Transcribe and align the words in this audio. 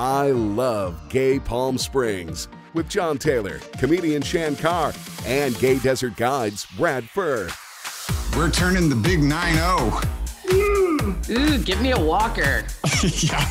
I 0.00 0.30
love 0.30 0.98
Gay 1.10 1.38
Palm 1.38 1.76
Springs 1.76 2.48
with 2.72 2.88
John 2.88 3.18
Taylor, 3.18 3.58
comedian 3.76 4.22
Shan 4.22 4.56
Carr, 4.56 4.94
and 5.26 5.54
Gay 5.58 5.78
Desert 5.78 6.16
Guides 6.16 6.66
Brad 6.78 7.04
Furr. 7.04 7.50
We're 8.34 8.50
turning 8.50 8.88
the 8.88 8.96
big 8.96 9.22
9 9.22 9.54
0. 9.56 10.00
Ooh, 11.28 11.58
give 11.58 11.82
me 11.82 11.90
a 11.90 12.00
walker. 12.00 12.64
yeah. 13.20 13.44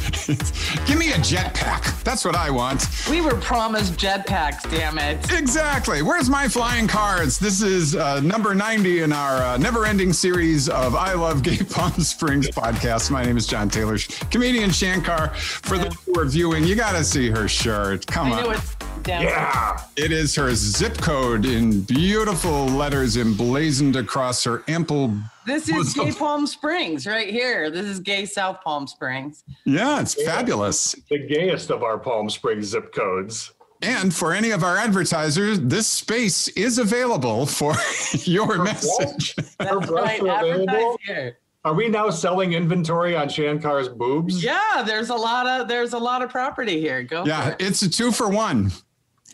Give 0.86 0.98
me 0.98 1.12
a 1.12 1.16
jetpack. 1.16 2.02
That's 2.02 2.24
what 2.24 2.34
I 2.34 2.50
want. 2.50 2.86
We 3.10 3.20
were 3.20 3.34
promised 3.34 3.94
jetpacks, 3.94 4.62
damn 4.70 4.98
it. 4.98 5.30
Exactly. 5.30 6.00
Where's 6.00 6.30
my 6.30 6.48
flying 6.48 6.88
cards? 6.88 7.38
This 7.38 7.60
is 7.60 7.94
uh, 7.94 8.20
number 8.20 8.54
90 8.54 9.02
in 9.02 9.12
our 9.12 9.42
uh, 9.42 9.56
never 9.58 9.84
ending 9.84 10.14
series 10.14 10.70
of 10.70 10.94
I 10.94 11.12
Love 11.12 11.42
Gay 11.42 11.58
Palm 11.70 11.92
Springs 12.00 12.48
podcast. 12.48 13.10
My 13.10 13.22
name 13.22 13.36
is 13.36 13.46
John 13.46 13.68
Taylor, 13.68 13.98
comedian 14.30 14.70
Shan 14.70 15.02
Carr. 15.02 15.34
For 15.34 15.76
yeah. 15.76 15.84
those 15.84 15.94
who 16.06 16.18
are 16.18 16.24
viewing, 16.24 16.64
you 16.64 16.74
got 16.74 16.92
to 16.92 17.04
see 17.04 17.28
her 17.28 17.46
shirt. 17.46 18.06
Come 18.06 18.32
I 18.32 18.42
on. 18.42 18.60
It's 19.04 19.08
down. 19.08 19.22
Yeah. 19.22 19.80
It 19.96 20.12
is 20.12 20.34
her 20.36 20.54
zip 20.54 20.96
code 20.98 21.44
in 21.44 21.82
beautiful 21.82 22.66
letters 22.66 23.16
emblazoned 23.16 23.96
across 23.96 24.44
her 24.44 24.64
ample 24.66 25.14
this 25.46 25.68
is 25.68 25.92
Gay 25.92 26.10
Palm 26.10 26.46
Springs 26.46 27.06
right 27.06 27.28
here. 27.28 27.70
This 27.70 27.84
is 27.84 28.00
Gay 28.00 28.24
South 28.24 28.62
Palm 28.62 28.86
Springs. 28.86 29.44
Yeah, 29.66 30.00
it's 30.00 30.16
yeah. 30.18 30.36
fabulous. 30.36 30.96
The 31.10 31.18
gayest 31.18 31.70
of 31.70 31.82
our 31.82 31.98
Palm 31.98 32.30
Springs 32.30 32.68
zip 32.68 32.94
codes. 32.94 33.52
And 33.82 34.14
for 34.14 34.32
any 34.32 34.52
of 34.52 34.64
our 34.64 34.78
advertisers, 34.78 35.60
this 35.60 35.86
space 35.86 36.48
is 36.48 36.78
available 36.78 37.44
for 37.44 37.74
your 38.24 38.64
message. 38.64 39.36
That's 39.58 39.90
right. 39.90 40.26
Advertise 40.26 40.96
here. 41.04 41.38
Are 41.64 41.72
we 41.72 41.88
now 41.88 42.10
selling 42.10 42.52
inventory 42.52 43.16
on 43.16 43.28
Shan 43.28 43.60
Carr's 43.60 43.88
boobs? 43.88 44.44
Yeah, 44.44 44.82
there's 44.86 45.08
a 45.08 45.14
lot 45.14 45.46
of 45.46 45.66
there's 45.66 45.94
a 45.94 45.98
lot 45.98 46.22
of 46.22 46.30
property 46.30 46.78
here. 46.78 47.02
Go. 47.02 47.24
Yeah, 47.24 47.50
it. 47.50 47.56
it's 47.60 47.82
a 47.82 47.88
two 47.88 48.12
for 48.12 48.28
one. 48.28 48.70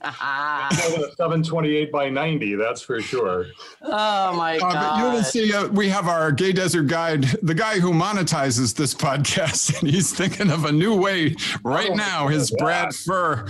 Ah. 0.02 0.68
728 1.16 1.92
by 1.92 2.08
90, 2.08 2.54
that's 2.54 2.80
for 2.80 3.00
sure. 3.00 3.46
Oh 3.82 4.34
my 4.34 4.56
uh, 4.56 4.72
God. 4.72 4.98
you 4.98 5.12
will 5.12 5.22
see, 5.22 5.52
uh, 5.52 5.68
we 5.68 5.88
have 5.88 6.08
our 6.08 6.32
Gay 6.32 6.52
Desert 6.52 6.84
Guide, 6.84 7.24
the 7.42 7.54
guy 7.54 7.78
who 7.80 7.92
monetizes 7.92 8.74
this 8.74 8.94
podcast, 8.94 9.78
and 9.80 9.90
he's 9.90 10.12
thinking 10.12 10.50
of 10.50 10.64
a 10.64 10.72
new 10.72 10.96
way 10.96 11.36
right 11.62 11.90
oh, 11.90 11.94
now. 11.94 12.28
His 12.28 12.50
Brad 12.50 12.94
Furr. 12.94 13.46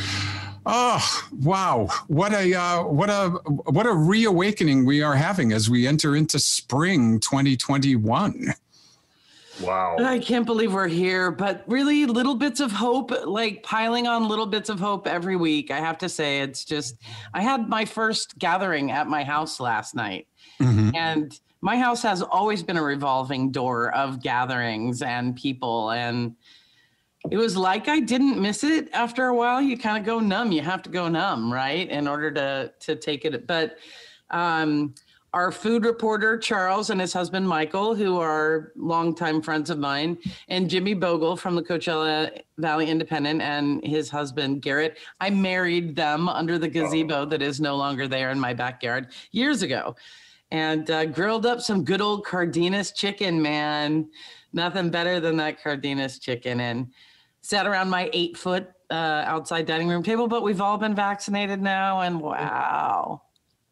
Oh 0.67 1.25
wow! 1.41 1.89
What 2.09 2.35
a 2.35 2.55
uh, 2.55 2.83
what 2.85 3.09
a 3.09 3.31
what 3.71 3.87
a 3.87 3.95
reawakening 3.95 4.85
we 4.85 5.03
are 5.03 5.15
having 5.15 5.53
as 5.53 5.71
we 5.71 5.87
enter 5.87 6.15
into 6.15 6.39
spring 6.39 7.19
2021. 7.19 8.53
Wow. 9.63 9.97
I 9.99 10.19
can't 10.19 10.47
believe 10.47 10.73
we're 10.73 10.89
here, 10.89 11.31
but 11.31 11.65
really 11.67 12.07
little 12.07 12.35
bits 12.35 12.61
of 12.61 12.73
hope, 12.73 13.13
like 13.27 13.63
piling 13.63 14.07
on 14.07 14.27
little 14.29 14.47
bits 14.47 14.69
of 14.69 14.81
hope 14.81 15.07
every 15.07 15.37
week. 15.37 15.71
I 15.71 15.79
have 15.79 15.99
to 15.99 16.09
say, 16.09 16.41
it's 16.41 16.65
just, 16.65 16.97
I 17.35 17.43
had 17.43 17.69
my 17.69 17.85
first 17.85 18.39
gathering 18.39 18.91
at 18.91 19.07
my 19.07 19.23
house 19.23 19.61
last 19.61 19.95
night. 19.95 20.27
Mm-hmm. 20.61 20.97
And 20.97 21.39
my 21.61 21.77
house 21.77 22.03
has 22.03 22.23
always 22.23 22.63
been 22.63 22.79
a 22.79 22.83
revolving 22.83 23.51
door 23.51 23.95
of 23.95 24.23
gatherings 24.23 25.03
and 25.03 25.37
people. 25.37 25.91
And 25.91 26.37
it 27.31 27.37
was 27.37 27.57
like 27.57 27.87
I 27.89 28.01
didn't 28.01 28.41
miss 28.41 28.65
it 28.65 28.89
after 28.95 29.27
a 29.27 29.35
while. 29.35 29.61
You 29.61 29.77
kind 29.77 29.99
of 29.99 30.07
go 30.07 30.21
numb. 30.21 30.53
You 30.53 30.63
have 30.63 30.83
to 30.85 30.91
go 30.91 31.09
numb, 31.09 31.53
right? 31.53 31.89
In 31.89 32.09
order 32.09 32.31
to, 32.31 32.73
to 32.81 32.97
take 32.97 33.27
it. 33.27 33.47
But, 33.47 33.77
um, 34.31 34.95
our 35.33 35.53
food 35.53 35.85
reporter 35.85 36.37
Charles 36.37 36.91
and 36.91 37.01
his 37.01 37.13
husband 37.13 37.47
Michael, 37.47 37.95
who 37.95 38.19
are 38.19 38.73
longtime 38.75 39.43
friends 39.43 39.71
of 39.71 39.79
mine, 39.79 40.19
and 40.49 40.69
Jimmy 40.69 40.95
Boegle 40.95 41.39
from 41.39 41.55
the 41.55 41.63
Coachella 41.63 42.43
Valley 42.59 42.91
Independent 42.91 43.41
and 43.41 43.85
his 43.85 44.11
husband 44.11 44.63
Garrett. 44.63 44.99
I 45.21 45.31
married 45.31 45.95
them 45.95 46.29
under 46.29 46.59
the 46.59 46.69
gazebo 46.69 47.25
that 47.27 47.43
is 47.43 47.61
no 47.61 47.77
longer 47.77 48.09
there 48.09 48.31
in 48.31 48.41
my 48.41 48.53
backyard 48.53 49.09
years 49.31 49.63
ago, 49.63 49.95
and 50.51 50.91
uh, 50.91 51.07
grilled 51.07 51.47
up 51.47 51.61
some 51.61 51.85
good 51.85 52.01
old 52.01 52.25
Cardenas 52.25 52.91
chicken. 52.91 53.41
Man, 53.41 54.11
nothing 54.53 54.91
better 54.91 55.21
than 55.21 55.37
that 55.37 55.63
Cardenas 55.63 56.19
chicken, 56.19 56.61
and 56.61 56.89
sat 57.41 57.67
around 57.67 57.89
my 57.89 58.11
eight 58.13 58.37
foot 58.37 58.69
uh, 58.91 59.23
outside 59.27 59.65
dining 59.67 59.89
room 59.89 60.03
table. 60.03 60.27
But 60.27 60.43
we've 60.43 60.61
all 60.61 60.77
been 60.77 60.97
vaccinated 60.97 61.63
now, 61.63 62.01
and 62.01 62.21
wow. 62.21 63.23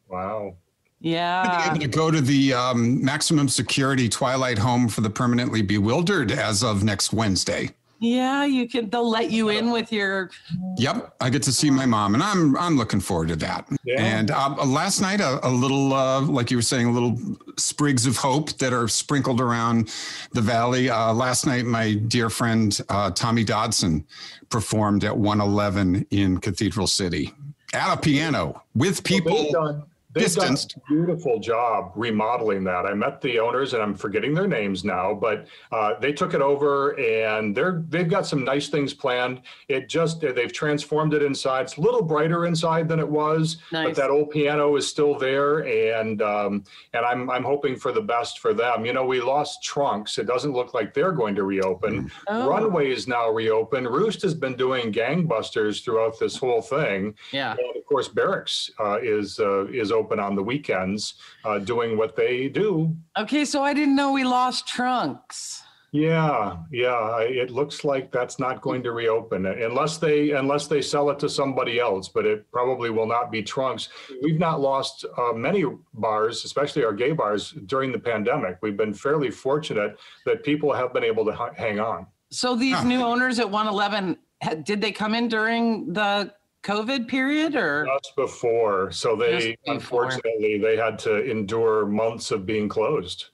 Wow. 0.09 0.55
Yeah. 1.01 1.71
Able 1.71 1.81
to 1.81 1.89
go 1.89 2.11
to 2.11 2.21
the 2.21 2.55
um, 2.55 3.05
maximum 3.05 3.49
security 3.49 4.09
Twilight 4.09 4.59
Home 4.59 4.89
for 4.89 5.01
the 5.01 5.11
permanently 5.11 5.63
bewildered 5.63 6.33
as 6.33 6.65
of 6.65 6.83
next 6.83 7.13
Wednesday. 7.13 7.71
Yeah, 8.01 8.45
you 8.45 8.69
can. 8.69 8.91
They'll 8.91 9.09
let 9.09 9.31
you 9.33 9.49
in 9.49 9.71
with 9.73 9.91
your. 9.91 10.31
Yep, 10.77 11.17
I 11.21 11.31
get 11.31 11.43
to 11.45 11.53
see 11.53 11.69
my 11.69 11.85
mom, 11.85 12.15
and 12.15 12.23
I'm 12.23 12.57
I'm 12.57 12.77
looking 12.77 13.01
forward 13.01 13.29
to 13.29 13.37
that. 13.37 13.69
Yeah. 13.83 14.01
And 14.01 14.31
um, 14.31 14.57
last 14.73 15.01
night, 15.01 15.21
a, 15.21 15.45
a 15.45 15.51
little, 15.51 15.93
uh, 15.93 16.21
like 16.21 16.51
you 16.53 16.59
were 16.59 16.63
saying, 16.63 16.87
a 16.87 16.93
little 16.93 17.19
sprigs 17.57 18.07
of 18.07 18.17
hope 18.17 18.57
that 18.59 18.73
are 18.73 18.87
sprinkled 18.87 19.41
around 19.41 19.93
the 20.33 20.41
valley. 20.41 20.89
Uh, 20.89 21.13
last 21.13 21.45
night, 21.45 21.65
my 21.65 21.95
dear 21.95 22.31
friend 22.31 22.81
uh, 22.89 23.11
Tommy 23.11 23.43
Dodson 23.43 24.07
performed 24.49 25.03
at 25.03 25.17
111 25.17 26.07
in 26.11 26.39
Cathedral 26.39 26.87
City 26.87 27.33
at 27.75 27.93
a 27.93 27.97
piano 28.01 28.63
with 28.77 29.03
people. 29.03 29.49
Well, 29.53 29.89
They've 30.19 30.27
distanced. 30.27 30.75
done 30.75 30.83
a 30.87 30.93
beautiful 31.07 31.39
job 31.39 31.93
remodeling 31.95 32.65
that. 32.65 32.87
I 32.87 32.95
met 32.95 33.21
the 33.21 33.39
owners, 33.39 33.75
and 33.75 33.83
I'm 33.83 33.95
forgetting 33.95 34.35
their 34.35 34.47
names 34.47 34.85
now, 34.85 35.15
but 35.15 35.47
uh, 35.73 35.99
they 36.01 36.13
took 36.13 36.35
it 36.35 36.43
over, 36.43 36.99
and 36.99 37.57
they're 37.57 37.85
they've 37.89 38.09
got 38.09 38.27
some 38.27 38.45
nice 38.45 38.69
things 38.69 38.95
planned. 38.95 39.43
It 39.69 39.89
just 39.89 40.21
they've 40.21 40.53
transformed 40.53 41.15
it 41.15 41.23
inside. 41.23 41.63
It's 41.63 41.77
a 41.77 41.81
little 41.81 42.03
brighter 42.03 42.47
inside 42.47 42.89
than 42.89 43.01
it 43.01 43.09
was, 43.09 43.59
nice. 43.73 43.89
but 43.89 43.97
that 43.97 44.11
old 44.11 44.31
piano 44.31 44.77
is 44.77 44.87
still 44.89 45.19
there, 45.19 45.67
and 45.67 46.23
um, 46.23 46.65
and 46.93 47.05
I'm 47.05 47.31
I'm 47.31 47.45
hoping 47.45 47.77
for 47.77 47.93
the 47.93 48.03
best 48.03 48.41
for 48.41 48.55
them. 48.55 48.85
You 48.85 48.93
know, 48.93 49.05
we 49.05 49.21
lost 49.21 49.63
Trunks. 49.63 50.19
It 50.19 50.27
doesn't 50.27 50.53
look 50.53 50.75
like 50.75 50.95
they're 50.95 51.13
going 51.13 51.35
to 51.37 51.45
reopen. 51.45 52.11
Oh. 52.27 52.49
Runway 52.49 52.91
is 52.91 53.07
now 53.07 53.31
reopened. 53.31 53.87
Roost 53.89 54.23
has 54.23 54.35
been 54.35 54.57
doing 54.57 54.93
gangbusters 54.93 55.85
throughout 55.85 56.19
this 56.19 56.37
whole 56.37 56.63
thing. 56.63 57.15
Yeah. 57.33 57.53
And 57.53 57.77
of 57.77 57.87
course, 57.87 58.09
Barracks 58.09 58.71
uh, 58.81 58.99
is 59.03 59.39
uh, 59.39 59.67
is 59.67 59.93
open 59.93 60.08
on 60.19 60.35
the 60.35 60.43
weekends 60.43 61.15
uh, 61.45 61.59
doing 61.59 61.99
what 61.99 62.17
they 62.17 62.49
do. 62.49 62.97
Okay, 63.19 63.45
so 63.45 63.63
I 63.63 63.75
didn't 63.75 63.97
know 63.97 64.13
we 64.13 64.25
lost 64.25 64.67
trunks. 64.67 65.63
Yeah, 65.91 66.59
yeah. 66.71 67.21
It 67.21 67.51
looks 67.51 67.83
like 67.83 68.13
that's 68.13 68.39
not 68.39 68.61
going 68.61 68.83
to 68.83 68.93
reopen 68.93 69.47
unless 69.47 69.97
they 69.97 70.33
unless 70.33 70.67
they 70.67 70.83
sell 70.83 71.09
it 71.11 71.19
to 71.21 71.31
somebody 71.31 71.81
else. 71.81 72.09
But 72.09 72.27
it 72.27 72.51
probably 72.53 72.91
will 72.91 73.07
not 73.07 73.31
be 73.31 73.43
trunks. 73.43 73.89
We've 74.23 74.39
not 74.39 74.61
lost 74.61 75.07
uh, 75.17 75.33
many 75.33 75.65
bars, 75.95 76.45
especially 76.45 76.85
our 76.85 76.93
gay 76.93 77.13
bars, 77.13 77.53
during 77.67 77.91
the 77.91 77.99
pandemic. 77.99 78.59
We've 78.61 78.77
been 78.77 78.93
fairly 78.93 79.31
fortunate 79.31 79.99
that 80.27 80.45
people 80.45 80.75
have 80.75 80.93
been 80.93 81.05
able 81.05 81.25
to 81.25 81.33
h- 81.33 81.57
hang 81.57 81.81
on. 81.81 82.07
So 82.31 82.55
these 82.55 82.77
huh. 82.77 82.85
new 82.85 83.01
owners 83.01 83.39
at 83.39 83.51
111, 83.51 84.19
did 84.65 84.83
they 84.83 84.93
come 84.93 85.15
in 85.15 85.29
during 85.29 85.91
the 85.95 86.35
COVID 86.63 87.09
period 87.09 87.55
or 87.55 87.87
just 87.87 88.17
before? 88.17 88.91
So 88.91 89.17
they 89.17 89.57
unfortunately 89.67 90.59
they 90.59 90.77
had 90.77 90.99
to 91.01 91.29
endure 91.29 91.87
months 91.87 92.31
of 92.31 92.47
being 92.47 92.69
closed. 92.69 93.27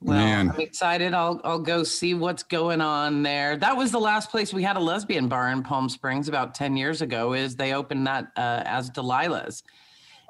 Well, 0.00 0.16
Man. 0.16 0.50
I'm 0.50 0.60
excited. 0.60 1.12
I'll 1.12 1.40
I'll 1.42 1.58
go 1.58 1.82
see 1.82 2.14
what's 2.14 2.44
going 2.44 2.80
on 2.80 3.22
there. 3.22 3.56
That 3.56 3.76
was 3.76 3.90
the 3.90 3.98
last 3.98 4.30
place 4.30 4.54
we 4.54 4.62
had 4.62 4.76
a 4.76 4.80
lesbian 4.80 5.28
bar 5.28 5.50
in 5.50 5.62
Palm 5.62 5.88
Springs 5.88 6.28
about 6.28 6.54
10 6.54 6.76
years 6.76 7.02
ago. 7.02 7.32
Is 7.32 7.56
they 7.56 7.74
opened 7.74 8.06
that 8.06 8.26
uh, 8.36 8.62
as 8.64 8.90
Delilah's. 8.90 9.62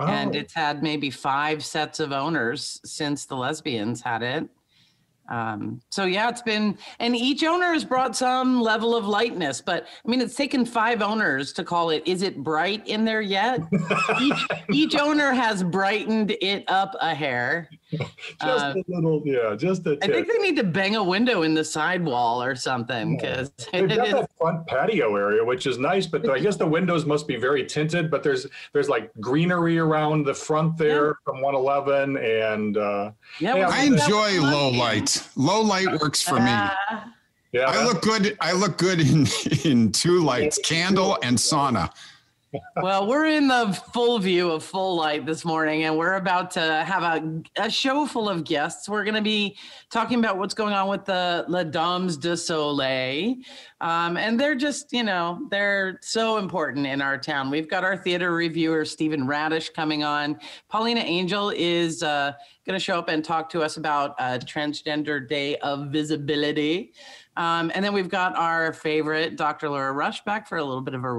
Oh. 0.00 0.06
And 0.06 0.36
it's 0.36 0.54
had 0.54 0.82
maybe 0.82 1.10
five 1.10 1.64
sets 1.64 1.98
of 2.00 2.12
owners 2.12 2.80
since 2.84 3.26
the 3.26 3.36
lesbians 3.36 4.00
had 4.00 4.22
it. 4.22 4.48
Um, 5.28 5.80
so 5.90 6.04
yeah, 6.04 6.28
it's 6.28 6.42
been, 6.42 6.78
and 6.98 7.14
each 7.14 7.44
owner 7.44 7.72
has 7.72 7.84
brought 7.84 8.16
some 8.16 8.60
level 8.60 8.96
of 8.96 9.06
lightness, 9.06 9.60
but 9.60 9.86
I 10.04 10.08
mean, 10.08 10.20
it's 10.20 10.34
taken 10.34 10.64
five 10.64 11.02
owners 11.02 11.52
to 11.54 11.64
call 11.64 11.90
it. 11.90 12.02
Is 12.06 12.22
it 12.22 12.42
bright 12.42 12.86
in 12.86 13.04
there 13.04 13.20
yet? 13.20 13.60
each 14.20 14.46
each 14.72 14.96
owner 14.96 15.32
has 15.32 15.62
brightened 15.62 16.36
it 16.40 16.64
up 16.68 16.94
a 17.00 17.14
hair. 17.14 17.68
just 17.90 18.42
uh, 18.42 18.74
a 18.76 18.84
little, 18.88 19.22
yeah, 19.24 19.54
just 19.56 19.86
a. 19.86 19.98
I 20.02 20.06
think 20.06 20.28
they 20.28 20.38
need 20.38 20.56
to 20.56 20.64
bang 20.64 20.96
a 20.96 21.04
window 21.04 21.42
in 21.42 21.54
the 21.54 21.64
sidewall 21.64 22.42
or 22.42 22.54
something 22.54 23.16
because 23.16 23.50
yeah. 23.72 23.80
they've 23.86 23.96
got 23.96 24.06
is, 24.06 24.12
that 24.14 24.30
front 24.38 24.66
patio 24.66 25.16
area, 25.16 25.44
which 25.44 25.66
is 25.66 25.78
nice, 25.78 26.06
but 26.06 26.28
I 26.28 26.38
guess 26.38 26.56
the 26.56 26.66
windows 26.66 27.06
must 27.06 27.26
be 27.26 27.36
very 27.36 27.64
tinted. 27.64 28.10
But 28.10 28.22
there's 28.22 28.46
there's 28.72 28.88
like 28.88 29.10
greenery 29.20 29.78
around 29.78 30.24
the 30.24 30.34
front 30.34 30.76
there 30.76 31.06
yeah. 31.06 31.12
from 31.24 31.40
111, 31.40 32.16
and 32.18 32.76
uh, 32.76 33.10
yeah, 33.40 33.54
hey, 33.54 33.62
I 33.62 33.84
enjoy 33.84 34.40
low 34.42 34.70
light. 35.20 35.30
Low 35.36 35.60
light 35.60 36.00
works 36.00 36.22
for 36.22 36.36
me. 36.36 36.50
Ah. 36.50 37.12
Yeah, 37.52 37.64
I 37.66 37.84
look 37.84 38.02
good. 38.02 38.36
I 38.40 38.52
look 38.52 38.76
good 38.76 39.00
in 39.00 39.26
in 39.64 39.90
two 39.92 40.22
lights, 40.22 40.58
candle 40.58 41.18
and 41.22 41.38
sauna. 41.38 41.90
Well, 42.76 43.06
we're 43.06 43.26
in 43.26 43.48
the 43.48 43.72
full 43.92 44.18
view 44.18 44.50
of 44.50 44.62
full 44.62 44.96
light 44.96 45.26
this 45.26 45.44
morning, 45.44 45.84
and 45.84 45.96
we're 45.96 46.14
about 46.14 46.50
to 46.52 46.60
have 46.60 47.02
a, 47.02 47.42
a 47.56 47.70
show 47.70 48.06
full 48.06 48.28
of 48.28 48.44
guests. 48.44 48.88
We're 48.88 49.04
going 49.04 49.14
to 49.14 49.22
be 49.22 49.56
talking 49.90 50.18
about 50.18 50.38
what's 50.38 50.54
going 50.54 50.72
on 50.72 50.88
with 50.88 51.04
the 51.04 51.44
La 51.48 51.64
Dames 51.64 52.16
de 52.16 52.36
Soleil. 52.36 53.36
Um, 53.80 54.16
and 54.16 54.40
they're 54.40 54.54
just, 54.54 54.92
you 54.92 55.02
know, 55.02 55.46
they're 55.50 55.98
so 56.02 56.38
important 56.38 56.86
in 56.86 57.02
our 57.02 57.18
town. 57.18 57.50
We've 57.50 57.68
got 57.68 57.84
our 57.84 57.96
theater 57.96 58.32
reviewer, 58.32 58.84
Stephen 58.84 59.26
Radish, 59.26 59.70
coming 59.70 60.02
on. 60.02 60.38
Paulina 60.68 61.00
Angel 61.00 61.50
is 61.50 62.02
uh, 62.02 62.32
going 62.66 62.78
to 62.78 62.84
show 62.84 62.98
up 62.98 63.08
and 63.08 63.24
talk 63.24 63.50
to 63.50 63.62
us 63.62 63.76
about 63.76 64.14
uh, 64.18 64.38
Transgender 64.38 65.26
Day 65.26 65.56
of 65.56 65.88
Visibility. 65.88 66.92
Um, 67.36 67.70
and 67.74 67.84
then 67.84 67.92
we've 67.92 68.08
got 68.08 68.36
our 68.36 68.72
favorite, 68.72 69.36
Dr. 69.36 69.68
Laura 69.68 69.92
Rush, 69.92 70.24
back 70.24 70.48
for 70.48 70.58
a 70.58 70.64
little 70.64 70.80
bit 70.80 70.94
of 70.94 71.04
a 71.04 71.12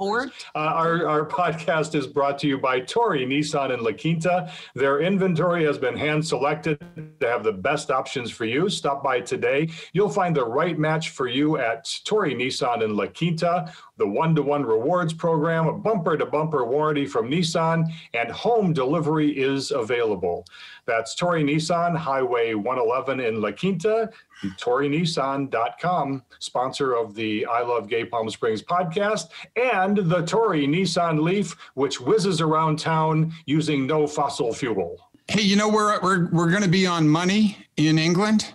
reap 0.00 0.32
uh, 0.54 0.58
our, 0.58 1.06
our 1.06 1.26
podcast 1.26 1.94
is 1.94 2.06
brought 2.06 2.38
to 2.38 2.48
you 2.48 2.58
by 2.58 2.80
Torrey 2.80 3.26
Nissan 3.26 3.72
in 3.72 3.82
La 3.82 3.92
Quinta. 3.92 4.52
Their 4.74 5.00
inventory 5.00 5.64
has 5.64 5.78
been 5.78 5.96
hand 5.96 6.26
selected 6.26 6.78
to 7.20 7.28
have 7.28 7.44
the 7.44 7.52
best 7.52 7.90
options 7.90 8.30
for 8.30 8.44
you. 8.44 8.68
Stop 8.68 9.02
by 9.02 9.20
today. 9.20 9.68
You'll 9.92 10.08
find 10.08 10.34
the 10.34 10.44
right 10.44 10.78
match 10.78 11.10
for 11.10 11.28
you 11.28 11.58
at 11.58 11.88
Torrey 12.04 12.34
Nissan 12.34 12.82
in 12.82 12.96
La 12.96 13.06
Quinta 13.06 13.72
the 13.96 14.06
one 14.06 14.34
to 14.34 14.42
one 14.42 14.64
rewards 14.64 15.12
program, 15.12 15.66
a 15.66 15.72
bumper 15.72 16.16
to 16.16 16.26
bumper 16.26 16.64
warranty 16.64 17.06
from 17.06 17.30
Nissan, 17.30 17.84
and 18.14 18.30
home 18.30 18.72
delivery 18.72 19.30
is 19.30 19.70
available. 19.70 20.44
That's 20.86 21.14
Torrey 21.14 21.42
Nissan, 21.42 21.96
Highway 21.96 22.54
111 22.54 23.20
in 23.20 23.40
La 23.40 23.50
Quinta, 23.50 24.08
TorreyNissan.com, 24.42 26.22
sponsor 26.38 26.94
of 26.94 27.14
the 27.14 27.44
I 27.46 27.62
Love 27.62 27.88
Gay 27.88 28.04
Palm 28.04 28.30
Springs 28.30 28.62
podcast, 28.62 29.30
and 29.56 29.96
the 29.96 30.22
Torrey 30.22 30.66
Nissan 30.66 31.22
Leaf, 31.22 31.56
which 31.74 32.00
whizzes 32.00 32.40
around 32.40 32.78
town 32.78 33.32
using 33.46 33.86
no 33.86 34.06
fossil 34.06 34.52
fuel. 34.52 34.96
Hey, 35.28 35.42
you 35.42 35.56
know, 35.56 35.68
we're, 35.68 36.00
we're, 36.02 36.30
we're 36.30 36.50
going 36.50 36.62
to 36.62 36.68
be 36.68 36.86
on 36.86 37.08
money 37.08 37.58
in 37.76 37.98
England. 37.98 38.54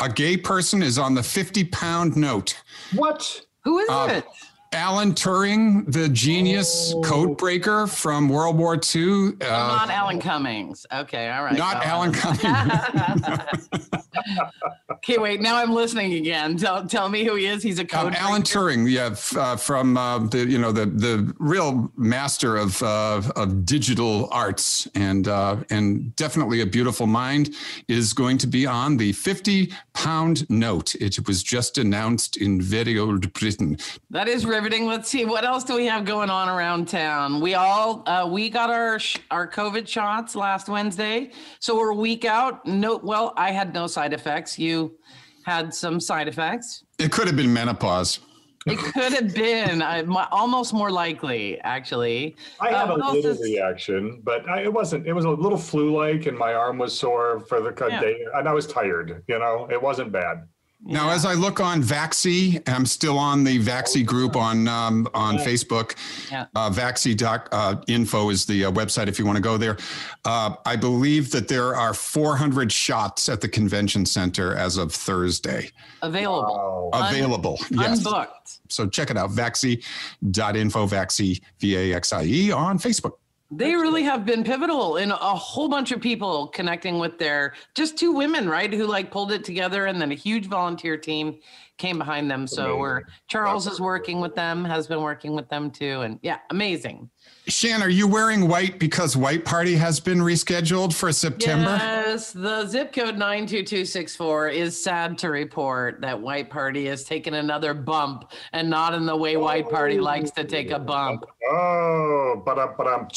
A 0.00 0.08
gay 0.08 0.38
person 0.38 0.82
is 0.82 0.98
on 0.98 1.14
the 1.14 1.22
50 1.22 1.64
pound 1.64 2.16
note. 2.16 2.56
What? 2.94 3.42
Who 3.64 3.78
is 3.78 3.88
uh, 3.90 4.08
it? 4.10 4.26
Alan 4.72 5.12
Turing, 5.12 5.90
the 5.92 6.08
genius 6.08 6.92
oh. 6.94 7.02
code 7.02 7.36
breaker 7.36 7.86
from 7.86 8.28
World 8.28 8.56
War 8.56 8.74
II. 8.74 9.32
Uh, 9.40 9.48
not 9.48 9.90
Alan 9.90 10.20
Cummings. 10.20 10.86
Okay, 10.92 11.30
all 11.30 11.44
right. 11.44 11.56
Not 11.56 11.84
Alan 11.84 12.12
Cummings. 12.12 13.68
okay, 14.92 15.18
wait. 15.18 15.40
Now 15.40 15.56
I'm 15.56 15.72
listening 15.72 16.14
again. 16.14 16.56
Tell 16.56 16.86
tell 16.86 17.08
me 17.08 17.24
who 17.24 17.34
he 17.36 17.46
is. 17.46 17.62
He's 17.62 17.78
a 17.78 17.84
code. 17.84 18.08
Um, 18.08 18.14
Alan 18.14 18.42
Turing. 18.42 18.90
Yeah, 18.90 19.14
uh, 19.40 19.56
from 19.56 19.96
uh, 19.96 20.18
the 20.20 20.46
you 20.46 20.58
know 20.58 20.72
the 20.72 20.86
the 20.86 21.34
real 21.38 21.92
master 21.96 22.56
of 22.56 22.82
uh, 22.82 23.22
of 23.36 23.66
digital 23.66 24.28
arts 24.32 24.88
and 24.94 25.28
uh, 25.28 25.56
and 25.70 26.14
definitely 26.16 26.60
a 26.60 26.66
beautiful 26.66 27.06
mind 27.06 27.54
is 27.88 28.12
going 28.12 28.38
to 28.38 28.46
be 28.46 28.66
on 28.66 28.96
the 28.96 29.12
50 29.12 29.72
pound 29.92 30.48
note. 30.50 30.94
It 30.96 31.26
was 31.26 31.42
just 31.42 31.78
announced 31.78 32.36
in 32.36 32.60
very 32.60 32.98
old 32.98 33.32
Britain. 33.32 33.78
That 34.10 34.28
is 34.28 34.46
riveting. 34.62 34.86
Let's 34.86 35.08
see 35.08 35.24
what 35.24 35.44
else 35.44 35.64
do 35.64 35.74
we 35.74 35.86
have 35.86 36.04
going 36.04 36.30
on 36.30 36.48
around 36.48 36.86
town. 36.86 37.40
We 37.40 37.54
all 37.54 38.04
uh, 38.06 38.28
we 38.30 38.48
got 38.48 38.70
our 38.70 38.98
sh- 38.98 39.18
our 39.32 39.48
COVID 39.48 39.88
shots 39.88 40.36
last 40.36 40.68
Wednesday, 40.68 41.32
so 41.58 41.76
we're 41.76 41.90
a 41.90 41.96
week 41.96 42.24
out. 42.24 42.64
No, 42.64 43.00
well, 43.02 43.34
I 43.36 43.50
had 43.50 43.74
no 43.74 43.88
side 43.88 44.12
effects. 44.12 44.58
You 44.60 44.96
had 45.44 45.74
some 45.74 45.98
side 45.98 46.28
effects. 46.28 46.84
It 47.00 47.10
could 47.10 47.26
have 47.26 47.36
been 47.36 47.52
menopause. 47.52 48.20
It 48.64 48.78
could 48.78 49.12
have 49.12 49.34
been 49.34 49.82
uh, 49.82 50.28
almost 50.30 50.72
more 50.72 50.92
likely, 50.92 51.60
actually. 51.62 52.36
I 52.60 52.68
had 52.68 52.88
uh, 52.88 52.94
a 52.94 52.96
little 52.96 53.32
is... 53.32 53.40
reaction, 53.40 54.20
but 54.22 54.48
I, 54.48 54.62
it 54.62 54.72
wasn't. 54.72 55.08
It 55.08 55.12
was 55.12 55.24
a 55.24 55.30
little 55.30 55.58
flu-like, 55.58 56.26
and 56.26 56.38
my 56.38 56.54
arm 56.54 56.78
was 56.78 56.96
sore 56.96 57.40
for 57.40 57.60
the 57.60 57.74
yeah. 57.88 58.00
day, 58.00 58.24
and 58.34 58.48
I 58.48 58.52
was 58.52 58.68
tired. 58.68 59.24
You 59.26 59.40
know, 59.40 59.66
it 59.68 59.82
wasn't 59.82 60.12
bad. 60.12 60.46
Now, 60.84 61.10
as 61.10 61.24
I 61.24 61.34
look 61.34 61.60
on 61.60 61.80
Vaxie, 61.80 62.60
I'm 62.68 62.86
still 62.86 63.16
on 63.18 63.44
the 63.44 63.60
Vaxie 63.60 64.04
group 64.04 64.34
on 64.34 64.66
um, 64.66 65.08
on 65.14 65.36
yeah. 65.36 65.44
Facebook. 65.44 65.94
Yeah. 66.30 66.46
Uh, 66.56 66.70
Vaxie.info 66.70 68.26
uh, 68.26 68.30
is 68.30 68.46
the 68.46 68.64
uh, 68.64 68.72
website 68.72 69.06
if 69.06 69.18
you 69.18 69.24
want 69.24 69.36
to 69.36 69.42
go 69.42 69.56
there. 69.56 69.76
Uh, 70.24 70.56
I 70.66 70.74
believe 70.74 71.30
that 71.30 71.46
there 71.46 71.76
are 71.76 71.94
400 71.94 72.72
shots 72.72 73.28
at 73.28 73.40
the 73.40 73.48
convention 73.48 74.04
center 74.04 74.56
as 74.56 74.76
of 74.76 74.92
Thursday. 74.92 75.70
Available. 76.02 76.90
Wow. 76.92 77.08
Available. 77.08 77.58
Un- 77.70 77.78
yes. 77.78 78.02
Unbooked. 78.02 78.58
So 78.68 78.88
check 78.88 79.10
it 79.10 79.16
out. 79.16 79.30
Vaxie.info, 79.30 80.86
Vaxie, 80.86 81.40
V 81.60 81.76
A 81.76 81.94
X 81.94 82.12
I 82.12 82.24
E 82.24 82.50
on 82.50 82.78
Facebook. 82.78 83.12
They 83.54 83.74
really 83.74 84.02
have 84.04 84.24
been 84.24 84.44
pivotal 84.44 84.96
in 84.96 85.10
a 85.10 85.14
whole 85.14 85.68
bunch 85.68 85.92
of 85.92 86.00
people 86.00 86.46
connecting 86.48 86.98
with 86.98 87.18
their 87.18 87.52
just 87.74 87.98
two 87.98 88.12
women, 88.12 88.48
right? 88.48 88.72
Who 88.72 88.86
like 88.86 89.10
pulled 89.10 89.30
it 89.30 89.44
together 89.44 89.86
and 89.86 90.00
then 90.00 90.10
a 90.10 90.14
huge 90.14 90.46
volunteer 90.46 90.96
team 90.96 91.38
came 91.76 91.98
behind 91.98 92.30
them. 92.30 92.46
So 92.46 92.78
we're 92.78 93.02
Charles 93.28 93.66
is 93.66 93.78
working 93.78 94.20
with 94.20 94.34
them, 94.34 94.64
has 94.64 94.86
been 94.86 95.02
working 95.02 95.34
with 95.34 95.50
them 95.50 95.70
too. 95.70 96.00
And 96.00 96.18
yeah, 96.22 96.38
amazing. 96.48 97.10
Shan, 97.48 97.82
are 97.82 97.88
you 97.88 98.06
wearing 98.06 98.46
white 98.46 98.78
because 98.78 99.16
White 99.16 99.44
Party 99.44 99.74
has 99.74 99.98
been 99.98 100.18
rescheduled 100.18 100.94
for 100.94 101.12
September? 101.12 101.76
Yes, 101.76 102.32
the 102.32 102.66
zip 102.66 102.92
code 102.92 103.16
92264 103.18 104.48
is 104.50 104.80
sad 104.80 105.18
to 105.18 105.28
report 105.28 106.00
that 106.02 106.20
White 106.20 106.50
Party 106.50 106.86
has 106.86 107.02
taken 107.02 107.34
another 107.34 107.74
bump 107.74 108.30
and 108.52 108.70
not 108.70 108.94
in 108.94 109.06
the 109.06 109.16
way 109.16 109.36
White 109.36 109.68
Party 109.68 109.98
oh. 109.98 110.02
likes 110.02 110.30
to 110.32 110.44
take 110.44 110.70
a 110.70 110.78
bump. 110.78 111.24
Oh, 111.50 112.40
but 112.44 112.60
I'm, 112.60 112.74
but 112.78 112.86
I'm, 112.86 113.08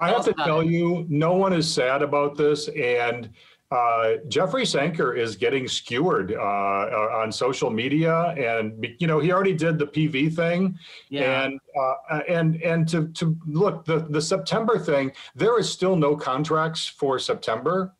I 0.00 0.10
have 0.10 0.24
to 0.26 0.34
tell 0.34 0.62
you, 0.62 1.06
no 1.08 1.34
one 1.34 1.54
is 1.54 1.72
sad 1.72 2.02
about 2.02 2.36
this. 2.36 2.68
And 2.68 3.30
uh, 3.74 4.18
Jeffrey 4.28 4.64
Sanker 4.64 5.14
is 5.14 5.34
getting 5.34 5.66
skewered 5.66 6.32
uh, 6.32 6.36
uh, 6.36 7.20
on 7.20 7.32
social 7.32 7.70
media, 7.70 8.28
and 8.38 8.86
you 8.98 9.06
know 9.06 9.18
he 9.18 9.32
already 9.32 9.52
did 9.52 9.78
the 9.78 9.86
PV 9.86 10.34
thing, 10.34 10.78
yeah. 11.08 11.42
and 11.42 11.60
uh, 11.78 12.20
and 12.28 12.62
and 12.62 12.88
to 12.88 13.08
to 13.08 13.36
look 13.46 13.84
the 13.84 14.06
the 14.10 14.20
September 14.20 14.78
thing, 14.78 15.10
there 15.34 15.58
is 15.58 15.68
still 15.68 15.96
no 15.96 16.14
contracts 16.14 16.86
for 16.86 17.18
September 17.18 17.92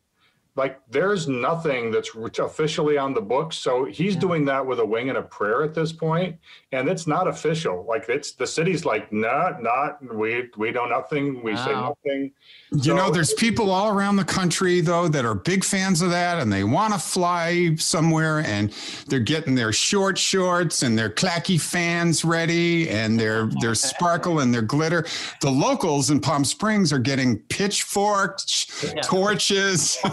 like 0.56 0.80
there's 0.88 1.26
nothing 1.26 1.90
that's 1.90 2.10
officially 2.38 2.96
on 2.96 3.12
the 3.12 3.20
books 3.20 3.56
so 3.56 3.84
he's 3.84 4.14
yeah. 4.14 4.20
doing 4.20 4.44
that 4.44 4.64
with 4.64 4.78
a 4.78 4.84
wing 4.84 5.08
and 5.08 5.18
a 5.18 5.22
prayer 5.22 5.62
at 5.62 5.74
this 5.74 5.92
point 5.92 6.36
and 6.72 6.88
it's 6.88 7.06
not 7.06 7.26
official 7.26 7.84
like 7.88 8.08
it's 8.08 8.32
the 8.32 8.46
city's 8.46 8.84
like 8.84 9.12
not 9.12 9.62
not 9.62 9.98
we 10.14 10.48
we 10.56 10.70
know 10.70 10.86
nothing 10.86 11.42
we 11.42 11.54
wow. 11.54 11.64
say 11.64 11.72
nothing 11.72 12.32
you 12.74 12.82
so, 12.82 12.96
know 12.96 13.10
there's 13.10 13.32
people 13.34 13.70
all 13.70 13.88
around 13.88 14.16
the 14.16 14.24
country 14.24 14.80
though 14.80 15.08
that 15.08 15.24
are 15.24 15.34
big 15.34 15.64
fans 15.64 16.02
of 16.02 16.10
that 16.10 16.38
and 16.38 16.52
they 16.52 16.64
want 16.64 16.92
to 16.92 16.98
fly 16.98 17.74
somewhere 17.76 18.40
and 18.40 18.72
they're 19.06 19.20
getting 19.20 19.54
their 19.54 19.72
short 19.72 20.18
shorts 20.18 20.82
and 20.82 20.98
their 20.98 21.10
clacky 21.10 21.60
fans 21.60 22.24
ready 22.24 22.88
and 22.90 23.18
their 23.18 23.46
their 23.60 23.74
sparkle 23.74 24.40
and 24.40 24.52
their 24.52 24.62
glitter 24.62 25.04
the 25.40 25.50
locals 25.50 26.10
in 26.10 26.20
palm 26.20 26.44
springs 26.44 26.92
are 26.92 26.98
getting 26.98 27.38
pitchforks 27.48 28.92
yeah. 28.94 29.00
torches 29.02 29.98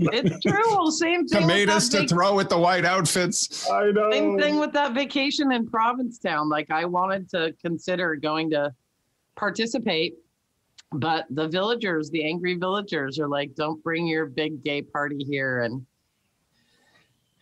it's 0.00 0.40
true. 0.40 0.90
Same 0.90 1.26
thing. 1.26 1.42
Tomatoes 1.42 1.88
to 1.90 2.00
vac- 2.00 2.08
throw 2.08 2.40
at 2.40 2.48
the 2.48 2.58
white 2.58 2.84
outfits. 2.84 3.68
I 3.70 3.90
know. 3.90 4.10
Same 4.10 4.38
thing 4.38 4.58
with 4.58 4.72
that 4.72 4.92
vacation 4.94 5.52
in 5.52 5.66
Provincetown. 5.66 6.48
Like 6.48 6.70
I 6.70 6.84
wanted 6.84 7.28
to 7.30 7.54
consider 7.62 8.16
going 8.16 8.50
to 8.50 8.74
participate, 9.36 10.14
but 10.92 11.26
the 11.30 11.48
villagers, 11.48 12.10
the 12.10 12.24
angry 12.24 12.54
villagers, 12.54 13.18
are 13.18 13.28
like, 13.28 13.54
"Don't 13.54 13.82
bring 13.82 14.06
your 14.06 14.26
big 14.26 14.62
gay 14.64 14.82
party 14.82 15.24
here." 15.24 15.62
And 15.62 15.86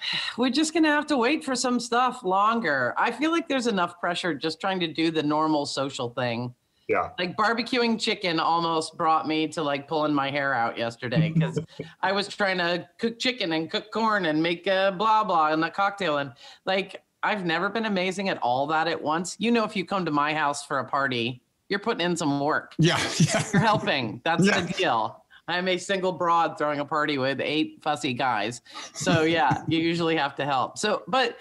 we're 0.36 0.50
just 0.50 0.74
gonna 0.74 0.88
have 0.88 1.06
to 1.06 1.16
wait 1.16 1.44
for 1.44 1.54
some 1.54 1.80
stuff 1.80 2.22
longer. 2.24 2.94
I 2.96 3.10
feel 3.10 3.30
like 3.30 3.48
there's 3.48 3.66
enough 3.66 4.00
pressure 4.00 4.34
just 4.34 4.60
trying 4.60 4.80
to 4.80 4.92
do 4.92 5.10
the 5.10 5.22
normal 5.22 5.66
social 5.66 6.10
thing 6.10 6.54
yeah. 6.88 7.10
Like 7.18 7.36
barbecuing 7.36 8.00
chicken 8.00 8.38
almost 8.38 8.96
brought 8.96 9.26
me 9.26 9.48
to 9.48 9.62
like 9.62 9.88
pulling 9.88 10.14
my 10.14 10.30
hair 10.30 10.54
out 10.54 10.78
yesterday 10.78 11.32
because 11.32 11.58
I 12.02 12.12
was 12.12 12.28
trying 12.28 12.58
to 12.58 12.88
cook 12.98 13.18
chicken 13.18 13.52
and 13.52 13.70
cook 13.70 13.90
corn 13.90 14.26
and 14.26 14.40
make 14.40 14.66
a 14.68 14.94
blah 14.96 15.24
blah 15.24 15.52
and 15.52 15.64
a 15.64 15.70
cocktail 15.70 16.18
and 16.18 16.32
like 16.64 17.02
I've 17.22 17.44
never 17.44 17.68
been 17.68 17.86
amazing 17.86 18.28
at 18.28 18.38
all 18.38 18.68
that 18.68 18.86
at 18.86 19.02
once. 19.02 19.34
You 19.40 19.50
know, 19.50 19.64
if 19.64 19.74
you 19.74 19.84
come 19.84 20.04
to 20.04 20.12
my 20.12 20.32
house 20.32 20.64
for 20.64 20.78
a 20.78 20.84
party, 20.84 21.42
you're 21.68 21.80
putting 21.80 22.04
in 22.04 22.16
some 22.16 22.40
work. 22.40 22.74
Yeah. 22.78 22.98
yeah. 23.18 23.44
You're 23.52 23.62
helping. 23.62 24.20
That's 24.24 24.44
yeah. 24.44 24.60
the 24.60 24.72
deal. 24.72 25.24
I'm 25.48 25.68
a 25.68 25.76
single 25.76 26.12
broad 26.12 26.58
throwing 26.58 26.80
a 26.80 26.84
party 26.84 27.18
with 27.18 27.40
eight 27.40 27.78
fussy 27.82 28.12
guys. 28.12 28.62
So 28.94 29.22
yeah, 29.22 29.62
you 29.68 29.78
usually 29.78 30.16
have 30.16 30.34
to 30.36 30.44
help. 30.44 30.78
So, 30.78 31.02
but 31.06 31.36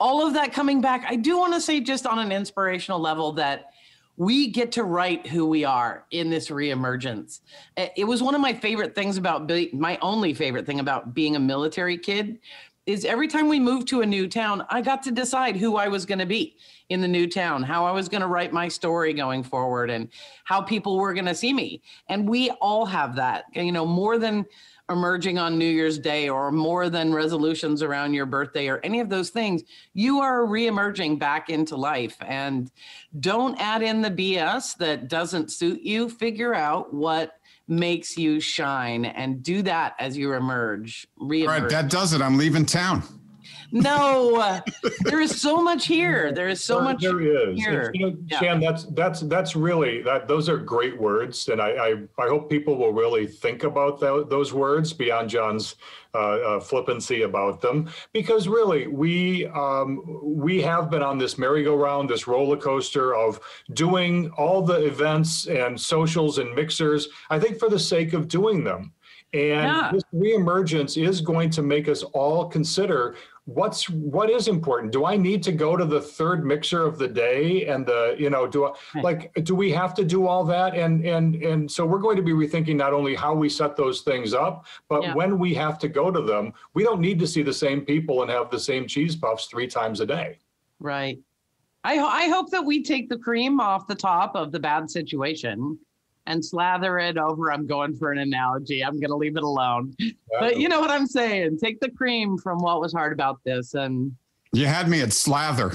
all 0.00 0.26
of 0.26 0.34
that 0.34 0.52
coming 0.52 0.80
back, 0.80 1.04
I 1.08 1.16
do 1.16 1.38
want 1.38 1.54
to 1.54 1.60
say 1.60 1.80
just 1.80 2.06
on 2.06 2.18
an 2.18 2.32
inspirational 2.32 2.98
level 2.98 3.32
that 3.32 3.70
we 4.16 4.48
get 4.48 4.72
to 4.72 4.84
write 4.84 5.26
who 5.26 5.46
we 5.46 5.64
are 5.64 6.04
in 6.10 6.30
this 6.30 6.48
reemergence. 6.48 7.40
It 7.76 8.06
was 8.06 8.22
one 8.22 8.34
of 8.34 8.40
my 8.40 8.52
favorite 8.52 8.94
things 8.94 9.16
about 9.16 9.46
be- 9.46 9.70
my 9.72 9.98
only 10.02 10.34
favorite 10.34 10.66
thing 10.66 10.78
about 10.78 11.14
being 11.14 11.34
a 11.36 11.40
military 11.40 11.98
kid 11.98 12.38
is 12.86 13.04
every 13.04 13.26
time 13.26 13.48
we 13.48 13.58
moved 13.58 13.88
to 13.88 14.02
a 14.02 14.06
new 14.06 14.28
town, 14.28 14.64
I 14.68 14.82
got 14.82 15.02
to 15.04 15.10
decide 15.10 15.56
who 15.56 15.76
I 15.76 15.88
was 15.88 16.04
going 16.04 16.18
to 16.18 16.26
be 16.26 16.56
in 16.90 17.00
the 17.00 17.08
new 17.08 17.26
town, 17.26 17.62
how 17.62 17.86
I 17.86 17.92
was 17.92 18.08
going 18.08 18.20
to 18.20 18.26
write 18.26 18.52
my 18.52 18.68
story 18.68 19.14
going 19.14 19.42
forward, 19.42 19.90
and 19.90 20.08
how 20.44 20.60
people 20.60 20.98
were 20.98 21.14
going 21.14 21.26
to 21.26 21.34
see 21.34 21.52
me. 21.52 21.82
And 22.08 22.28
we 22.28 22.50
all 22.60 22.84
have 22.86 23.16
that, 23.16 23.44
you 23.54 23.72
know, 23.72 23.86
more 23.86 24.18
than 24.18 24.44
emerging 24.90 25.38
on 25.38 25.56
New 25.56 25.64
Year's 25.64 25.98
Day 25.98 26.28
or 26.28 26.52
more 26.52 26.90
than 26.90 27.14
resolutions 27.14 27.82
around 27.82 28.12
your 28.12 28.26
birthday 28.26 28.68
or 28.68 28.80
any 28.84 29.00
of 29.00 29.08
those 29.08 29.30
things, 29.30 29.62
you 29.94 30.20
are 30.20 30.44
re-emerging 30.44 31.16
back 31.18 31.48
into 31.48 31.74
life. 31.74 32.16
And 32.20 32.70
don't 33.18 33.58
add 33.58 33.82
in 33.82 34.02
the 34.02 34.10
BS 34.10 34.76
that 34.76 35.08
doesn't 35.08 35.50
suit 35.50 35.80
you. 35.80 36.10
Figure 36.10 36.54
out 36.54 36.92
what 36.92 37.38
makes 37.66 38.18
you 38.18 38.40
shine 38.40 39.06
and 39.06 39.42
do 39.42 39.62
that 39.62 39.94
as 39.98 40.18
you 40.18 40.34
emerge. 40.34 41.08
Re-emerge. 41.16 41.56
All 41.56 41.62
right, 41.62 41.70
that 41.70 41.90
does 41.90 42.12
it. 42.12 42.20
I'm 42.20 42.36
leaving 42.36 42.66
town. 42.66 43.02
No, 43.74 44.62
there 45.02 45.20
is 45.20 45.40
so 45.42 45.60
much 45.60 45.88
here. 45.88 46.30
There 46.30 46.46
is 46.46 46.62
so 46.62 46.76
there, 46.76 46.84
much 46.84 47.02
there 47.02 47.20
is. 47.20 47.58
here. 47.58 47.90
You 47.92 48.06
know, 48.06 48.16
yeah. 48.28 48.38
Shan, 48.38 48.60
that's 48.60 48.84
that's 48.84 49.20
that's 49.22 49.56
really 49.56 50.00
that. 50.02 50.28
Those 50.28 50.48
are 50.48 50.56
great 50.56 50.96
words, 50.96 51.48
and 51.48 51.60
I 51.60 51.70
I, 51.70 51.90
I 52.16 52.28
hope 52.28 52.48
people 52.48 52.76
will 52.76 52.92
really 52.92 53.26
think 53.26 53.64
about 53.64 53.98
that, 53.98 54.28
those 54.30 54.54
words 54.54 54.92
beyond 54.92 55.28
John's 55.28 55.74
uh, 56.14 56.18
uh, 56.18 56.60
flippancy 56.60 57.22
about 57.22 57.60
them, 57.60 57.90
because 58.12 58.46
really 58.46 58.86
we 58.86 59.46
um, 59.46 60.02
we 60.22 60.62
have 60.62 60.88
been 60.88 61.02
on 61.02 61.18
this 61.18 61.36
merry-go-round, 61.36 62.08
this 62.08 62.28
roller 62.28 62.56
coaster 62.56 63.16
of 63.16 63.40
doing 63.72 64.30
all 64.36 64.62
the 64.62 64.86
events 64.86 65.48
and 65.48 65.80
socials 65.80 66.38
and 66.38 66.54
mixers. 66.54 67.08
I 67.28 67.40
think 67.40 67.58
for 67.58 67.68
the 67.68 67.80
sake 67.80 68.12
of 68.12 68.28
doing 68.28 68.62
them. 68.62 68.92
And 69.32 69.66
yeah. 69.66 69.90
this 69.92 70.04
reemergence 70.14 70.96
is 70.96 71.20
going 71.20 71.50
to 71.50 71.62
make 71.62 71.88
us 71.88 72.04
all 72.04 72.46
consider 72.46 73.16
what's 73.46 73.90
what 73.90 74.30
is 74.30 74.48
important? 74.48 74.92
Do 74.92 75.04
i 75.04 75.16
need 75.16 75.42
to 75.42 75.52
go 75.52 75.76
to 75.76 75.84
the 75.84 76.00
third 76.00 76.44
mixer 76.44 76.86
of 76.86 76.98
the 76.98 77.08
day 77.08 77.66
and 77.66 77.84
the 77.84 78.16
you 78.18 78.30
know 78.30 78.46
do 78.46 78.66
I, 78.66 79.00
like 79.00 79.34
do 79.44 79.54
we 79.54 79.70
have 79.72 79.94
to 79.94 80.04
do 80.04 80.26
all 80.26 80.44
that? 80.44 80.74
And 80.74 81.04
and 81.04 81.36
and 81.36 81.70
so 81.70 81.84
we're 81.84 81.98
going 81.98 82.16
to 82.16 82.22
be 82.22 82.32
rethinking 82.32 82.76
not 82.76 82.94
only 82.94 83.14
how 83.14 83.34
we 83.34 83.48
set 83.48 83.76
those 83.76 84.00
things 84.00 84.32
up 84.32 84.66
but 84.88 85.02
yeah. 85.02 85.14
when 85.14 85.38
we 85.38 85.52
have 85.54 85.78
to 85.80 85.88
go 85.88 86.10
to 86.10 86.22
them 86.22 86.52
we 86.72 86.84
don't 86.84 87.00
need 87.00 87.18
to 87.18 87.26
see 87.26 87.42
the 87.42 87.52
same 87.52 87.82
people 87.82 88.22
and 88.22 88.30
have 88.30 88.50
the 88.50 88.58
same 88.58 88.86
cheese 88.86 89.14
puffs 89.14 89.46
three 89.46 89.66
times 89.66 90.00
a 90.00 90.06
day. 90.06 90.38
Right. 90.80 91.18
I 91.84 91.98
i 91.98 92.28
hope 92.28 92.50
that 92.50 92.64
we 92.64 92.82
take 92.82 93.10
the 93.10 93.18
cream 93.18 93.60
off 93.60 93.86
the 93.86 93.94
top 93.94 94.34
of 94.34 94.52
the 94.52 94.60
bad 94.60 94.90
situation 94.90 95.78
and 96.26 96.44
slather 96.44 96.98
it 96.98 97.18
over. 97.18 97.52
I'm 97.52 97.66
going 97.66 97.96
for 97.96 98.12
an 98.12 98.18
analogy. 98.18 98.84
I'm 98.84 98.98
going 98.98 99.10
to 99.10 99.16
leave 99.16 99.36
it 99.36 99.42
alone. 99.42 99.94
But 100.38 100.58
you 100.58 100.68
know 100.68 100.80
what 100.80 100.90
I'm 100.90 101.06
saying? 101.06 101.58
Take 101.58 101.80
the 101.80 101.90
cream 101.90 102.38
from 102.38 102.58
what 102.58 102.80
was 102.80 102.92
hard 102.92 103.12
about 103.12 103.40
this 103.44 103.74
and 103.74 104.12
you 104.54 104.66
had 104.66 104.88
me 104.88 105.00
at 105.02 105.12
slather. 105.12 105.72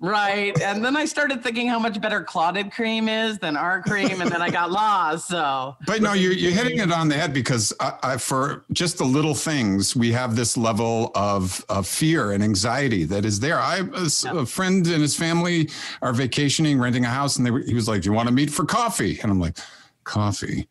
Right. 0.00 0.60
And 0.60 0.84
then 0.84 0.96
I 0.96 1.04
started 1.04 1.44
thinking 1.44 1.68
how 1.68 1.78
much 1.78 2.00
better 2.00 2.22
clotted 2.22 2.72
cream 2.72 3.08
is 3.08 3.38
than 3.38 3.56
our 3.56 3.80
cream. 3.82 4.20
And 4.20 4.32
then 4.32 4.42
I 4.42 4.50
got 4.50 4.72
lost. 4.72 5.28
So, 5.28 5.76
but 5.86 6.02
no, 6.02 6.12
you're, 6.12 6.32
you're 6.32 6.50
hitting 6.50 6.78
it 6.80 6.90
on 6.90 7.06
the 7.08 7.14
head 7.14 7.32
because 7.32 7.72
I, 7.78 7.98
I, 8.02 8.16
for 8.16 8.64
just 8.72 8.98
the 8.98 9.04
little 9.04 9.34
things, 9.34 9.94
we 9.94 10.10
have 10.10 10.34
this 10.34 10.56
level 10.56 11.12
of, 11.14 11.64
of 11.68 11.86
fear 11.86 12.32
and 12.32 12.42
anxiety 12.42 13.04
that 13.04 13.24
is 13.24 13.38
there. 13.38 13.60
I, 13.60 13.76
a, 13.76 14.08
yeah. 14.24 14.40
a 14.40 14.44
friend 14.44 14.84
and 14.88 15.02
his 15.02 15.14
family 15.14 15.70
are 16.00 16.12
vacationing, 16.12 16.80
renting 16.80 17.04
a 17.04 17.08
house. 17.08 17.36
And 17.36 17.46
they 17.46 17.52
were, 17.52 17.60
he 17.60 17.74
was 17.74 17.86
like, 17.86 18.02
do 18.02 18.08
you 18.10 18.12
want 18.12 18.28
to 18.28 18.34
meet 18.34 18.50
for 18.50 18.64
coffee? 18.64 19.20
And 19.20 19.30
I'm 19.30 19.38
like, 19.38 19.56
coffee. 20.04 20.68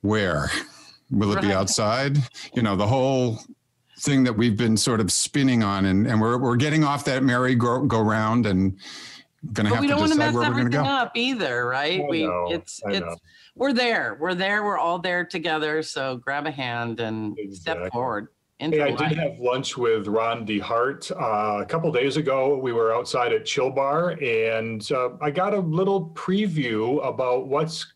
Where? 0.00 0.50
Will 1.10 1.32
it 1.32 1.36
right. 1.36 1.44
be 1.44 1.52
outside? 1.52 2.18
You 2.54 2.62
know, 2.62 2.76
the 2.76 2.86
whole 2.86 3.38
thing 4.00 4.24
that 4.24 4.36
we've 4.36 4.56
been 4.56 4.76
sort 4.76 5.00
of 5.00 5.10
spinning 5.10 5.62
on 5.62 5.86
and, 5.86 6.06
and 6.06 6.20
we're, 6.20 6.38
we're 6.38 6.56
getting 6.56 6.84
off 6.84 7.04
that 7.06 7.22
merry 7.22 7.54
go, 7.54 7.82
go 7.82 8.00
round 8.00 8.46
and 8.46 8.76
gonna 9.52 9.68
but 9.68 9.76
have 9.76 9.82
we 9.82 9.88
don't 9.88 10.00
to 10.00 10.08
decide 10.08 10.34
where 10.34 10.50
we're 10.50 10.56
gonna 10.56 10.70
go. 10.70 10.82
up 10.82 11.12
either, 11.14 11.66
right? 11.66 12.00
I 12.00 12.06
we 12.08 12.24
know, 12.24 12.48
it's 12.50 12.80
I 12.86 12.90
it's 12.92 13.00
know. 13.00 13.16
we're 13.54 13.72
there. 13.72 14.16
We're 14.20 14.34
there. 14.34 14.64
We're 14.64 14.78
all 14.78 14.98
there 14.98 15.24
together. 15.24 15.82
So 15.82 16.16
grab 16.16 16.46
a 16.46 16.50
hand 16.50 17.00
and 17.00 17.38
exactly. 17.38 17.84
step 17.84 17.92
forward. 17.92 18.28
Hey, 18.58 18.80
I 18.80 18.90
did 18.90 19.18
have 19.18 19.38
lunch 19.38 19.76
with 19.76 20.06
Ron 20.06 20.46
deHarte 20.46 21.12
uh, 21.12 21.60
a 21.60 21.66
couple 21.66 21.92
days 21.92 22.16
ago. 22.16 22.56
We 22.56 22.72
were 22.72 22.94
outside 22.94 23.34
at 23.34 23.44
Chill 23.44 23.68
Bar, 23.68 24.12
and 24.22 24.90
uh, 24.90 25.10
I 25.20 25.30
got 25.30 25.52
a 25.52 25.60
little 25.60 26.08
preview 26.14 27.06
about 27.06 27.48
what's 27.48 27.92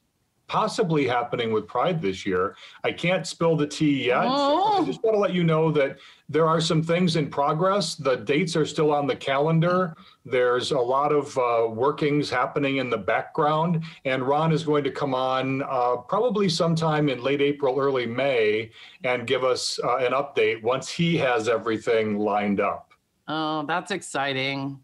possibly 0.50 1.06
happening 1.06 1.52
with 1.52 1.68
Pride 1.68 2.02
this 2.02 2.26
year. 2.26 2.56
I 2.82 2.90
can't 2.90 3.24
spill 3.24 3.56
the 3.56 3.68
tea 3.68 4.06
yet. 4.06 4.24
Oh. 4.26 4.82
I 4.82 4.84
just 4.84 5.00
want 5.04 5.14
to 5.14 5.20
let 5.20 5.32
you 5.32 5.44
know 5.44 5.70
that 5.70 5.98
there 6.28 6.44
are 6.48 6.60
some 6.60 6.82
things 6.82 7.14
in 7.14 7.30
progress. 7.30 7.94
The 7.94 8.16
dates 8.16 8.56
are 8.56 8.66
still 8.66 8.90
on 8.90 9.06
the 9.06 9.14
calendar. 9.14 9.96
There's 10.24 10.72
a 10.72 10.78
lot 10.78 11.12
of 11.12 11.38
uh, 11.38 11.68
workings 11.70 12.30
happening 12.30 12.78
in 12.78 12.90
the 12.90 12.98
background, 12.98 13.84
and 14.04 14.24
Ron 14.24 14.50
is 14.50 14.64
going 14.64 14.82
to 14.82 14.90
come 14.90 15.14
on 15.14 15.62
uh, 15.62 15.98
probably 15.98 16.48
sometime 16.48 17.08
in 17.08 17.22
late 17.22 17.40
April, 17.40 17.78
early 17.78 18.06
May, 18.06 18.72
and 19.04 19.28
give 19.28 19.44
us 19.44 19.78
uh, 19.84 19.98
an 19.98 20.14
update 20.14 20.64
once 20.64 20.88
he 20.90 21.16
has 21.18 21.48
everything 21.48 22.18
lined 22.18 22.58
up. 22.58 22.92
Oh, 23.28 23.64
that's 23.68 23.92
exciting. 23.92 24.80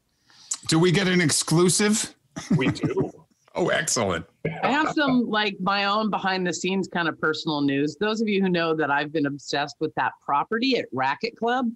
Do 0.69 0.79
we 0.79 0.93
get 0.93 1.09
an 1.09 1.21
exclusive? 1.21 2.15
We 2.57 2.69
do. 2.69 3.11
oh, 3.57 3.71
excellent. 3.71 4.27
I 4.63 4.71
have 4.71 4.93
some 4.95 5.29
like 5.29 5.57
my 5.61 5.85
own 5.85 6.11
behind 6.11 6.47
the 6.47 6.53
scenes 6.53 6.89
kind 6.89 7.09
of 7.09 7.21
personal 7.21 7.61
news. 7.61 7.97
Those 7.99 8.21
of 8.21 8.29
you 8.29 8.43
who 8.43 8.49
know 8.49 8.75
that 8.75 8.91
I've 8.91 9.13
been 9.13 9.27
obsessed 9.27 9.77
with 9.81 9.95
that 9.95 10.13
property 10.25 10.77
at 10.77 10.87
Racquet 10.93 11.37
Club. 11.37 11.71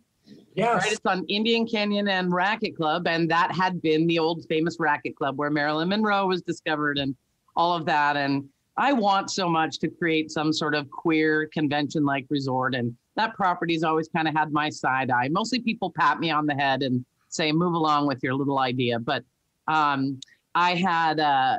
Yes. 0.55 0.85
Right, 0.85 0.93
it's 0.93 1.07
on 1.07 1.25
Indian 1.27 1.67
Canyon 1.67 2.09
and 2.09 2.33
Racquet 2.33 2.77
Club, 2.77 3.07
and 3.07 3.31
that 3.31 3.53
had 3.53 3.83
been 3.83 4.07
the 4.07 4.19
old 4.19 4.45
famous 4.49 4.77
Racquet 4.79 5.17
Club 5.17 5.39
where 5.39 5.51
Marilyn 5.51 5.89
Monroe 5.89 6.27
was 6.27 6.43
discovered 6.43 6.99
and 6.99 7.15
all 7.57 7.75
of 7.75 7.85
that. 7.87 8.17
And 8.17 8.49
I 8.77 8.93
want 8.93 9.31
so 9.31 9.49
much 9.49 9.79
to 9.81 9.89
create 9.89 10.31
some 10.31 10.53
sort 10.53 10.75
of 10.75 10.91
queer 10.91 11.49
convention 11.53 12.05
like 12.05 12.27
resort. 12.31 12.75
And 12.75 12.97
that 13.17 13.35
property's 13.35 13.83
always 13.83 14.09
kind 14.09 14.29
of 14.29 14.35
had 14.35 14.53
my 14.53 14.69
side 14.69 15.11
eye. 15.11 15.29
Mostly 15.29 15.61
people 15.61 15.93
pat 15.97 16.21
me 16.21 16.31
on 16.31 16.47
the 16.47 16.55
head 16.55 16.83
and 16.83 17.05
say, 17.29 17.53
move 17.53 17.75
along 17.75 18.07
with 18.07 18.23
your 18.23 18.35
little 18.35 18.59
idea. 18.59 18.99
But 18.99 19.25
um, 19.69 20.21
I 20.55 20.75
had 20.75 21.21
uh, 21.21 21.59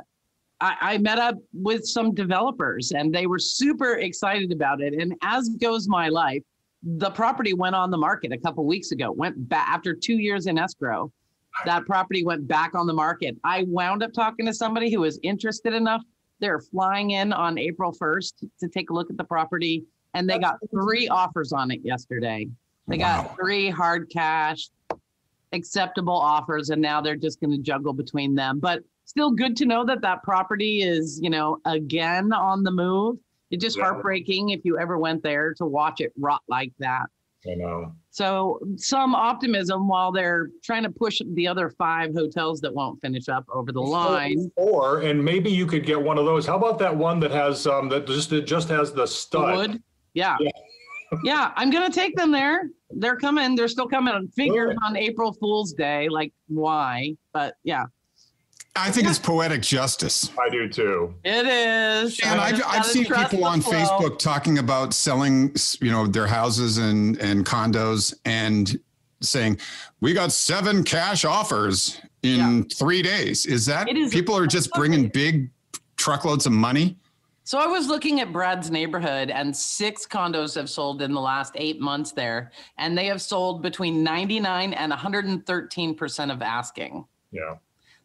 I, 0.62 0.76
I 0.80 0.98
met 0.98 1.18
up 1.18 1.34
with 1.52 1.84
some 1.84 2.14
developers 2.14 2.92
and 2.92 3.12
they 3.12 3.26
were 3.26 3.40
super 3.40 3.94
excited 3.94 4.52
about 4.52 4.80
it. 4.80 4.94
And 4.94 5.14
as 5.20 5.48
goes 5.48 5.88
my 5.88 6.08
life, 6.08 6.42
the 6.84 7.10
property 7.10 7.52
went 7.52 7.74
on 7.74 7.90
the 7.90 7.98
market 7.98 8.32
a 8.32 8.38
couple 8.38 8.64
weeks 8.64 8.92
ago. 8.92 9.10
Went 9.10 9.48
back 9.48 9.68
after 9.68 9.92
two 9.92 10.18
years 10.18 10.46
in 10.46 10.58
escrow. 10.58 11.12
That 11.64 11.84
property 11.84 12.24
went 12.24 12.46
back 12.46 12.76
on 12.76 12.86
the 12.86 12.92
market. 12.92 13.36
I 13.42 13.64
wound 13.66 14.04
up 14.04 14.12
talking 14.12 14.46
to 14.46 14.54
somebody 14.54 14.90
who 14.90 15.00
was 15.00 15.18
interested 15.24 15.74
enough. 15.74 16.02
They're 16.38 16.60
flying 16.60 17.10
in 17.10 17.32
on 17.32 17.58
April 17.58 17.92
1st 17.92 18.48
to 18.60 18.68
take 18.68 18.90
a 18.90 18.94
look 18.94 19.10
at 19.10 19.16
the 19.16 19.24
property, 19.24 19.84
and 20.14 20.30
they 20.30 20.38
got 20.38 20.56
three 20.70 21.08
offers 21.08 21.52
on 21.52 21.70
it 21.70 21.80
yesterday. 21.84 22.48
They 22.88 22.98
wow. 22.98 23.22
got 23.22 23.36
three 23.36 23.68
hard 23.68 24.10
cash, 24.10 24.70
acceptable 25.52 26.16
offers, 26.16 26.70
and 26.70 26.80
now 26.80 27.00
they're 27.00 27.16
just 27.16 27.40
going 27.40 27.52
to 27.52 27.58
juggle 27.58 27.92
between 27.92 28.34
them. 28.34 28.58
But 28.58 28.82
still 29.12 29.30
good 29.30 29.54
to 29.58 29.66
know 29.66 29.84
that 29.84 30.00
that 30.00 30.22
property 30.22 30.80
is, 30.80 31.20
you 31.22 31.28
know, 31.28 31.58
again 31.66 32.32
on 32.32 32.62
the 32.62 32.70
move. 32.70 33.18
It's 33.50 33.62
just 33.62 33.76
yeah. 33.76 33.84
heartbreaking 33.84 34.48
if 34.50 34.60
you 34.64 34.78
ever 34.78 34.98
went 34.98 35.22
there 35.22 35.52
to 35.58 35.66
watch 35.66 36.00
it 36.00 36.12
rot 36.18 36.40
like 36.48 36.72
that. 36.78 37.04
I 37.46 37.54
know. 37.54 37.92
So 38.10 38.58
some 38.76 39.14
optimism 39.14 39.86
while 39.86 40.12
they're 40.12 40.48
trying 40.64 40.84
to 40.84 40.90
push 40.90 41.20
the 41.34 41.46
other 41.46 41.68
five 41.68 42.14
hotels 42.14 42.62
that 42.62 42.72
won't 42.72 43.02
finish 43.02 43.28
up 43.28 43.44
over 43.52 43.70
the 43.70 43.82
line. 43.82 44.50
Or 44.56 45.00
and 45.00 45.22
maybe 45.22 45.50
you 45.50 45.66
could 45.66 45.84
get 45.84 46.00
one 46.00 46.16
of 46.16 46.24
those. 46.24 46.46
How 46.46 46.56
about 46.56 46.78
that 46.78 46.96
one 46.96 47.20
that 47.20 47.32
has 47.32 47.66
um 47.66 47.90
that 47.90 48.06
just 48.06 48.32
it 48.32 48.46
just 48.46 48.70
has 48.70 48.94
the 48.94 49.06
stud? 49.06 49.56
Wood? 49.56 49.82
Yeah. 50.14 50.36
Yeah. 50.40 50.50
yeah, 51.22 51.52
I'm 51.56 51.68
gonna 51.68 51.90
take 51.90 52.16
them 52.16 52.30
there. 52.30 52.70
They're 52.90 53.18
coming. 53.18 53.56
They're 53.56 53.68
still 53.68 53.88
coming. 53.88 54.28
Figures 54.34 54.74
on 54.82 54.96
April 54.96 55.34
Fool's 55.34 55.74
Day. 55.74 56.08
Like 56.08 56.32
why? 56.48 57.14
But 57.34 57.56
yeah. 57.62 57.84
I 58.74 58.90
think 58.90 59.06
it's 59.06 59.18
poetic 59.18 59.60
justice. 59.60 60.30
I 60.38 60.48
do 60.48 60.68
too. 60.68 61.14
It 61.24 61.46
is. 61.46 62.18
And 62.20 62.40
I've, 62.40 62.62
I've 62.66 62.86
seen 62.86 63.04
people 63.04 63.44
on 63.44 63.60
flow. 63.60 63.72
Facebook 63.72 64.18
talking 64.18 64.58
about 64.58 64.94
selling, 64.94 65.54
you 65.80 65.90
know, 65.90 66.06
their 66.06 66.26
houses 66.26 66.78
and, 66.78 67.18
and 67.18 67.44
condos 67.44 68.14
and 68.24 68.80
saying, 69.20 69.58
we 70.00 70.14
got 70.14 70.32
seven 70.32 70.84
cash 70.84 71.24
offers 71.26 72.00
in 72.22 72.58
yeah. 72.58 72.62
three 72.74 73.02
days. 73.02 73.44
Is 73.44 73.66
that 73.66 73.86
people 74.10 74.36
are 74.36 74.46
just 74.46 74.72
bringing 74.72 75.08
big 75.08 75.50
truckloads 75.96 76.46
of 76.46 76.52
money? 76.52 76.96
So 77.44 77.58
I 77.58 77.66
was 77.66 77.88
looking 77.88 78.20
at 78.20 78.32
Brad's 78.32 78.70
neighborhood, 78.70 79.28
and 79.28 79.54
six 79.54 80.06
condos 80.06 80.54
have 80.54 80.70
sold 80.70 81.02
in 81.02 81.12
the 81.12 81.20
last 81.20 81.52
eight 81.56 81.80
months 81.80 82.12
there, 82.12 82.52
and 82.78 82.96
they 82.96 83.06
have 83.06 83.20
sold 83.20 83.62
between 83.62 84.04
99 84.04 84.72
and 84.72 84.90
113 84.90 85.94
percent 85.96 86.30
of 86.30 86.40
asking. 86.40 87.04
Yeah 87.32 87.56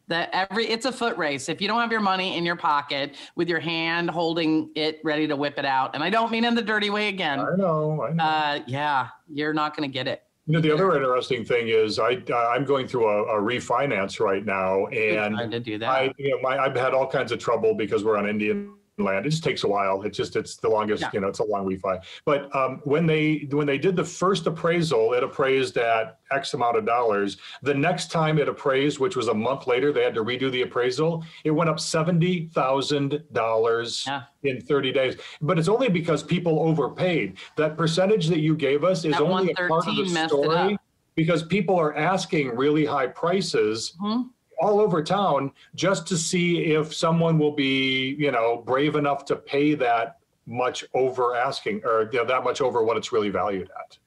that 0.08 0.30
every 0.32 0.66
it's 0.66 0.86
a 0.86 0.92
foot 0.92 1.16
race 1.16 1.48
if 1.48 1.60
you 1.60 1.68
don't 1.68 1.80
have 1.80 1.92
your 1.92 2.00
money 2.00 2.36
in 2.36 2.44
your 2.44 2.56
pocket 2.56 3.16
with 3.36 3.48
your 3.48 3.60
hand 3.60 4.10
holding 4.10 4.70
it 4.74 5.00
ready 5.04 5.26
to 5.26 5.36
whip 5.36 5.58
it 5.58 5.64
out 5.64 5.94
and 5.94 6.02
i 6.02 6.10
don't 6.10 6.30
mean 6.30 6.44
in 6.44 6.54
the 6.54 6.62
dirty 6.62 6.90
way 6.90 7.08
again 7.08 7.40
i 7.40 7.54
know, 7.56 8.02
I 8.02 8.12
know. 8.12 8.24
Uh, 8.24 8.60
yeah 8.66 9.08
you're 9.32 9.54
not 9.54 9.76
going 9.76 9.88
to 9.88 9.92
get 9.92 10.08
it 10.08 10.22
You 10.46 10.54
know, 10.54 10.60
the 10.60 10.72
other 10.72 10.96
interesting 10.96 11.44
thing 11.44 11.68
is 11.68 11.98
I 11.98 12.22
uh, 12.30 12.52
I'm 12.54 12.64
going 12.64 12.88
through 12.88 13.06
a, 13.06 13.38
a, 13.38 13.42
refinance 13.42 14.18
right 14.18 14.46
now, 14.46 14.86
and 14.86 15.52
to 15.52 15.60
do 15.60 15.76
that. 15.76 15.90
I 15.90 16.14
you 16.16 16.30
know 16.30 16.40
my 16.40 16.56
I've 16.56 16.74
had 16.74 16.94
all 16.94 17.06
kinds 17.06 17.32
of 17.32 17.38
trouble 17.38 17.74
because 17.74 18.02
we're 18.02 18.16
on 18.16 18.26
Indian 18.26 18.77
land. 19.04 19.26
It 19.26 19.30
just 19.30 19.44
takes 19.44 19.64
a 19.64 19.68
while. 19.68 20.02
It's 20.02 20.16
just 20.16 20.36
it's 20.36 20.56
the 20.56 20.68
longest, 20.68 21.02
yeah. 21.02 21.10
you 21.12 21.20
know, 21.20 21.28
it's 21.28 21.38
a 21.38 21.44
long 21.44 21.66
refi. 21.66 22.00
But 22.24 22.54
um, 22.54 22.80
when 22.84 23.06
they 23.06 23.48
when 23.50 23.66
they 23.66 23.78
did 23.78 23.96
the 23.96 24.04
first 24.04 24.46
appraisal, 24.46 25.14
it 25.14 25.22
appraised 25.22 25.76
at 25.76 26.18
X 26.30 26.54
amount 26.54 26.76
of 26.76 26.86
dollars. 26.86 27.38
The 27.62 27.74
next 27.74 28.10
time 28.10 28.38
it 28.38 28.48
appraised, 28.48 28.98
which 28.98 29.16
was 29.16 29.28
a 29.28 29.34
month 29.34 29.66
later, 29.66 29.92
they 29.92 30.02
had 30.02 30.14
to 30.14 30.24
redo 30.24 30.50
the 30.50 30.62
appraisal. 30.62 31.24
It 31.44 31.50
went 31.50 31.70
up 31.70 31.80
seventy 31.80 32.48
thousand 32.48 33.12
yeah. 33.12 33.18
dollars 33.32 34.06
in 34.42 34.60
thirty 34.60 34.92
days. 34.92 35.16
But 35.40 35.58
it's 35.58 35.68
only 35.68 35.88
because 35.88 36.22
people 36.22 36.60
overpaid. 36.60 37.38
That 37.56 37.76
percentage 37.76 38.28
that 38.28 38.40
you 38.40 38.56
gave 38.56 38.84
us 38.84 39.04
is 39.04 39.12
that 39.12 39.22
only 39.22 39.52
a 39.52 39.54
part 39.54 39.86
of 39.86 39.96
the 39.96 40.28
story 40.28 40.78
because 41.14 41.42
people 41.42 41.76
are 41.76 41.96
asking 41.96 42.54
really 42.54 42.84
high 42.84 43.08
prices. 43.08 43.94
Mm-hmm 44.00 44.28
all 44.60 44.80
over 44.80 45.02
town 45.02 45.52
just 45.74 46.06
to 46.08 46.16
see 46.16 46.72
if 46.72 46.94
someone 46.94 47.38
will 47.38 47.52
be, 47.52 48.16
you 48.18 48.30
know, 48.30 48.62
brave 48.66 48.96
enough 48.96 49.24
to 49.26 49.36
pay 49.36 49.74
that 49.74 50.18
much 50.46 50.84
over 50.94 51.36
asking 51.36 51.82
or 51.84 52.08
you 52.12 52.18
know, 52.18 52.24
that 52.24 52.42
much 52.42 52.60
over 52.60 52.82
what 52.82 52.96
it's 52.96 53.12
really 53.12 53.30
valued 53.30 53.70
at. 53.78 53.98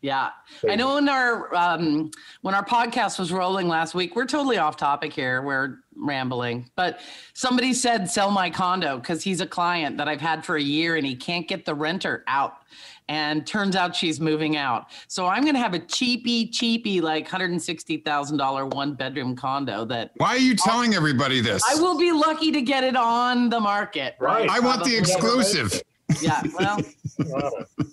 Yeah, 0.00 0.30
I 0.68 0.76
know 0.76 0.94
when 0.94 1.08
our 1.08 1.52
um, 1.54 2.12
when 2.42 2.54
our 2.54 2.64
podcast 2.64 3.18
was 3.18 3.32
rolling 3.32 3.66
last 3.66 3.94
week, 3.94 4.14
we're 4.14 4.26
totally 4.26 4.56
off 4.56 4.76
topic 4.76 5.12
here. 5.12 5.42
We're 5.42 5.78
rambling, 5.96 6.70
but 6.76 7.00
somebody 7.34 7.74
said 7.74 8.08
sell 8.08 8.30
my 8.30 8.48
condo 8.48 8.98
because 8.98 9.24
he's 9.24 9.40
a 9.40 9.46
client 9.46 9.96
that 9.96 10.06
I've 10.06 10.20
had 10.20 10.44
for 10.44 10.56
a 10.56 10.62
year 10.62 10.96
and 10.96 11.04
he 11.04 11.16
can't 11.16 11.48
get 11.48 11.64
the 11.64 11.74
renter 11.74 12.22
out 12.28 12.58
and 13.08 13.46
turns 13.46 13.74
out 13.74 13.96
she's 13.96 14.20
moving 14.20 14.56
out. 14.56 14.86
So 15.08 15.26
I'm 15.26 15.42
going 15.42 15.54
to 15.54 15.60
have 15.60 15.74
a 15.74 15.78
cheapy, 15.78 16.46
cheapy, 16.48 17.00
like 17.00 17.28
$160,000 17.28 18.74
one 18.74 18.94
bedroom 18.94 19.34
condo 19.34 19.84
that. 19.86 20.12
Why 20.16 20.28
are 20.28 20.38
you 20.38 20.54
telling 20.54 20.92
I'll, 20.92 20.98
everybody 20.98 21.40
this? 21.40 21.62
I 21.68 21.80
will 21.80 21.98
be 21.98 22.12
lucky 22.12 22.52
to 22.52 22.62
get 22.62 22.84
it 22.84 22.96
on 22.96 23.48
the 23.48 23.60
market. 23.60 24.16
Right. 24.20 24.48
I 24.48 24.60
want 24.60 24.84
the 24.84 24.96
exclusive. 24.96 25.82
Yeah, 26.20 26.42
well, 26.58 26.80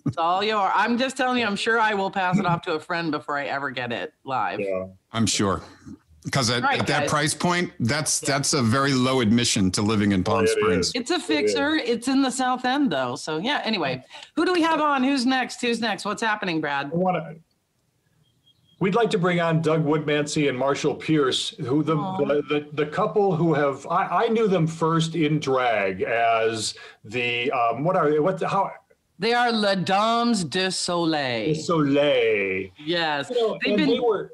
it's 0.05 0.17
all 0.17 0.43
yours. 0.43 0.71
I'm 0.73 0.97
just 0.97 1.17
telling 1.17 1.39
you, 1.39 1.45
I'm 1.45 1.55
sure 1.55 1.79
I 1.79 1.93
will 1.93 2.09
pass 2.09 2.39
it 2.39 2.45
off 2.45 2.61
to 2.63 2.73
a 2.73 2.79
friend 2.79 3.11
before 3.11 3.37
I 3.37 3.45
ever 3.45 3.71
get 3.71 3.91
it 3.91 4.13
live. 4.23 4.59
Yeah. 4.59 4.85
I'm 5.11 5.25
sure 5.25 5.61
because 6.25 6.49
at, 6.49 6.63
right, 6.63 6.79
at, 6.79 6.87
that 6.87 7.01
guys. 7.01 7.09
price 7.09 7.33
point 7.33 7.71
that's 7.79 8.21
yeah. 8.21 8.29
that's 8.29 8.53
a 8.53 8.61
very 8.61 8.93
low 8.93 9.21
admission 9.21 9.71
to 9.71 9.81
living 9.81 10.11
in 10.11 10.23
palm 10.23 10.39
oh, 10.39 10.43
it 10.43 10.49
springs 10.49 10.87
is. 10.87 10.91
it's 10.95 11.11
a 11.11 11.19
fixer 11.19 11.75
it 11.75 11.87
it's 11.87 12.07
in 12.07 12.21
the 12.21 12.29
south 12.31 12.65
end 12.65 12.91
though 12.91 13.15
so 13.15 13.37
yeah 13.37 13.61
anyway 13.63 14.03
who 14.35 14.43
do 14.43 14.51
we 14.51 14.61
have 14.61 14.81
on 14.81 15.03
who's 15.03 15.25
next 15.25 15.61
who's 15.61 15.79
next 15.79 16.03
what's 16.03 16.21
happening 16.21 16.59
brad 16.59 16.87
I 16.87 16.95
wanna, 16.95 17.35
we'd 18.79 18.95
like 18.95 19.09
to 19.09 19.17
bring 19.17 19.39
on 19.39 19.61
doug 19.61 19.85
woodmansey 19.85 20.49
and 20.49 20.57
marshall 20.57 20.95
pierce 20.95 21.49
who 21.57 21.83
the, 21.83 21.95
the, 21.95 22.43
the, 22.49 22.67
the, 22.73 22.85
couple 22.85 23.35
who 23.35 23.53
have 23.53 23.85
I, 23.87 24.25
I 24.25 24.27
knew 24.27 24.47
them 24.47 24.67
first 24.67 25.15
in 25.15 25.39
drag 25.39 26.01
as 26.01 26.75
the 27.03 27.51
um, 27.51 27.83
what 27.83 27.95
are 27.95 28.21
what 28.21 28.41
how 28.41 28.71
they 29.17 29.33
are 29.33 29.51
Les 29.51 29.77
Dames 29.77 30.43
de 30.43 30.69
Soleil. 30.69 31.53
De 31.53 31.55
Soleil. 31.55 32.69
Yes. 32.77 33.29
You 33.29 33.35
know, 33.35 33.57
They've 33.63 33.77
been, 33.77 33.89
they 33.89 33.99
were, 33.99 34.31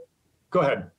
go 0.50 0.62
ahead. 0.62 0.90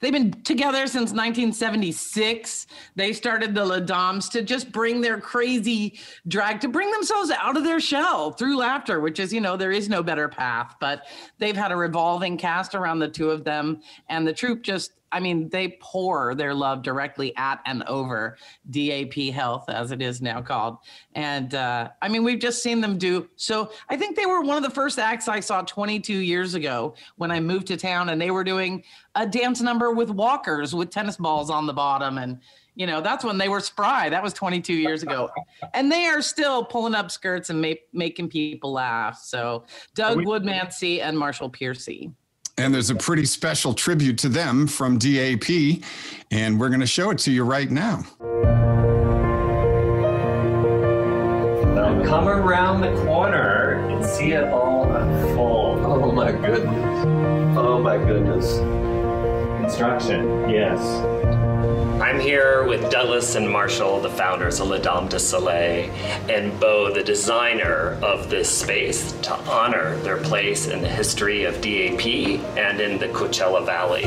They've 0.00 0.12
been 0.12 0.32
together 0.42 0.86
since 0.86 1.12
1976. 1.12 2.66
They 2.94 3.12
started 3.12 3.54
the 3.54 3.64
Les 3.64 3.80
Dames 3.80 4.28
to 4.30 4.42
just 4.42 4.72
bring 4.72 5.00
their 5.00 5.20
crazy 5.20 5.98
drag, 6.28 6.60
to 6.60 6.68
bring 6.68 6.90
themselves 6.90 7.30
out 7.30 7.56
of 7.56 7.64
their 7.64 7.80
shell 7.80 8.32
through 8.32 8.56
laughter, 8.56 9.00
which 9.00 9.18
is, 9.18 9.32
you 9.32 9.40
know, 9.40 9.56
there 9.56 9.72
is 9.72 9.88
no 9.88 10.02
better 10.02 10.28
path. 10.28 10.74
But 10.80 11.06
they've 11.38 11.56
had 11.56 11.72
a 11.72 11.76
revolving 11.76 12.36
cast 12.36 12.74
around 12.74 12.98
the 12.98 13.08
two 13.08 13.30
of 13.30 13.44
them. 13.44 13.80
And 14.08 14.26
the 14.26 14.32
troupe 14.32 14.62
just 14.62 14.92
I 15.12 15.20
mean, 15.20 15.48
they 15.48 15.78
pour 15.80 16.34
their 16.34 16.52
love 16.52 16.82
directly 16.82 17.34
at 17.36 17.60
and 17.64 17.82
over 17.84 18.36
DAP 18.70 19.14
Health, 19.32 19.68
as 19.68 19.92
it 19.92 20.02
is 20.02 20.20
now 20.20 20.42
called. 20.42 20.78
And 21.14 21.54
uh, 21.54 21.90
I 22.02 22.08
mean, 22.08 22.24
we've 22.24 22.40
just 22.40 22.62
seen 22.62 22.80
them 22.80 22.98
do 22.98 23.28
so. 23.36 23.70
I 23.88 23.96
think 23.96 24.16
they 24.16 24.26
were 24.26 24.42
one 24.42 24.56
of 24.56 24.62
the 24.62 24.74
first 24.74 24.98
acts 24.98 25.28
I 25.28 25.40
saw 25.40 25.62
22 25.62 26.12
years 26.12 26.54
ago 26.54 26.94
when 27.16 27.30
I 27.30 27.40
moved 27.40 27.68
to 27.68 27.76
town, 27.76 28.08
and 28.08 28.20
they 28.20 28.30
were 28.30 28.44
doing 28.44 28.82
a 29.14 29.26
dance 29.26 29.60
number 29.60 29.92
with 29.92 30.10
walkers 30.10 30.74
with 30.74 30.90
tennis 30.90 31.16
balls 31.16 31.50
on 31.50 31.66
the 31.66 31.72
bottom. 31.72 32.18
And, 32.18 32.40
you 32.74 32.86
know, 32.86 33.00
that's 33.00 33.24
when 33.24 33.38
they 33.38 33.48
were 33.48 33.60
spry. 33.60 34.08
That 34.08 34.22
was 34.22 34.32
22 34.32 34.74
years 34.74 35.02
ago. 35.02 35.30
and 35.72 35.90
they 35.90 36.06
are 36.06 36.20
still 36.20 36.64
pulling 36.64 36.94
up 36.94 37.10
skirts 37.10 37.48
and 37.48 37.62
ma- 37.62 37.72
making 37.92 38.28
people 38.28 38.72
laugh. 38.72 39.18
So, 39.22 39.64
Doug 39.94 40.18
Woodmansey 40.18 41.00
and 41.00 41.18
Marshall 41.18 41.48
Piercy. 41.48 42.12
And 42.58 42.72
there's 42.72 42.88
a 42.88 42.94
pretty 42.94 43.26
special 43.26 43.74
tribute 43.74 44.16
to 44.18 44.30
them 44.30 44.66
from 44.66 44.96
DAP, 44.98 45.82
and 46.30 46.58
we're 46.58 46.70
going 46.70 46.80
to 46.80 46.86
show 46.86 47.10
it 47.10 47.18
to 47.18 47.30
you 47.30 47.44
right 47.44 47.70
now. 47.70 48.06
Now 51.74 52.02
come 52.02 52.28
around 52.28 52.80
the 52.80 52.94
corner 53.04 53.86
and 53.90 54.02
see 54.02 54.32
it 54.32 54.44
all 54.44 54.90
unfold. 54.90 55.80
Oh 55.80 56.10
my 56.12 56.32
goodness. 56.32 57.06
Oh 57.58 57.78
my 57.78 57.98
goodness. 57.98 58.58
Construction, 59.60 60.48
yes. 60.48 60.80
I'm 62.00 62.20
here 62.20 62.64
with 62.64 62.90
Douglas 62.90 63.36
and 63.36 63.48
Marshall, 63.48 64.00
the 64.00 64.10
founders 64.10 64.60
of 64.60 64.68
La 64.68 64.76
Dames 64.76 65.10
de 65.10 65.18
Soleil, 65.18 65.90
and 66.28 66.58
Bo, 66.60 66.92
the 66.92 67.02
designer 67.02 67.98
of 68.02 68.28
this 68.28 68.50
space, 68.50 69.12
to 69.22 69.34
honor 69.50 69.96
their 69.98 70.18
place 70.18 70.66
in 70.66 70.82
the 70.82 70.88
history 70.90 71.44
of 71.44 71.54
DAP 71.62 72.04
and 72.58 72.82
in 72.82 72.98
the 72.98 73.08
Coachella 73.08 73.64
Valley 73.64 74.04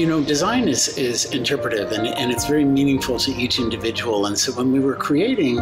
you 0.00 0.06
know, 0.06 0.22
design 0.22 0.66
is, 0.66 0.96
is 0.96 1.26
interpretive 1.26 1.92
and, 1.92 2.06
and 2.06 2.32
it's 2.32 2.46
very 2.46 2.64
meaningful 2.64 3.18
to 3.18 3.32
each 3.32 3.58
individual. 3.58 4.24
And 4.24 4.38
so 4.38 4.50
when 4.52 4.72
we 4.72 4.80
were 4.80 4.94
creating 4.94 5.56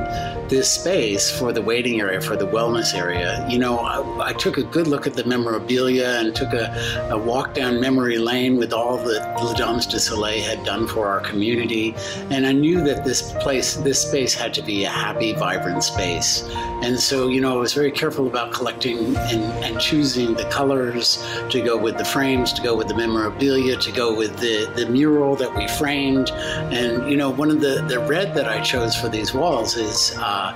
this 0.46 0.70
space 0.70 1.28
for 1.28 1.52
the 1.52 1.60
waiting 1.60 2.00
area, 2.00 2.20
for 2.20 2.36
the 2.36 2.46
wellness 2.46 2.94
area, 2.94 3.44
you 3.50 3.58
know, 3.58 3.80
I, 3.80 4.28
I 4.28 4.32
took 4.32 4.56
a 4.56 4.62
good 4.62 4.86
look 4.86 5.08
at 5.08 5.14
the 5.14 5.24
memorabilia 5.24 6.20
and 6.20 6.36
took 6.36 6.52
a, 6.52 7.08
a, 7.10 7.18
walk 7.18 7.52
down 7.54 7.80
memory 7.80 8.18
lane 8.18 8.56
with 8.58 8.72
all 8.72 8.96
that 8.96 9.42
Les 9.42 9.54
Dames 9.54 9.86
de 9.86 9.98
Soleil 9.98 10.40
had 10.40 10.64
done 10.64 10.86
for 10.86 11.08
our 11.08 11.18
community. 11.18 11.96
And 12.30 12.46
I 12.46 12.52
knew 12.52 12.80
that 12.84 13.04
this 13.04 13.32
place, 13.40 13.74
this 13.74 14.06
space 14.06 14.34
had 14.34 14.54
to 14.54 14.62
be 14.62 14.84
a 14.84 14.88
happy, 14.88 15.32
vibrant 15.32 15.82
space. 15.82 16.48
And 16.80 16.96
so, 17.00 17.26
you 17.26 17.40
know, 17.40 17.54
I 17.54 17.56
was 17.56 17.74
very 17.74 17.90
careful 17.90 18.28
about 18.28 18.52
collecting 18.52 19.16
and, 19.16 19.42
and 19.64 19.80
choosing 19.80 20.34
the 20.34 20.44
colors 20.44 21.26
to 21.50 21.60
go 21.60 21.76
with 21.76 21.98
the 21.98 22.04
frames, 22.04 22.52
to 22.52 22.62
go 22.62 22.76
with 22.76 22.86
the 22.86 22.94
memorabilia, 22.94 23.76
to 23.76 23.90
go 23.90 24.14
with 24.14 24.27
the, 24.36 24.70
the 24.76 24.86
mural 24.90 25.36
that 25.36 25.54
we 25.54 25.66
framed. 25.68 26.30
And, 26.30 27.10
you 27.10 27.16
know, 27.16 27.30
one 27.30 27.50
of 27.50 27.60
the, 27.60 27.84
the 27.88 27.98
red 28.00 28.34
that 28.34 28.46
I 28.46 28.60
chose 28.60 28.94
for 28.96 29.08
these 29.08 29.34
walls 29.34 29.76
is 29.76 30.14
uh, 30.18 30.52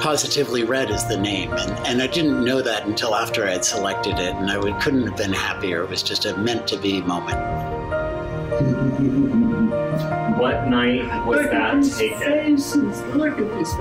Positively 0.00 0.64
Red 0.64 0.90
is 0.90 1.06
the 1.06 1.16
name. 1.16 1.52
And, 1.52 1.70
and 1.86 2.02
I 2.02 2.06
didn't 2.06 2.44
know 2.44 2.62
that 2.62 2.86
until 2.86 3.14
after 3.14 3.46
I 3.46 3.52
had 3.52 3.64
selected 3.64 4.18
it. 4.18 4.34
And 4.34 4.50
I 4.50 4.58
would, 4.58 4.80
couldn't 4.80 5.06
have 5.06 5.16
been 5.16 5.32
happier. 5.32 5.84
It 5.84 5.90
was 5.90 6.02
just 6.02 6.24
a 6.24 6.36
meant 6.36 6.66
to 6.68 6.76
be 6.76 7.00
moment. 7.02 7.38
what 10.44 10.68
night 10.68 11.26
was 11.26 11.40
Look 11.40 11.50
that 11.52 11.76
at 11.76 11.84
taken? 11.84 12.18
Faces. 12.18 13.02
Look 13.14 13.38
at 13.38 13.56
these. 13.56 13.72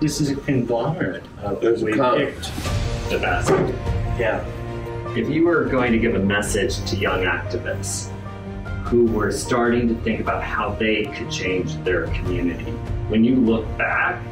This 0.00 0.20
is 0.20 0.30
a 0.30 0.36
conglomerate. 0.36 1.24
Of 1.42 1.60
There's 1.60 1.82
we 1.82 1.92
picked 1.92 2.50
the 3.08 3.18
best. 3.20 3.50
Yeah. 4.18 4.44
If 5.16 5.28
you 5.28 5.44
were 5.44 5.64
going 5.64 5.92
to 5.92 5.98
give 5.98 6.14
a 6.14 6.18
message 6.18 6.84
to 6.90 6.96
young 6.96 7.22
activists, 7.22 8.12
who 8.88 9.04
were 9.04 9.30
starting 9.30 9.86
to 9.86 9.94
think 9.96 10.18
about 10.18 10.42
how 10.42 10.70
they 10.70 11.04
could 11.04 11.30
change 11.30 11.76
their 11.84 12.06
community. 12.06 12.70
When 13.10 13.22
you 13.22 13.36
look 13.36 13.66
back 13.76 14.24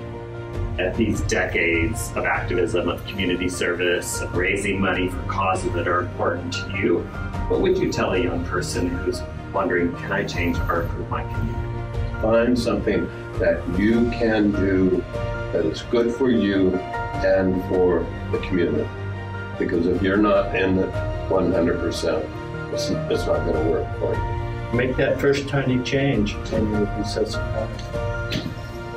at 0.79 0.97
these 0.97 1.21
decades 1.23 2.11
of 2.17 2.25
activism, 2.25 2.89
of 2.89 3.05
community 3.07 3.51
service, 3.51 4.23
of 4.23 4.35
raising 4.35 4.81
money 4.81 5.11
for 5.11 5.23
causes 5.25 5.75
that 5.75 5.87
are 5.87 6.01
important 6.01 6.55
to 6.55 6.79
you, 6.79 7.01
what 7.49 7.61
would 7.61 7.77
you 7.77 7.93
tell 7.93 8.15
a 8.15 8.19
young 8.19 8.47
person 8.47 8.89
who's 8.89 9.21
wondering, 9.53 9.95
can 9.97 10.13
I 10.13 10.25
change 10.25 10.57
or 10.71 10.85
improve 10.85 11.11
my 11.11 11.23
community? 11.23 12.23
Find 12.23 12.59
something 12.59 13.07
that 13.39 13.63
you 13.79 14.11
can 14.11 14.53
do 14.53 15.05
that 15.53 15.67
is 15.67 15.83
good 15.83 16.15
for 16.15 16.31
you 16.31 16.75
and 16.77 17.63
for 17.69 18.07
the 18.33 18.39
community. 18.39 18.89
Because 19.59 19.87
if 19.87 20.01
you're 20.01 20.17
not 20.17 20.57
in 20.57 20.79
it 20.79 20.91
100%, 21.29 22.73
it's, 22.73 22.89
it's 22.89 23.27
not 23.27 23.45
going 23.45 23.53
to 23.53 23.71
work 23.71 23.99
for 23.99 24.15
you 24.15 24.36
make 24.75 24.97
that 24.97 25.21
first 25.21 25.49
tiny 25.49 25.83
change 25.83 26.35
and 26.53 26.71
you'll 26.71 26.87
be 26.87 27.05
so 27.05 27.25
surprised. 27.25 27.85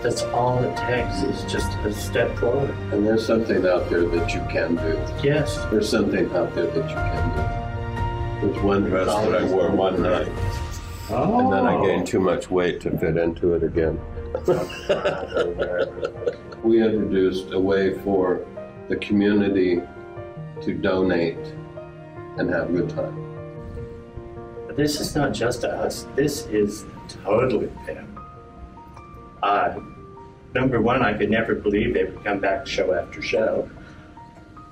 That's 0.02 0.22
all 0.24 0.64
it 0.64 0.78
takes 0.78 1.24
is 1.24 1.44
just 1.52 1.70
a 1.80 1.92
step 1.92 2.34
forward. 2.38 2.70
And 2.92 3.06
there's 3.06 3.26
something 3.26 3.68
out 3.68 3.90
there 3.90 4.06
that 4.06 4.34
you 4.34 4.40
can 4.50 4.76
do. 4.76 4.98
Yes. 5.22 5.58
There's 5.66 5.90
something 5.90 6.34
out 6.34 6.56
there 6.56 6.68
that 6.68 6.90
you 6.90 6.96
can 6.96 7.30
do. 7.36 7.42
There's 8.48 8.64
one 8.64 8.84
dress 8.84 9.08
that 9.08 9.36
I 9.36 9.44
wore 9.44 9.70
one 9.72 10.02
night. 10.02 10.32
Oh. 11.10 11.40
And 11.40 11.52
then 11.52 11.66
I 11.66 11.86
gained 11.86 12.08
too 12.08 12.22
much 12.22 12.50
weight 12.50 12.80
to 12.82 12.98
fit 12.98 13.18
into 13.18 13.56
it 13.56 13.64
again. 13.64 14.00
we 16.64 16.82
introduced 16.82 17.52
a 17.52 17.60
way 17.60 18.00
for 18.00 18.46
the 18.88 18.96
community 18.98 19.82
to 20.62 20.74
donate 20.74 21.38
and 22.38 22.50
have 22.50 22.70
a 22.70 22.74
good 22.74 22.90
time. 22.90 23.29
This 24.80 25.02
is 25.02 25.14
not 25.14 25.34
just 25.34 25.66
us. 25.66 26.08
This 26.16 26.46
is 26.46 26.86
totally 27.26 27.70
them. 27.86 28.18
Uh, 29.44 29.78
number 30.56 30.80
one, 30.80 31.02
I 31.02 31.12
could 31.18 31.30
never 31.30 31.54
believe 31.54 31.94
they 31.94 32.06
would 32.06 32.24
come 32.24 32.40
back 32.40 32.66
show 32.66 32.94
after 32.94 33.22
show. 33.22 33.70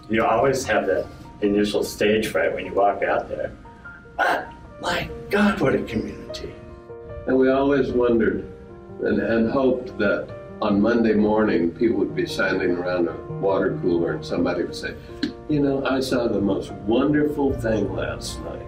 You 0.10 0.24
always 0.24 0.64
have 0.64 0.88
that 0.88 1.08
initial 1.42 1.84
stage 1.84 2.28
fright 2.28 2.54
when 2.54 2.66
you 2.66 2.74
walk 2.74 3.04
out 3.04 3.28
there. 3.28 3.52
But 4.16 4.48
my 4.82 5.10
God, 5.30 5.60
what 5.60 5.76
a 5.76 5.84
community. 5.84 6.54
And 7.28 7.38
we 7.38 7.50
always 7.50 7.92
wondered 7.92 8.50
and, 9.02 9.20
and 9.20 9.52
hoped 9.52 9.98
that 9.98 10.34
on 10.62 10.80
Monday 10.80 11.16
morning 11.16 11.72
people 11.72 11.98
would 11.98 12.16
be 12.16 12.26
standing 12.26 12.78
around 12.78 13.10
a 13.10 13.16
water 13.42 13.78
cooler 13.82 14.14
and 14.14 14.26
somebody 14.26 14.64
would 14.64 14.74
say, 14.74 14.96
You 15.50 15.60
know, 15.60 15.86
I 15.86 16.00
saw 16.00 16.30
the 16.30 16.40
most 16.40 16.72
wonderful 16.72 17.52
thing 17.60 17.94
last 17.94 18.40
night. 18.44 18.67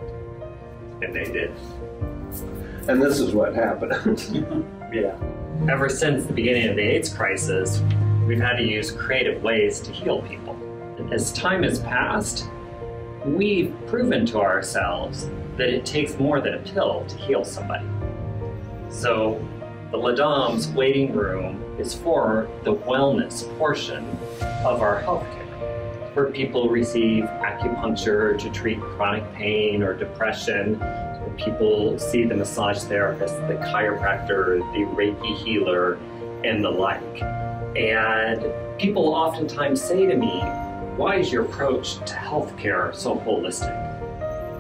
And 1.01 1.15
they 1.15 1.25
did. 1.25 1.51
And 2.87 3.01
this 3.01 3.19
is 3.19 3.33
what 3.33 3.55
happened. 3.55 4.65
yeah. 4.93 5.15
Ever 5.69 5.89
since 5.89 6.25
the 6.25 6.33
beginning 6.33 6.67
of 6.69 6.75
the 6.75 6.81
AIDS 6.81 7.09
crisis, 7.13 7.81
we've 8.25 8.39
had 8.39 8.57
to 8.57 8.63
use 8.63 8.91
creative 8.91 9.43
ways 9.43 9.79
to 9.81 9.91
heal 9.91 10.21
people. 10.23 10.57
As 11.11 11.31
time 11.33 11.63
has 11.63 11.79
passed, 11.79 12.49
we've 13.25 13.73
proven 13.87 14.25
to 14.27 14.39
ourselves 14.39 15.29
that 15.57 15.69
it 15.69 15.85
takes 15.85 16.17
more 16.17 16.39
than 16.41 16.53
a 16.55 16.59
pill 16.59 17.05
to 17.07 17.17
heal 17.17 17.43
somebody. 17.43 17.85
So, 18.89 19.45
the 19.91 19.97
LaDom's 19.97 20.67
waiting 20.69 21.13
room 21.13 21.63
is 21.79 21.93
for 21.93 22.47
the 22.63 22.73
wellness 22.73 23.45
portion 23.57 24.05
of 24.63 24.81
our 24.81 25.01
healthcare, 25.01 25.38
where 26.13 26.27
people 26.27 26.69
receive 26.69 27.23
acupuncture 27.23 28.37
to 28.39 28.49
treat 28.51 28.79
chronic 28.79 29.31
pain 29.33 29.83
or 29.83 29.93
depression, 29.93 30.81
people 31.37 31.97
see 31.97 32.25
the 32.25 32.35
massage 32.35 32.83
therapist, 32.83 33.35
the 33.47 33.55
chiropractor, 33.55 34.59
the 34.73 34.85
Reiki 34.95 35.37
healer, 35.37 35.95
and 36.43 36.63
the 36.63 36.69
like. 36.69 37.21
And 37.77 38.51
people 38.79 39.13
oftentimes 39.13 39.81
say 39.81 40.05
to 40.05 40.15
me, 40.15 40.41
why 40.97 41.15
is 41.15 41.31
your 41.31 41.45
approach 41.45 41.95
to 41.99 42.13
healthcare 42.13 42.93
so 42.95 43.15
holistic? 43.17 43.75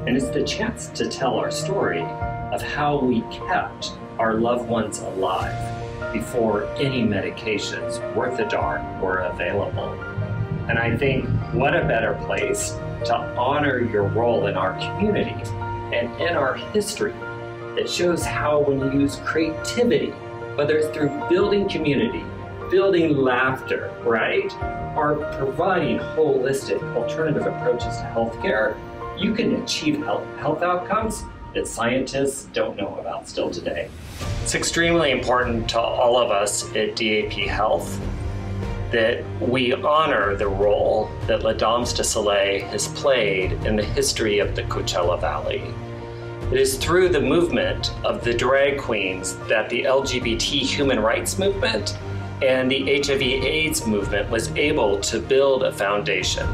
And 0.07 0.15
it's 0.15 0.29
the 0.29 0.43
chance 0.43 0.87
to 0.89 1.09
tell 1.09 1.35
our 1.35 1.51
story 1.51 2.01
of 2.01 2.61
how 2.61 2.99
we 2.99 3.21
kept 3.47 3.91
our 4.17 4.35
loved 4.35 4.69
ones 4.69 4.99
alive 4.99 6.13
before 6.13 6.65
any 6.77 7.03
medications 7.03 7.99
worth 8.15 8.39
a 8.39 8.47
darn 8.47 9.01
were 9.01 9.19
available. 9.19 10.08
And 10.69 10.79
I 10.79 10.95
think 10.95 11.27
what 11.53 11.75
a 11.75 11.81
better 11.85 12.13
place 12.25 12.71
to 13.05 13.15
honor 13.37 13.79
your 13.79 14.03
role 14.03 14.47
in 14.47 14.55
our 14.55 14.73
community 14.79 15.35
and 15.93 16.09
in 16.21 16.35
our 16.35 16.55
history 16.55 17.13
that 17.75 17.89
shows 17.89 18.23
how 18.23 18.61
when 18.61 18.79
you 18.79 19.01
use 19.01 19.17
creativity, 19.25 20.11
whether 20.55 20.77
it's 20.77 20.95
through 20.95 21.09
building 21.29 21.67
community, 21.67 22.23
building 22.69 23.17
laughter, 23.17 23.93
right? 24.05 24.53
or 24.95 25.15
providing 25.37 25.97
holistic 25.97 26.81
alternative 26.95 27.45
approaches 27.45 27.97
to 27.97 28.03
healthcare, 28.13 28.77
you 29.17 29.33
can 29.33 29.61
achieve 29.61 29.97
health, 30.03 30.25
health 30.39 30.61
outcomes 30.61 31.23
that 31.53 31.67
scientists 31.67 32.47
don't 32.53 32.77
know 32.77 32.97
about 32.99 33.27
still 33.27 33.49
today. 33.49 33.89
It's 34.43 34.55
extremely 34.55 35.11
important 35.11 35.69
to 35.69 35.79
all 35.79 36.17
of 36.17 36.31
us 36.31 36.63
at 36.75 36.95
DAP 36.95 37.31
Health 37.31 37.99
that 38.91 39.23
we 39.39 39.73
honor 39.73 40.35
the 40.35 40.47
role 40.47 41.09
that 41.27 41.43
La 41.43 41.53
Danse 41.53 41.93
du 41.93 42.03
Soleil 42.03 42.65
has 42.67 42.87
played 42.89 43.53
in 43.65 43.75
the 43.75 43.83
history 43.83 44.39
of 44.39 44.55
the 44.55 44.63
Coachella 44.63 45.19
Valley. 45.19 45.63
It 46.51 46.59
is 46.59 46.77
through 46.77 47.09
the 47.09 47.21
movement 47.21 47.93
of 48.03 48.23
the 48.23 48.33
drag 48.33 48.79
queens 48.79 49.35
that 49.47 49.69
the 49.69 49.83
LGBT 49.83 50.61
human 50.61 50.99
rights 50.99 51.37
movement 51.37 51.97
and 52.41 52.71
the 52.71 53.01
HIV 53.03 53.21
AIDS 53.21 53.85
movement 53.85 54.29
was 54.31 54.49
able 54.55 54.99
to 55.01 55.19
build 55.19 55.63
a 55.63 55.71
foundation. 55.71 56.47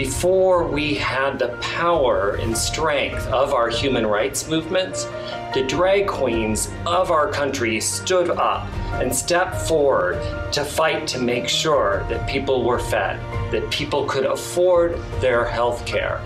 Before 0.00 0.66
we 0.66 0.94
had 0.94 1.38
the 1.38 1.48
power 1.60 2.36
and 2.36 2.56
strength 2.56 3.26
of 3.26 3.52
our 3.52 3.68
human 3.68 4.06
rights 4.06 4.48
movements, 4.48 5.04
the 5.52 5.62
drag 5.68 6.06
queens 6.06 6.70
of 6.86 7.10
our 7.10 7.30
country 7.30 7.78
stood 7.82 8.30
up 8.30 8.66
and 8.94 9.14
stepped 9.14 9.56
forward 9.68 10.14
to 10.52 10.64
fight 10.64 11.06
to 11.08 11.20
make 11.20 11.50
sure 11.50 12.06
that 12.08 12.26
people 12.26 12.64
were 12.64 12.78
fed, 12.78 13.20
that 13.52 13.70
people 13.70 14.06
could 14.06 14.24
afford 14.24 14.98
their 15.20 15.44
health 15.44 15.84
care. 15.84 16.18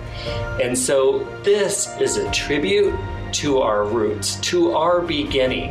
And 0.63 0.79
so 0.79 1.25
this 1.43 2.01
is 2.01 2.17
a 2.17 2.31
tribute 2.31 2.95
to 3.43 3.59
our 3.59 3.85
roots, 3.85 4.37
to 4.53 4.71
our 4.77 5.01
beginning. 5.01 5.71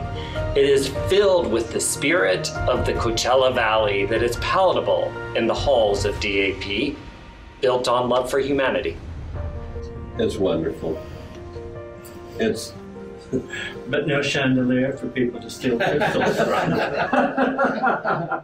It 0.57 0.65
is 0.65 0.89
filled 1.07 1.49
with 1.49 1.71
the 1.71 1.79
spirit 1.79 2.51
of 2.67 2.85
the 2.85 2.95
Coachella 2.95 3.55
Valley 3.55 4.05
that 4.07 4.21
is 4.21 4.35
palatable 4.41 5.09
in 5.37 5.47
the 5.47 5.53
halls 5.53 6.03
of 6.03 6.19
DAP, 6.19 6.97
built 7.63 7.87
on 7.87 8.09
love 8.09 8.29
for 8.29 8.39
humanity. 8.39 8.97
It's 10.19 10.35
wonderful. 10.35 11.01
It's 12.37 12.73
but 13.87 14.05
no 14.05 14.21
chandelier 14.21 14.95
for 14.97 15.07
people 15.07 15.39
to 15.39 15.49
steal 15.49 15.79
crystals 15.79 16.35
from. 16.35 16.73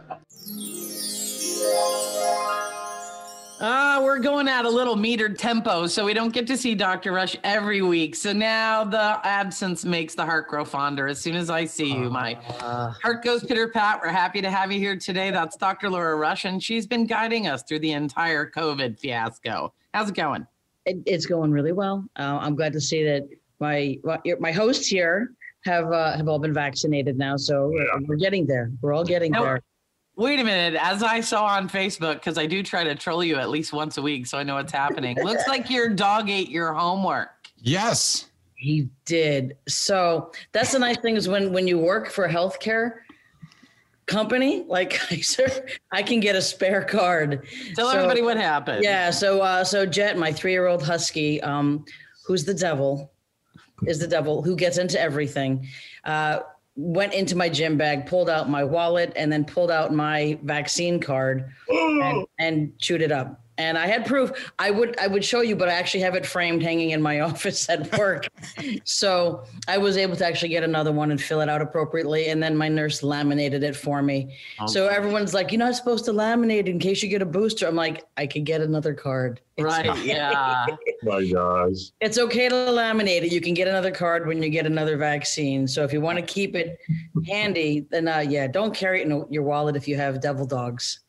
we're 4.10 4.18
going 4.18 4.48
at 4.48 4.64
a 4.64 4.68
little 4.68 4.96
metered 4.96 5.38
tempo, 5.38 5.86
so 5.86 6.04
we 6.04 6.12
don't 6.12 6.34
get 6.34 6.44
to 6.44 6.56
see 6.56 6.74
Dr. 6.74 7.12
Rush 7.12 7.36
every 7.44 7.80
week. 7.80 8.16
So 8.16 8.32
now 8.32 8.82
the 8.82 9.20
absence 9.22 9.84
makes 9.84 10.16
the 10.16 10.24
heart 10.24 10.48
grow 10.48 10.64
fonder. 10.64 11.06
As 11.06 11.20
soon 11.20 11.36
as 11.36 11.48
I 11.48 11.64
see 11.64 11.92
you, 11.92 12.10
my 12.10 12.34
uh, 12.58 12.90
heart 12.90 13.22
goes 13.22 13.44
pitter 13.44 13.68
pat. 13.68 14.00
We're 14.02 14.08
happy 14.08 14.42
to 14.42 14.50
have 14.50 14.72
you 14.72 14.80
here 14.80 14.96
today. 14.96 15.30
That's 15.30 15.56
Dr. 15.56 15.88
Laura 15.88 16.16
Rush, 16.16 16.44
and 16.44 16.60
she's 16.60 16.88
been 16.88 17.06
guiding 17.06 17.46
us 17.46 17.62
through 17.62 17.78
the 17.78 17.92
entire 17.92 18.50
COVID 18.50 18.98
fiasco. 18.98 19.72
How's 19.94 20.08
it 20.08 20.16
going? 20.16 20.44
It, 20.86 20.96
it's 21.06 21.26
going 21.26 21.52
really 21.52 21.72
well. 21.72 22.04
Uh, 22.18 22.38
I'm 22.40 22.56
glad 22.56 22.72
to 22.72 22.80
see 22.80 23.04
that 23.04 23.28
my 23.60 23.96
my 24.40 24.50
hosts 24.50 24.88
here 24.88 25.34
have 25.64 25.92
uh, 25.92 26.16
have 26.16 26.26
all 26.26 26.40
been 26.40 26.54
vaccinated 26.54 27.16
now, 27.16 27.36
so 27.36 27.70
yeah. 27.72 27.84
we're 28.08 28.16
getting 28.16 28.44
there. 28.44 28.72
We're 28.82 28.92
all 28.92 29.04
getting 29.04 29.30
now, 29.30 29.44
there. 29.44 29.62
Wait 30.16 30.38
a 30.38 30.44
minute. 30.44 30.78
As 30.80 31.02
I 31.02 31.20
saw 31.20 31.46
on 31.46 31.68
Facebook, 31.68 32.14
because 32.14 32.36
I 32.36 32.46
do 32.46 32.62
try 32.62 32.84
to 32.84 32.94
troll 32.94 33.24
you 33.24 33.36
at 33.36 33.48
least 33.48 33.72
once 33.72 33.96
a 33.96 34.02
week, 34.02 34.26
so 34.26 34.38
I 34.38 34.42
know 34.42 34.56
what's 34.56 34.72
happening. 34.72 35.16
Looks 35.22 35.48
like 35.48 35.70
your 35.70 35.88
dog 35.88 36.28
ate 36.28 36.50
your 36.50 36.72
homework. 36.74 37.30
Yes, 37.56 38.26
he 38.54 38.88
did. 39.06 39.56
So 39.68 40.32
that's 40.52 40.72
the 40.72 40.78
nice 40.78 40.98
thing 40.98 41.16
is 41.16 41.28
when 41.28 41.52
when 41.52 41.66
you 41.66 41.78
work 41.78 42.10
for 42.10 42.26
a 42.26 42.32
healthcare 42.32 42.98
company 44.10 44.64
like 44.68 45.00
I 45.10 45.22
I 45.92 46.02
can 46.02 46.20
get 46.20 46.36
a 46.36 46.42
spare 46.42 46.84
card. 46.84 47.46
Tell 47.74 47.90
so, 47.90 47.96
everybody 47.96 48.22
what 48.22 48.36
happened. 48.36 48.84
Yeah. 48.84 49.10
So 49.10 49.40
uh, 49.40 49.64
so 49.64 49.86
Jet, 49.86 50.18
my 50.18 50.32
three 50.32 50.52
year 50.52 50.66
old 50.66 50.82
husky, 50.82 51.40
um, 51.42 51.84
who's 52.26 52.44
the 52.44 52.54
devil 52.54 53.12
is 53.86 53.98
the 53.98 54.06
devil 54.06 54.42
who 54.42 54.56
gets 54.56 54.76
into 54.76 55.00
everything. 55.00 55.66
Uh, 56.04 56.40
went 56.76 57.14
into 57.14 57.36
my 57.36 57.48
gym 57.48 57.76
bag, 57.76 58.06
pulled 58.06 58.30
out 58.30 58.48
my 58.48 58.64
wallet, 58.64 59.12
and 59.16 59.32
then 59.32 59.44
pulled 59.44 59.70
out 59.70 59.92
my 59.92 60.38
vaccine 60.42 61.00
card 61.00 61.50
and, 61.68 62.26
and 62.38 62.78
chewed 62.78 63.02
it 63.02 63.12
up 63.12 63.42
and 63.60 63.76
I 63.76 63.86
had 63.86 64.06
proof. 64.06 64.52
I 64.58 64.70
would 64.70 64.98
I 64.98 65.06
would 65.06 65.22
show 65.22 65.42
you, 65.42 65.54
but 65.54 65.68
I 65.68 65.74
actually 65.74 66.00
have 66.00 66.14
it 66.14 66.24
framed 66.24 66.62
hanging 66.62 66.90
in 66.90 67.02
my 67.02 67.20
office 67.30 67.68
at 67.68 67.96
work. 67.98 68.26
so 68.84 69.44
I 69.68 69.76
was 69.76 69.98
able 69.98 70.16
to 70.16 70.26
actually 70.26 70.48
get 70.48 70.64
another 70.64 70.92
one 70.92 71.10
and 71.10 71.20
fill 71.20 71.42
it 71.42 71.48
out 71.48 71.60
appropriately. 71.60 72.28
And 72.28 72.42
then 72.42 72.56
my 72.56 72.68
nurse 72.68 73.02
laminated 73.02 73.62
it 73.62 73.76
for 73.76 74.02
me. 74.02 74.34
Okay. 74.60 74.72
So 74.72 74.88
everyone's 74.88 75.34
like, 75.34 75.52
"You're 75.52 75.58
not 75.58 75.76
supposed 75.76 76.06
to 76.06 76.12
laminate 76.12 76.66
in 76.66 76.78
case 76.78 77.02
you 77.02 77.10
get 77.10 77.20
a 77.20 77.26
booster." 77.26 77.66
I'm 77.66 77.76
like, 77.76 78.06
I 78.16 78.26
could 78.26 78.44
get 78.44 78.62
another 78.62 78.94
card. 78.94 79.40
It's 79.58 79.64
right? 79.64 79.86
Okay. 79.86 80.06
Yeah. 80.06 80.64
my 81.02 81.26
gosh. 81.26 81.92
It's 82.00 82.18
okay 82.18 82.48
to 82.48 82.54
laminate 82.54 83.24
it. 83.24 83.32
You 83.32 83.42
can 83.42 83.52
get 83.52 83.68
another 83.68 83.90
card 83.90 84.26
when 84.26 84.42
you 84.42 84.48
get 84.48 84.64
another 84.64 84.96
vaccine. 84.96 85.68
So 85.68 85.84
if 85.84 85.92
you 85.92 86.00
want 86.00 86.16
to 86.16 86.24
keep 86.24 86.56
it 86.56 86.78
handy, 87.28 87.86
then 87.90 88.08
uh, 88.08 88.20
yeah, 88.20 88.46
don't 88.46 88.74
carry 88.74 89.02
it 89.02 89.06
in 89.06 89.26
your 89.28 89.42
wallet 89.42 89.76
if 89.76 89.86
you 89.86 89.96
have 89.96 90.22
devil 90.22 90.46
dogs. 90.46 91.00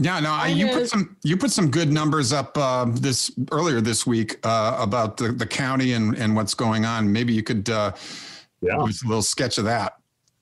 Yeah, 0.00 0.20
no, 0.20 0.30
I, 0.30 0.46
you 0.46 0.68
put 0.68 0.88
some 0.88 1.16
you 1.24 1.36
put 1.36 1.50
some 1.50 1.70
good 1.70 1.92
numbers 1.92 2.32
up 2.32 2.56
uh, 2.56 2.86
this 2.88 3.32
earlier 3.50 3.80
this 3.80 4.06
week 4.06 4.38
uh, 4.44 4.76
about 4.78 5.16
the, 5.16 5.32
the 5.32 5.46
county 5.46 5.94
and, 5.94 6.16
and 6.16 6.36
what's 6.36 6.54
going 6.54 6.84
on. 6.84 7.12
Maybe 7.12 7.32
you 7.32 7.42
could 7.42 7.68
uh, 7.68 7.92
yeah. 8.60 8.76
give 8.76 8.88
us 8.88 9.02
a 9.02 9.08
little 9.08 9.22
sketch 9.22 9.58
of 9.58 9.64
that. 9.64 9.94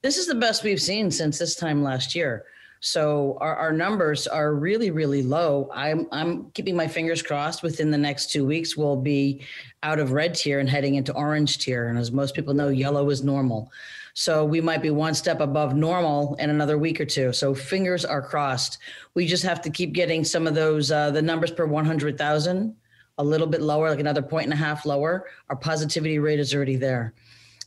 This 0.03 0.19
is 0.19 0.27
the 0.27 0.35
best 0.35 0.63
we've 0.63 0.81
seen 0.81 1.11
since 1.11 1.39
this 1.39 1.55
time 1.57 1.83
last 1.83 2.15
year. 2.15 2.45
So 2.81 3.39
our, 3.41 3.57
our 3.57 3.73
numbers 3.73 4.27
are 4.27 4.55
really, 4.55 4.91
really 4.91 5.23
low. 5.23 5.71
I'm 5.75 6.07
I'm 6.13 6.51
keeping 6.51 6.77
my 6.77 6.87
fingers 6.87 7.23
crossed. 7.23 7.63
Within 7.63 7.91
the 7.91 7.99
next 7.99 8.31
two 8.31 8.45
weeks, 8.45 8.77
we'll 8.77 9.01
be 9.01 9.41
out 9.83 9.99
of 9.99 10.13
red 10.13 10.35
tier 10.35 10.61
and 10.61 10.69
heading 10.69 10.97
into 10.97 11.15
orange 11.15 11.59
tier. 11.59 11.89
And 11.89 11.99
as 11.99 12.13
most 12.13 12.35
people 12.35 12.53
know, 12.53 12.69
yellow 12.69 13.09
is 13.09 13.25
normal. 13.25 13.73
So 14.19 14.47
we 14.47 14.63
might 14.63 14.81
be 14.81 14.89
one 14.89 15.13
step 15.13 15.41
above 15.41 15.77
normal 15.77 16.37
in 16.37 16.49
another 16.49 16.79
week 16.79 17.03
or 17.03 17.05
two. 17.05 17.35
So 17.35 17.55
fingers 17.55 18.03
are 18.03 18.23
crossed. 18.23 18.79
We 19.13 19.27
just 19.27 19.43
have 19.43 19.61
to 19.61 19.69
keep 19.69 19.93
getting 19.93 20.25
some 20.25 20.47
of 20.47 20.55
those 20.55 20.91
uh, 20.91 21.11
the 21.11 21.21
numbers 21.21 21.51
per 21.51 21.67
100,000 21.67 22.75
a 23.19 23.25
little 23.25 23.47
bit 23.47 23.61
lower, 23.61 23.91
like 23.91 24.01
another 24.01 24.23
point 24.23 24.45
and 24.45 24.55
a 24.55 24.57
half 24.57 24.87
lower, 24.87 25.27
our 25.51 25.57
positivity 25.57 26.19
rate 26.19 26.41
is 26.41 26.55
already 26.55 26.77
there. 26.77 27.13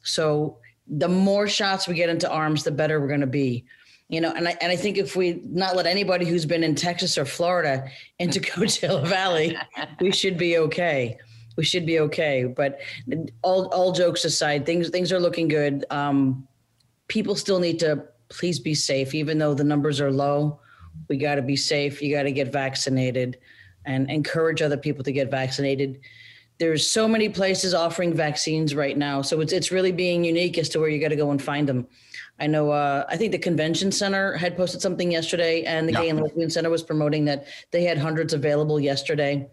So 0.01 0.57
the 0.87 1.07
more 1.07 1.47
shots 1.47 1.87
we 1.87 1.93
get 1.93 2.09
into 2.09 2.27
arms, 2.27 2.63
the 2.63 2.71
better 2.71 2.99
we're 2.99 3.07
going 3.07 3.21
to 3.21 3.27
be. 3.27 3.65
You 4.07 4.21
know, 4.21 4.33
and 4.35 4.47
I 4.47 4.57
and 4.59 4.71
I 4.71 4.75
think 4.75 4.97
if 4.97 5.15
we 5.15 5.39
not 5.45 5.75
let 5.75 5.85
anybody 5.85 6.25
who's 6.25 6.47
been 6.47 6.63
in 6.63 6.73
Texas 6.73 7.15
or 7.15 7.25
Florida 7.25 7.91
into 8.17 8.39
Coachella 8.39 9.05
Valley, 9.05 9.55
we 10.01 10.11
should 10.11 10.35
be 10.35 10.57
okay. 10.57 11.19
We 11.59 11.65
should 11.65 11.85
be 11.85 11.99
okay. 11.99 12.45
But 12.45 12.79
all 13.41 13.65
all 13.65 13.91
jokes 13.91 14.23
aside, 14.23 14.65
things 14.65 14.87
things 14.87 15.11
are 15.11 15.19
looking 15.19 15.49
good. 15.49 15.83
Um, 15.89 16.47
people 17.09 17.35
still 17.35 17.59
need 17.59 17.79
to 17.79 18.05
please 18.29 18.61
be 18.61 18.73
safe, 18.73 19.13
even 19.13 19.37
though 19.37 19.53
the 19.53 19.65
numbers 19.65 19.99
are 19.99 20.09
low. 20.09 20.61
We 21.09 21.17
got 21.17 21.35
to 21.35 21.41
be 21.41 21.57
safe. 21.57 22.01
You 22.01 22.15
got 22.15 22.23
to 22.23 22.31
get 22.31 22.53
vaccinated, 22.53 23.39
and 23.83 24.09
encourage 24.09 24.61
other 24.61 24.77
people 24.77 25.03
to 25.03 25.11
get 25.11 25.29
vaccinated 25.29 25.99
there's 26.59 26.89
so 26.89 27.07
many 27.07 27.29
places 27.29 27.73
offering 27.73 28.13
vaccines 28.13 28.75
right 28.75 28.97
now 28.97 29.21
so 29.21 29.39
it's, 29.39 29.53
it's 29.53 29.71
really 29.71 29.93
being 29.93 30.23
unique 30.25 30.57
as 30.57 30.69
to 30.69 30.79
where 30.79 30.89
you 30.89 30.99
got 30.99 31.07
to 31.07 31.15
go 31.15 31.31
and 31.31 31.41
find 31.41 31.67
them 31.67 31.87
i 32.39 32.45
know 32.45 32.69
uh, 32.69 33.05
i 33.07 33.15
think 33.15 33.31
the 33.31 33.37
convention 33.37 33.91
center 33.91 34.35
had 34.35 34.57
posted 34.57 34.81
something 34.81 35.09
yesterday 35.11 35.63
and 35.63 35.87
the 35.87 35.93
yeah. 35.93 36.01
gay 36.01 36.09
and 36.09 36.21
lesbian 36.21 36.49
center 36.49 36.69
was 36.69 36.83
promoting 36.83 37.23
that 37.23 37.47
they 37.71 37.83
had 37.83 37.97
hundreds 37.97 38.33
available 38.33 38.79
yesterday 38.79 39.49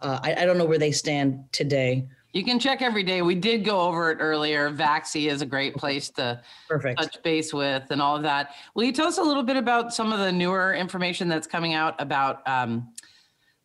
uh, 0.00 0.20
I, 0.22 0.34
I, 0.34 0.44
don't 0.46 0.58
know 0.58 0.64
where 0.64 0.78
they 0.78 0.92
stand 0.92 1.44
today. 1.52 2.06
You 2.32 2.44
can 2.44 2.58
check 2.58 2.82
every 2.82 3.02
day. 3.02 3.22
We 3.22 3.34
did 3.34 3.64
go 3.64 3.80
over 3.80 4.10
it 4.10 4.18
earlier. 4.20 4.70
Vaxie 4.70 5.30
is 5.30 5.42
a 5.42 5.46
great 5.46 5.74
place 5.74 6.10
to 6.10 6.40
Perfect. 6.68 7.00
touch 7.00 7.22
base 7.22 7.52
with 7.52 7.84
and 7.90 8.02
all 8.02 8.16
of 8.16 8.22
that. 8.22 8.54
Will 8.74 8.84
you 8.84 8.92
tell 8.92 9.06
us 9.06 9.18
a 9.18 9.22
little 9.22 9.42
bit 9.42 9.56
about 9.56 9.94
some 9.94 10.12
of 10.12 10.18
the 10.18 10.30
newer 10.30 10.74
information 10.74 11.28
that's 11.28 11.46
coming 11.46 11.74
out 11.74 11.94
about 11.98 12.46
um, 12.46 12.92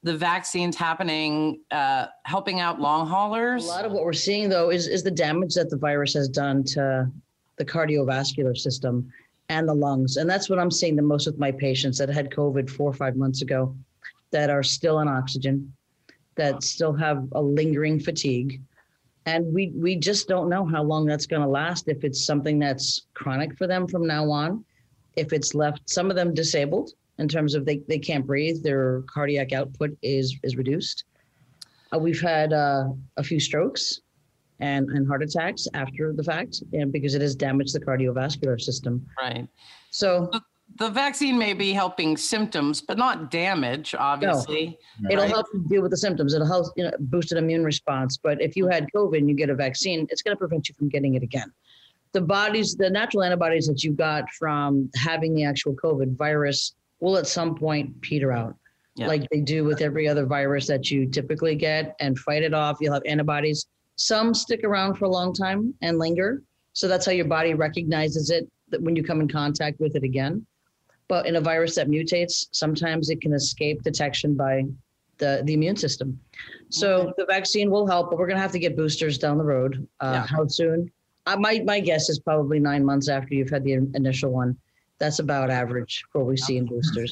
the 0.03 0.15
vaccines 0.15 0.75
happening, 0.75 1.59
uh, 1.71 2.07
helping 2.23 2.59
out 2.59 2.79
long 2.79 3.07
haulers? 3.07 3.65
A 3.65 3.67
lot 3.67 3.85
of 3.85 3.91
what 3.91 4.05
we're 4.05 4.13
seeing, 4.13 4.47
though, 4.47 4.69
is 4.69 4.87
is 4.87 5.03
the 5.03 5.11
damage 5.11 5.53
that 5.55 5.69
the 5.69 5.77
virus 5.77 6.13
has 6.13 6.29
done 6.29 6.63
to 6.65 7.11
the 7.57 7.65
cardiovascular 7.65 8.57
system 8.57 9.11
and 9.49 9.67
the 9.67 9.73
lungs, 9.73 10.15
and 10.15 10.29
that's 10.29 10.49
what 10.49 10.59
I'm 10.59 10.71
seeing 10.71 10.95
the 10.95 11.01
most 11.01 11.25
with 11.25 11.37
my 11.37 11.51
patients 11.51 11.97
that 11.97 12.07
had 12.07 12.29
COVID 12.29 12.69
four 12.69 12.89
or 12.89 12.93
five 12.93 13.17
months 13.17 13.41
ago, 13.41 13.75
that 14.31 14.49
are 14.49 14.63
still 14.63 14.97
on 14.97 15.09
oxygen, 15.09 15.73
that 16.41 16.63
still 16.63 16.93
have 16.93 17.27
a 17.33 17.41
lingering 17.41 17.99
fatigue, 17.99 18.61
and 19.25 19.53
we 19.53 19.71
we 19.75 19.95
just 19.95 20.27
don't 20.27 20.49
know 20.49 20.65
how 20.65 20.81
long 20.83 21.05
that's 21.05 21.27
going 21.27 21.43
to 21.43 21.47
last. 21.47 21.87
If 21.87 22.03
it's 22.03 22.25
something 22.25 22.57
that's 22.59 23.07
chronic 23.13 23.57
for 23.57 23.67
them 23.67 23.87
from 23.87 24.07
now 24.07 24.29
on, 24.29 24.65
if 25.15 25.33
it's 25.33 25.53
left 25.53 25.89
some 25.89 26.09
of 26.09 26.15
them 26.15 26.33
disabled 26.33 26.91
in 27.19 27.27
terms 27.27 27.53
of 27.53 27.65
they, 27.65 27.81
they 27.87 27.99
can't 27.99 28.25
breathe, 28.25 28.63
their 28.63 29.03
cardiac 29.03 29.53
output 29.53 29.91
is 30.01 30.35
is 30.43 30.55
reduced. 30.55 31.05
Uh, 31.93 31.99
we've 31.99 32.21
had 32.21 32.53
uh, 32.53 32.85
a 33.17 33.23
few 33.23 33.39
strokes 33.39 34.01
and, 34.59 34.89
and 34.91 35.07
heart 35.07 35.21
attacks 35.21 35.67
after 35.73 36.13
the 36.13 36.23
fact, 36.23 36.63
and 36.73 36.91
because 36.91 37.13
it 37.13 37.21
has 37.21 37.35
damaged 37.35 37.73
the 37.75 37.79
cardiovascular 37.79 38.59
system. 38.59 39.05
Right. 39.19 39.47
So 39.91 40.31
the, 40.75 40.85
the 40.85 40.89
vaccine 40.91 41.37
may 41.37 41.53
be 41.53 41.73
helping 41.73 42.17
symptoms, 42.17 42.81
but 42.81 42.97
not 42.97 43.31
damage. 43.31 43.95
Obviously, 43.97 44.77
no. 44.99 45.09
it'll 45.11 45.27
help 45.27 45.47
you 45.53 45.63
deal 45.67 45.81
with 45.81 45.91
the 45.91 45.97
symptoms. 45.97 46.33
It'll 46.33 46.47
help 46.47 46.67
you 46.75 46.85
know 46.85 46.91
boost 46.99 47.31
an 47.31 47.37
immune 47.37 47.63
response. 47.63 48.17
But 48.17 48.41
if 48.41 48.55
you 48.55 48.67
had 48.67 48.87
COVID 48.95 49.17
and 49.17 49.29
you 49.29 49.35
get 49.35 49.49
a 49.49 49.55
vaccine, 49.55 50.07
it's 50.09 50.21
going 50.21 50.35
to 50.35 50.39
prevent 50.39 50.69
you 50.69 50.75
from 50.75 50.89
getting 50.89 51.15
it 51.15 51.23
again. 51.23 51.51
The 52.13 52.21
bodies, 52.21 52.75
the 52.75 52.89
natural 52.89 53.23
antibodies 53.23 53.67
that 53.67 53.83
you 53.83 53.93
got 53.93 54.29
from 54.31 54.89
having 54.95 55.33
the 55.33 55.45
actual 55.45 55.73
COVID 55.75 56.17
virus 56.17 56.75
will 56.99 57.17
at 57.17 57.25
some 57.25 57.55
point 57.55 57.99
peter 58.01 58.31
out 58.31 58.55
yeah. 58.95 59.07
like 59.07 59.27
they 59.29 59.39
do 59.39 59.63
with 59.63 59.81
every 59.81 60.07
other 60.07 60.25
virus 60.25 60.67
that 60.67 60.91
you 60.91 61.07
typically 61.07 61.55
get 61.55 61.95
and 61.99 62.17
fight 62.19 62.43
it 62.43 62.53
off. 62.53 62.77
You'll 62.79 62.93
have 62.93 63.03
antibodies. 63.05 63.67
Some 63.95 64.33
stick 64.33 64.63
around 64.63 64.95
for 64.95 65.05
a 65.05 65.09
long 65.09 65.33
time 65.33 65.73
and 65.81 65.97
linger. 65.97 66.41
So 66.73 66.87
that's 66.87 67.05
how 67.05 67.11
your 67.11 67.25
body 67.25 67.53
recognizes 67.53 68.29
it 68.29 68.49
when 68.79 68.95
you 68.95 69.03
come 69.03 69.21
in 69.21 69.27
contact 69.27 69.79
with 69.79 69.95
it 69.95 70.03
again. 70.03 70.45
But 71.11 71.25
in 71.25 71.35
a 71.35 71.41
virus 71.41 71.75
that 71.75 71.89
mutates, 71.89 72.45
sometimes 72.53 73.09
it 73.09 73.19
can 73.19 73.33
escape 73.33 73.83
detection 73.83 74.33
by 74.33 74.63
the, 75.17 75.41
the 75.43 75.53
immune 75.53 75.75
system. 75.75 76.17
So 76.69 76.87
okay. 76.93 77.13
the 77.17 77.25
vaccine 77.25 77.69
will 77.69 77.85
help, 77.85 78.09
but 78.09 78.17
we're 78.17 78.27
going 78.27 78.37
to 78.37 78.41
have 78.41 78.53
to 78.53 78.59
get 78.59 78.77
boosters 78.77 79.17
down 79.17 79.37
the 79.37 79.43
road. 79.43 79.85
Uh, 79.99 80.11
yeah. 80.13 80.25
How 80.25 80.47
soon? 80.47 80.89
Uh, 81.25 81.35
my, 81.35 81.61
my 81.65 81.81
guess 81.81 82.07
is 82.07 82.19
probably 82.19 82.59
nine 82.59 82.85
months 82.85 83.09
after 83.09 83.33
you've 83.33 83.49
had 83.49 83.65
the 83.65 83.73
initial 83.73 84.31
one. 84.31 84.55
That's 84.99 85.19
about 85.19 85.49
average 85.49 86.01
for 86.13 86.19
what 86.19 86.29
we 86.29 86.37
see 86.37 86.55
in 86.55 86.65
boosters. 86.65 87.11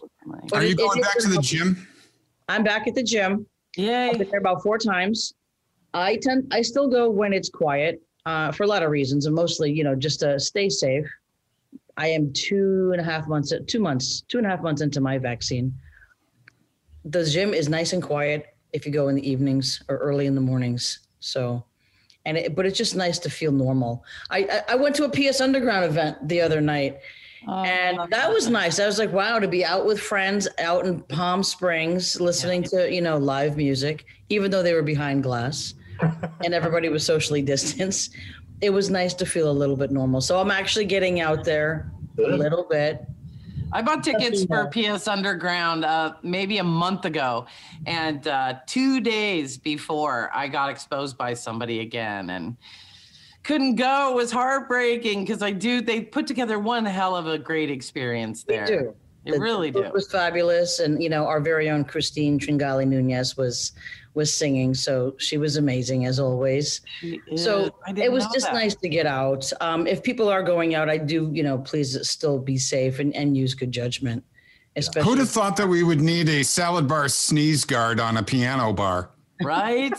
Are 0.54 0.64
you 0.64 0.76
going 0.76 1.02
back 1.02 1.18
to 1.18 1.28
the 1.28 1.42
gym? 1.42 1.86
I'm 2.48 2.64
back 2.64 2.88
at 2.88 2.96
the 2.96 3.04
gym. 3.04 3.46
Yeah, 3.76 4.12
I've 4.14 4.18
been 4.18 4.30
there 4.30 4.40
about 4.40 4.64
four 4.64 4.78
times. 4.78 5.34
I 5.94 6.16
tend, 6.16 6.48
I 6.54 6.62
still 6.62 6.88
go 6.88 7.10
when 7.10 7.34
it's 7.34 7.50
quiet 7.50 8.02
uh, 8.26 8.54
for 8.54 8.64
a 8.64 8.68
lot 8.68 8.82
of 8.82 8.92
reasons, 8.92 9.26
and 9.26 9.36
mostly, 9.36 9.74
you 9.74 9.84
know, 9.84 9.94
just 9.94 10.22
to 10.22 10.40
stay 10.40 10.70
safe. 10.70 11.06
I 12.00 12.08
am 12.08 12.34
two 12.34 12.90
and 12.94 13.02
a 13.02 13.04
half 13.04 13.28
months, 13.28 13.54
two 13.68 13.80
months, 13.80 14.22
two 14.22 14.38
and 14.38 14.48
a 14.48 14.50
half 14.50 14.62
months 14.62 14.82
into 14.82 15.02
my 15.02 15.18
vaccine. 15.18 15.74
The 17.04 17.26
gym 17.26 17.54
is 17.54 17.68
nice 17.68 17.94
and 17.94 18.02
quiet 18.02 18.56
if 18.74 18.86
you 18.86 18.92
go 18.92 19.10
in 19.10 19.16
the 19.16 19.30
evenings 19.30 19.84
or 19.90 19.98
early 19.98 20.26
in 20.26 20.34
the 20.34 20.42
mornings. 20.42 21.00
So, 21.20 21.66
and 22.26 22.38
it, 22.38 22.56
but 22.56 22.66
it's 22.66 22.78
just 22.78 22.96
nice 22.96 23.20
to 23.20 23.30
feel 23.30 23.52
normal. 23.52 24.06
I, 24.30 24.40
I 24.70 24.74
I 24.74 24.76
went 24.76 24.96
to 24.96 25.04
a 25.04 25.10
PS 25.10 25.42
Underground 25.42 25.86
event 25.86 26.28
the 26.28 26.40
other 26.42 26.62
night, 26.62 27.00
Oh, 27.48 27.64
and 27.64 28.12
that 28.12 28.32
was 28.32 28.50
nice. 28.50 28.80
I 28.80 28.86
was 28.86 29.00
like, 29.00 29.14
wow, 29.14 29.40
to 29.40 29.48
be 29.48 29.64
out 29.64 29.86
with 29.86 30.00
friends 30.00 30.48
out 30.60 30.86
in 30.86 31.02
Palm 31.02 31.44
Springs, 31.44 32.20
listening 32.20 32.64
yeah. 32.64 32.70
to, 32.70 32.94
you 32.94 33.02
know, 33.02 33.18
live 33.18 33.56
music, 33.56 34.06
even 34.30 34.52
though 34.52 34.64
they 34.64 34.74
were 34.74 34.84
behind 34.84 35.24
glass 35.24 35.74
and 36.44 36.54
everybody 36.54 36.90
was 36.90 37.06
socially 37.06 37.42
distanced. 37.42 38.14
It 38.62 38.72
was 38.72 38.90
nice 38.90 39.14
to 39.16 39.26
feel 39.26 39.50
a 39.50 39.54
little 39.54 39.76
bit 39.76 39.92
normal. 39.92 40.22
So 40.22 40.40
I'm 40.40 40.52
actually 40.52 40.86
getting 40.86 41.22
out 41.22 41.44
there 41.44 41.92
a 42.18 42.36
little 42.36 42.66
bit. 42.70 43.06
I 43.72 43.82
bought 43.82 44.04
tickets 44.04 44.46
for 44.46 44.68
PS 44.68 45.08
Underground 45.08 45.86
uh, 45.86 46.16
maybe 46.24 46.58
a 46.58 46.64
month 46.64 47.06
ago, 47.06 47.46
and 47.86 48.28
uh, 48.28 48.56
two 48.66 49.00
days 49.00 49.58
before 49.58 50.32
I 50.34 50.48
got 50.48 50.72
exposed 50.72 51.18
by 51.18 51.36
somebody 51.36 51.82
again, 51.82 52.32
and 52.32 52.58
couldn't 53.44 53.76
go. 53.76 54.12
It 54.12 54.16
was 54.16 54.32
heartbreaking 54.32 55.24
because 55.24 55.44
I 55.44 55.52
do. 55.52 55.82
They 55.82 56.02
put 56.02 56.26
together 56.26 56.58
one 56.58 56.84
hell 56.86 57.16
of 57.16 57.28
a 57.28 57.38
great 57.38 57.70
experience 57.70 58.44
there. 58.44 58.66
They 58.66 58.78
do. 58.78 58.96
They 59.26 59.32
the 59.32 59.40
really 59.40 59.72
do. 59.72 59.84
It 59.84 59.94
was 59.94 60.12
fabulous, 60.12 60.80
and 60.80 61.02
you 61.02 61.10
know, 61.10 61.26
our 61.28 61.40
very 61.42 61.70
own 61.70 61.84
Christine 61.84 62.40
Tringali 62.40 62.88
Nunez 62.88 63.38
was 63.38 63.74
was 64.16 64.34
singing, 64.34 64.74
so 64.74 65.16
she 65.18 65.38
was 65.38 65.58
amazing 65.58 66.06
as 66.06 66.20
always. 66.20 66.82
So 67.36 67.72
it 67.96 68.12
was 68.12 68.26
just 68.34 68.48
that. 68.48 68.54
nice 68.54 68.76
to 68.76 68.90
get 68.90 69.06
out. 69.06 69.52
Um, 69.62 69.86
if 69.88 70.02
people 70.02 70.30
are 70.30 70.42
going 70.44 70.74
out, 70.76 70.90
I 70.90 70.98
do, 70.98 71.30
you 71.32 71.44
know, 71.44 71.60
please 71.60 71.98
still 72.10 72.40
be 72.40 72.58
safe 72.58 73.00
and, 73.00 73.16
and 73.16 73.38
use 73.38 73.54
good 73.54 73.72
judgment. 73.72 74.24
Especially- 74.76 75.10
Who'd 75.10 75.20
have 75.20 75.30
thought 75.30 75.56
that 75.58 75.68
we 75.68 75.84
would 75.84 76.02
need 76.02 76.28
a 76.28 76.44
salad 76.44 76.88
bar 76.88 77.08
sneeze 77.08 77.66
guard 77.66 78.00
on 78.00 78.18
a 78.18 78.24
piano 78.24 78.74
bar? 78.74 79.12
Right? 79.44 79.94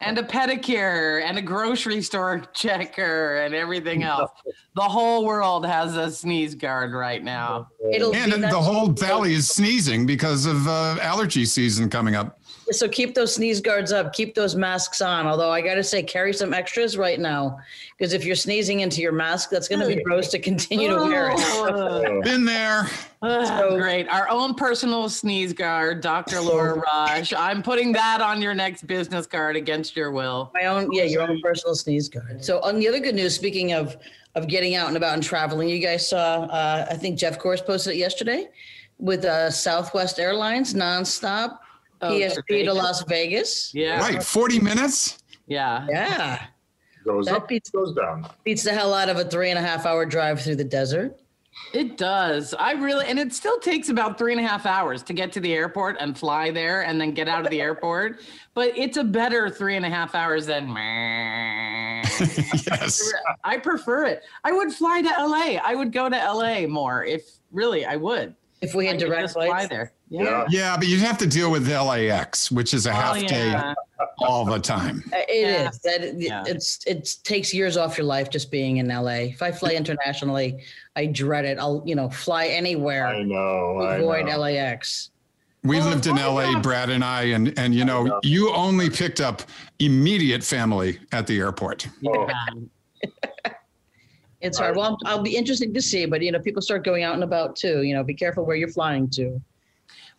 and 0.00 0.18
a 0.18 0.22
pedicure 0.22 1.22
and 1.22 1.38
a 1.38 1.42
grocery 1.42 2.02
store 2.02 2.42
checker 2.54 3.36
and 3.38 3.54
everything 3.54 4.02
else. 4.02 4.30
The 4.74 4.82
whole 4.82 5.24
world 5.24 5.66
has 5.66 5.96
a 5.96 6.10
sneeze 6.10 6.54
guard 6.54 6.92
right 6.92 7.22
now. 7.22 7.68
It'll 7.92 8.14
and 8.14 8.32
the 8.42 8.60
whole 8.60 8.88
valley 8.88 9.34
is 9.34 9.48
sneezing 9.48 10.06
because 10.06 10.46
of 10.46 10.66
uh, 10.66 10.96
allergy 11.00 11.44
season 11.44 11.90
coming 11.90 12.14
up. 12.14 12.39
So 12.72 12.88
keep 12.88 13.14
those 13.14 13.34
sneeze 13.34 13.60
guards 13.60 13.92
up, 13.92 14.12
keep 14.12 14.34
those 14.34 14.54
masks 14.54 15.00
on. 15.00 15.26
Although 15.26 15.50
I 15.50 15.60
got 15.60 15.74
to 15.74 15.84
say, 15.84 16.02
carry 16.02 16.32
some 16.32 16.54
extras 16.54 16.96
right 16.96 17.18
now 17.18 17.58
because 17.96 18.12
if 18.12 18.24
you're 18.24 18.36
sneezing 18.36 18.80
into 18.80 19.00
your 19.00 19.12
mask, 19.12 19.50
that's 19.50 19.68
going 19.68 19.80
to 19.80 19.86
be 19.86 20.02
gross 20.02 20.28
to 20.28 20.38
continue 20.38 20.88
to 20.88 20.96
wear 20.96 21.32
it. 21.34 22.24
Been 22.24 22.44
there. 22.44 22.88
so, 23.22 23.76
great. 23.76 24.08
Our 24.08 24.28
own 24.30 24.54
personal 24.54 25.08
sneeze 25.08 25.52
guard, 25.52 26.00
Dr. 26.00 26.40
Laura 26.40 26.74
Rush. 26.74 27.32
I'm 27.32 27.62
putting 27.62 27.92
that 27.92 28.20
on 28.20 28.40
your 28.40 28.54
next 28.54 28.86
business 28.86 29.26
card 29.26 29.56
against 29.56 29.96
your 29.96 30.10
will. 30.10 30.50
My 30.54 30.66
own, 30.66 30.92
yeah, 30.92 31.04
your 31.04 31.22
own 31.22 31.40
personal 31.42 31.74
sneeze 31.74 32.08
guard. 32.08 32.44
So 32.44 32.60
on 32.60 32.78
the 32.78 32.88
other 32.88 33.00
good 33.00 33.14
news, 33.14 33.34
speaking 33.34 33.72
of 33.72 33.96
of 34.36 34.46
getting 34.46 34.76
out 34.76 34.88
and 34.88 34.96
about 34.96 35.14
and 35.14 35.22
traveling, 35.22 35.68
you 35.68 35.80
guys 35.80 36.08
saw, 36.08 36.42
uh, 36.42 36.86
I 36.88 36.94
think 36.94 37.18
Jeff 37.18 37.38
Kors 37.40 37.64
posted 37.66 37.94
it 37.94 37.96
yesterday 37.96 38.48
with 38.98 39.24
uh, 39.24 39.50
Southwest 39.50 40.20
Airlines 40.20 40.74
nonstop 40.74 41.58
oh, 42.02 42.10
PSP 42.10 42.64
to 42.64 42.72
Las 42.72 43.02
Vegas. 43.04 43.74
Yeah. 43.74 44.00
Right. 44.00 44.22
40 44.22 44.60
minutes. 44.60 45.18
Yeah. 45.46 45.86
Yeah. 45.88 46.46
Goes 47.04 47.26
that 47.26 47.36
up, 47.36 47.48
beats, 47.48 47.70
goes 47.70 47.94
down. 47.94 48.26
Beats 48.44 48.62
the 48.62 48.72
hell 48.72 48.92
out 48.92 49.08
of 49.08 49.16
a 49.16 49.24
three 49.24 49.50
and 49.50 49.58
a 49.58 49.62
half 49.62 49.86
hour 49.86 50.04
drive 50.04 50.40
through 50.42 50.56
the 50.56 50.64
desert. 50.64 51.18
It 51.72 51.96
does. 51.96 52.54
I 52.54 52.72
really, 52.72 53.06
and 53.06 53.18
it 53.18 53.32
still 53.32 53.58
takes 53.58 53.88
about 53.88 54.18
three 54.18 54.32
and 54.32 54.40
a 54.40 54.46
half 54.46 54.66
hours 54.66 55.02
to 55.04 55.12
get 55.12 55.32
to 55.32 55.40
the 55.40 55.52
airport 55.52 55.96
and 56.00 56.18
fly 56.18 56.50
there 56.50 56.82
and 56.84 57.00
then 57.00 57.12
get 57.12 57.28
out 57.28 57.44
of 57.44 57.50
the 57.50 57.60
airport. 57.66 58.20
But 58.54 58.76
it's 58.76 58.96
a 58.96 59.04
better 59.04 59.48
three 59.48 59.76
and 59.76 59.86
a 59.86 59.90
half 59.90 60.14
hours 60.14 60.46
than. 60.46 60.68
yes. 62.66 63.12
I 63.44 63.58
prefer 63.58 64.06
it. 64.06 64.22
I 64.44 64.52
would 64.52 64.72
fly 64.72 65.02
to 65.02 65.08
LA. 65.08 65.58
I 65.62 65.74
would 65.74 65.92
go 65.92 66.08
to 66.08 66.16
LA 66.16 66.66
more 66.66 67.04
if 67.04 67.22
really 67.52 67.84
I 67.84 67.96
would. 67.96 68.34
If 68.60 68.74
we 68.74 68.86
had 68.86 68.96
I 68.96 68.98
could 68.98 69.06
direct 69.06 69.22
just 69.22 69.34
fly 69.34 69.46
flights. 69.46 69.68
there. 69.70 69.92
Yeah. 70.10 70.22
Yeah. 70.22 70.44
Yeah, 70.50 70.76
but 70.76 70.86
you'd 70.86 71.00
have 71.00 71.16
to 71.18 71.26
deal 71.26 71.50
with 71.50 71.66
LAX, 71.68 72.50
which 72.50 72.74
is 72.74 72.86
a 72.86 72.90
Oh, 72.90 72.94
half 72.94 73.26
day 73.26 73.50
yeah. 73.52 73.74
all 74.18 74.44
the 74.44 74.58
time. 74.58 75.02
Uh, 75.12 75.16
It 75.28 75.30
is 75.30 75.80
Yeah. 75.84 75.96
that 75.98 76.14
Yeah. 76.20 76.44
it's 76.46 76.80
it 76.86 77.08
takes 77.24 77.54
years 77.54 77.76
off 77.78 77.96
your 77.96 78.06
life 78.06 78.28
just 78.28 78.50
being 78.50 78.76
in 78.76 78.88
LA. 78.88 79.30
If 79.30 79.40
I 79.42 79.50
fly 79.50 79.70
internationally, 79.70 80.62
I 80.94 81.06
dread 81.06 81.46
it. 81.46 81.58
I'll 81.58 81.82
you 81.86 81.94
know 81.94 82.10
fly 82.10 82.48
anywhere 82.48 83.06
I 83.06 83.22
know. 83.22 83.78
to 83.80 83.86
I 83.86 83.96
avoid 83.96 84.26
know. 84.26 84.38
LAX. 84.40 85.10
We 85.62 85.78
Well, 85.78 85.88
lived 85.90 86.06
in 86.06 86.18
as 86.18 86.24
LA, 86.24 86.40
I'm- 86.52 86.62
Brad 86.62 86.90
and 86.90 87.02
I, 87.04 87.22
and 87.24 87.58
and 87.58 87.74
you 87.74 87.84
know, 87.86 88.04
know. 88.04 88.20
you 88.22 88.52
only 88.52 88.90
picked 88.90 89.20
up 89.22 89.42
immediate 89.78 90.42
family 90.44 90.98
at 91.12 91.26
the 91.26 91.38
airport. 91.38 91.86
Oh. 92.06 92.28
It's 94.40 94.58
hard. 94.58 94.76
Well, 94.76 94.86
I'm- 94.86 94.96
I'll 95.06 95.22
be 95.22 95.36
interested 95.36 95.74
to 95.74 95.82
see, 95.82 96.06
but 96.06 96.22
you 96.22 96.32
know, 96.32 96.38
people 96.40 96.62
start 96.62 96.84
going 96.84 97.02
out 97.02 97.14
and 97.14 97.22
about 97.24 97.56
too. 97.56 97.82
You 97.82 97.94
know, 97.94 98.02
be 98.02 98.14
careful 98.14 98.44
where 98.44 98.56
you're 98.56 98.68
flying 98.68 99.08
to. 99.10 99.40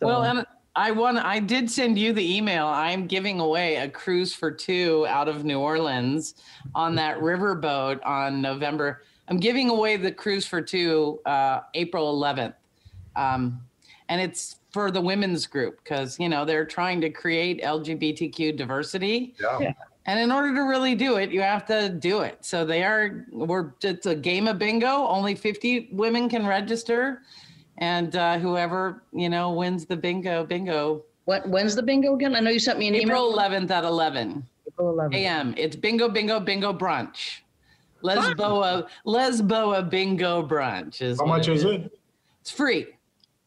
So- 0.00 0.06
Well, 0.06 0.22
and 0.22 0.46
I 0.74 0.90
want 0.90 1.18
I 1.18 1.38
did 1.38 1.70
send 1.70 1.98
you 1.98 2.12
the 2.12 2.36
email. 2.36 2.66
I'm 2.66 3.06
giving 3.06 3.40
away 3.40 3.76
a 3.76 3.88
cruise 3.88 4.32
for 4.34 4.50
two 4.50 5.06
out 5.08 5.28
of 5.28 5.44
New 5.44 5.58
Orleans 5.60 6.34
on 6.74 6.94
that 6.96 7.18
riverboat 7.18 8.00
on 8.06 8.40
November. 8.40 9.02
I'm 9.28 9.38
giving 9.38 9.68
away 9.70 9.96
the 9.96 10.10
cruise 10.12 10.46
for 10.46 10.60
two 10.62 11.20
uh, 11.26 11.60
April 11.74 12.12
11th, 12.18 12.54
um, 13.16 13.60
and 14.08 14.20
it's 14.20 14.56
for 14.70 14.90
the 14.90 15.00
women's 15.00 15.46
group 15.46 15.78
because 15.82 16.18
you 16.18 16.28
know 16.28 16.44
they're 16.44 16.64
trying 16.64 17.00
to 17.02 17.10
create 17.10 17.60
LGBTQ 17.62 18.56
diversity. 18.56 19.34
Yeah. 19.60 19.72
And 20.06 20.18
in 20.18 20.32
order 20.32 20.54
to 20.54 20.62
really 20.62 20.94
do 20.94 21.16
it, 21.16 21.30
you 21.30 21.42
have 21.42 21.64
to 21.66 21.88
do 21.88 22.20
it. 22.20 22.38
So 22.44 22.64
they 22.64 22.82
are, 22.82 23.24
we're, 23.30 23.72
it's 23.82 24.06
a 24.06 24.14
game 24.14 24.48
of 24.48 24.58
bingo. 24.58 25.06
Only 25.06 25.34
50 25.34 25.90
women 25.92 26.28
can 26.28 26.44
register. 26.44 27.22
And 27.78 28.14
uh, 28.16 28.38
whoever, 28.38 29.04
you 29.12 29.28
know, 29.28 29.52
wins 29.52 29.86
the 29.86 29.96
bingo, 29.96 30.44
bingo. 30.44 31.04
What, 31.24 31.48
when's 31.48 31.76
the 31.76 31.82
bingo 31.82 32.14
again? 32.14 32.34
I 32.34 32.40
know 32.40 32.50
you 32.50 32.58
sent 32.58 32.78
me 32.78 32.88
an 32.88 32.96
email. 32.96 33.06
April 33.06 33.32
email. 33.32 33.66
11th 33.66 33.70
at 33.70 33.84
11 33.84 34.44
April 34.66 34.94
11th. 34.96 35.14
a.m. 35.14 35.54
It's 35.56 35.76
bingo, 35.76 36.08
bingo, 36.08 36.40
bingo 36.40 36.72
brunch. 36.72 37.40
Lesboa, 38.02 38.88
Lesboa 39.06 39.88
bingo 39.88 40.46
brunch 40.46 41.00
is 41.00 41.18
How 41.18 41.26
what 41.26 41.38
much 41.38 41.48
is 41.48 41.62
it? 41.64 41.96
It's 42.40 42.50
free. 42.50 42.86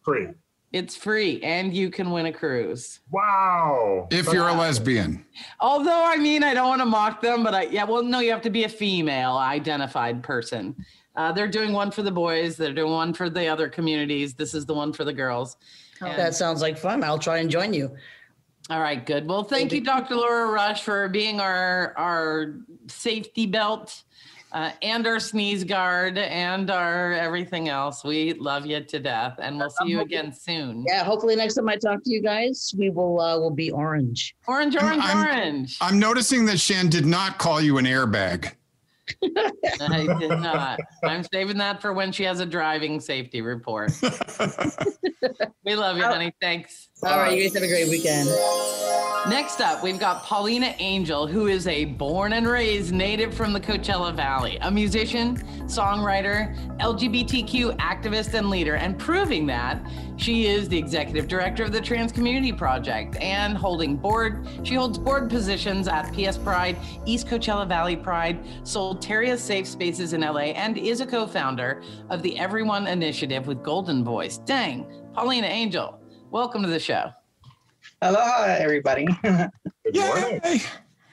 Free. 0.04 0.30
It's 0.76 0.94
free. 0.94 1.40
And 1.42 1.74
you 1.74 1.90
can 1.90 2.12
win 2.12 2.26
a 2.26 2.34
cruise. 2.34 3.00
Wow. 3.10 4.10
If 4.12 4.26
you're 4.34 4.50
a 4.50 4.54
lesbian, 4.54 5.26
Although, 5.62 6.04
I 6.06 6.18
mean, 6.18 6.44
I 6.44 6.54
don't 6.54 6.68
want 6.68 6.82
to 6.82 6.86
mock 6.86 7.22
them, 7.22 7.44
but 7.46 7.54
I, 7.56 7.62
yeah, 7.64 7.86
well, 7.86 8.04
no, 8.04 8.20
you 8.20 8.30
have 8.32 8.42
to 8.42 8.50
be 8.50 8.66
a 8.66 8.70
female 8.70 9.38
identified 9.38 10.22
person. 10.22 10.76
Uh, 11.16 11.32
they're 11.32 11.48
doing 11.48 11.72
one 11.72 11.92
for 11.92 12.02
the 12.04 12.12
boys, 12.12 12.58
they're 12.58 12.74
doing 12.74 12.92
one 12.92 13.14
for 13.14 13.30
the 13.30 13.48
other 13.48 13.70
communities. 13.70 14.34
This 14.34 14.54
is 14.54 14.66
the 14.66 14.74
one 14.74 14.92
for 14.92 15.06
the 15.06 15.14
girls. 15.14 15.56
And- 16.02 16.20
That 16.20 16.36
sounds 16.36 16.62
like 16.62 16.78
fun. 16.78 17.06
I'll 17.06 17.20
try 17.20 17.38
and 17.38 17.50
join 17.50 17.74
you. 17.74 17.96
all 18.70 18.82
right, 18.82 19.06
good. 19.06 19.26
Well, 19.30 19.46
thank 19.46 19.72
you, 19.72 19.80
Dr. 19.80 20.16
Laura 20.16 20.52
Rush, 20.52 20.84
for 20.84 21.08
being 21.08 21.40
our 21.40 21.94
our 21.96 22.56
safety 22.88 23.46
belt 23.46 24.04
uh, 24.56 24.72
and 24.82 25.06
our 25.06 25.20
sneeze 25.20 25.66
guard 25.66 26.18
and 26.18 26.72
our 26.72 27.12
everything 27.12 27.68
else. 27.68 28.06
We 28.06 28.34
love 28.34 28.66
you 28.66 28.82
to 28.82 29.00
death, 29.00 29.36
and 29.40 29.60
we'll 29.60 29.70
see 29.70 29.90
you 29.90 30.00
again 30.00 30.32
soon. 30.32 30.86
Yeah, 30.88 31.04
hopefully 31.04 31.36
next 31.36 31.56
time 31.56 31.68
I 31.68 31.76
talk 31.76 32.02
to 32.06 32.10
you 32.10 32.22
guys, 32.22 32.74
we 32.78 32.90
will 32.90 33.20
uh, 33.20 33.38
will 33.38 33.52
be 33.52 33.70
orange. 33.70 34.34
Orange, 34.48 34.78
orange, 34.78 35.04
I'm- 35.04 35.18
orange. 35.18 35.78
I'm 35.82 36.00
noticing 36.00 36.46
that 36.46 36.58
Shan 36.58 36.88
did 36.90 37.06
not 37.06 37.38
call 37.38 37.60
you 37.60 37.78
an 37.78 37.86
airbag. 37.86 38.54
I 39.82 40.18
did 40.20 40.30
not. 40.30 40.80
I'm 41.04 41.24
saving 41.32 41.58
that 41.58 41.82
for 41.82 41.94
when 41.94 42.12
she 42.12 42.24
has 42.24 42.40
a 42.40 42.46
driving 42.46 43.00
safety 43.00 43.42
report. 43.42 43.92
we 45.66 45.76
love 45.76 45.98
you, 45.98 46.04
honey. 46.04 46.34
Thanks. 46.42 46.90
All 47.04 47.20
right, 47.20 47.38
you 47.38 47.44
guys 47.44 47.54
have 47.54 47.62
a 47.62 47.68
great 47.68 47.90
weekend. 47.90 48.30
Next 49.30 49.60
up, 49.60 49.84
we've 49.84 50.00
got 50.00 50.24
Paulina 50.24 50.74
Angel, 50.80 51.28
who 51.28 51.48
is 51.48 51.68
a 51.68 51.86
born 51.86 52.34
and 52.34 52.48
raised 52.48 52.94
native 52.94 53.34
from 53.34 53.54
the 53.54 53.60
Coachella 53.60 54.16
Valley, 54.16 54.58
a 54.62 54.72
musician, 54.72 55.38
songwriter, 55.66 56.56
LGBTQ 56.80 57.78
activist, 57.78 58.34
and 58.34 58.50
leader. 58.50 58.76
And 58.76 58.98
proving 58.98 59.46
that, 59.48 59.86
she 60.16 60.46
is 60.46 60.70
the 60.70 60.78
executive 60.78 61.28
director 61.28 61.64
of 61.64 61.74
the 61.74 61.82
Trans 61.82 62.12
Community 62.12 62.54
Project 62.54 63.18
and 63.18 63.58
holding 63.58 63.98
board. 63.98 64.48
She 64.64 64.76
holds 64.76 64.98
board 64.98 65.30
positions 65.30 65.88
at 65.88 66.14
PS 66.14 66.38
Pride, 66.38 66.78
East 67.06 67.28
Coachella 67.28 67.68
Valley 67.68 67.98
Pride, 67.98 68.44
Solteria 68.64 69.38
Safe 69.38 69.68
Spaces 69.68 70.14
in 70.14 70.22
LA, 70.22 70.54
and 70.56 70.78
is 70.78 71.02
a 71.02 71.06
co-founder 71.06 71.82
of 72.10 72.22
the 72.22 72.40
Everyone 72.40 72.88
Initiative 72.88 73.48
with 73.48 73.62
Golden 73.64 74.04
Voice. 74.04 74.38
Dang, 74.38 74.86
Paulina 75.14 75.48
Angel, 75.48 76.00
welcome 76.36 76.62
to 76.62 76.68
the 76.68 76.78
show. 76.78 77.10
Aloha, 78.02 78.58
everybody. 78.60 79.08
Good 79.24 79.50
morning. 79.96 80.42
Yay! 80.44 80.62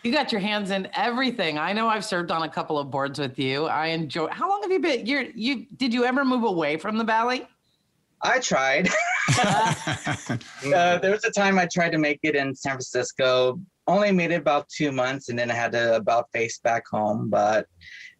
You 0.02 0.10
got 0.10 0.32
your 0.32 0.40
hands 0.40 0.72
in 0.72 0.88
everything. 0.96 1.58
I 1.58 1.72
know 1.72 1.86
I've 1.86 2.04
served 2.04 2.32
on 2.32 2.42
a 2.42 2.48
couple 2.48 2.76
of 2.76 2.90
boards 2.90 3.20
with 3.20 3.38
you. 3.38 3.66
I 3.66 3.86
enjoy. 3.86 4.26
How 4.32 4.48
long 4.48 4.62
have 4.62 4.72
you 4.72 4.80
been? 4.80 5.06
You're 5.06 5.26
you. 5.36 5.66
Did 5.76 5.94
you 5.94 6.04
ever 6.04 6.24
move 6.24 6.42
away 6.42 6.76
from 6.76 6.98
the 6.98 7.04
valley? 7.04 7.46
I 8.20 8.40
tried. 8.40 8.88
uh, 9.38 10.98
there 10.98 11.12
was 11.12 11.22
a 11.24 11.30
time 11.30 11.56
I 11.56 11.68
tried 11.72 11.90
to 11.90 11.98
make 11.98 12.18
it 12.24 12.34
in 12.34 12.52
San 12.52 12.72
Francisco. 12.72 13.60
Only 13.86 14.10
made 14.10 14.32
it 14.32 14.40
about 14.40 14.68
two 14.70 14.90
months, 14.90 15.28
and 15.28 15.38
then 15.38 15.52
I 15.52 15.54
had 15.54 15.70
to 15.70 15.94
about 15.94 16.32
face 16.32 16.58
back 16.58 16.82
home. 16.90 17.30
But 17.30 17.68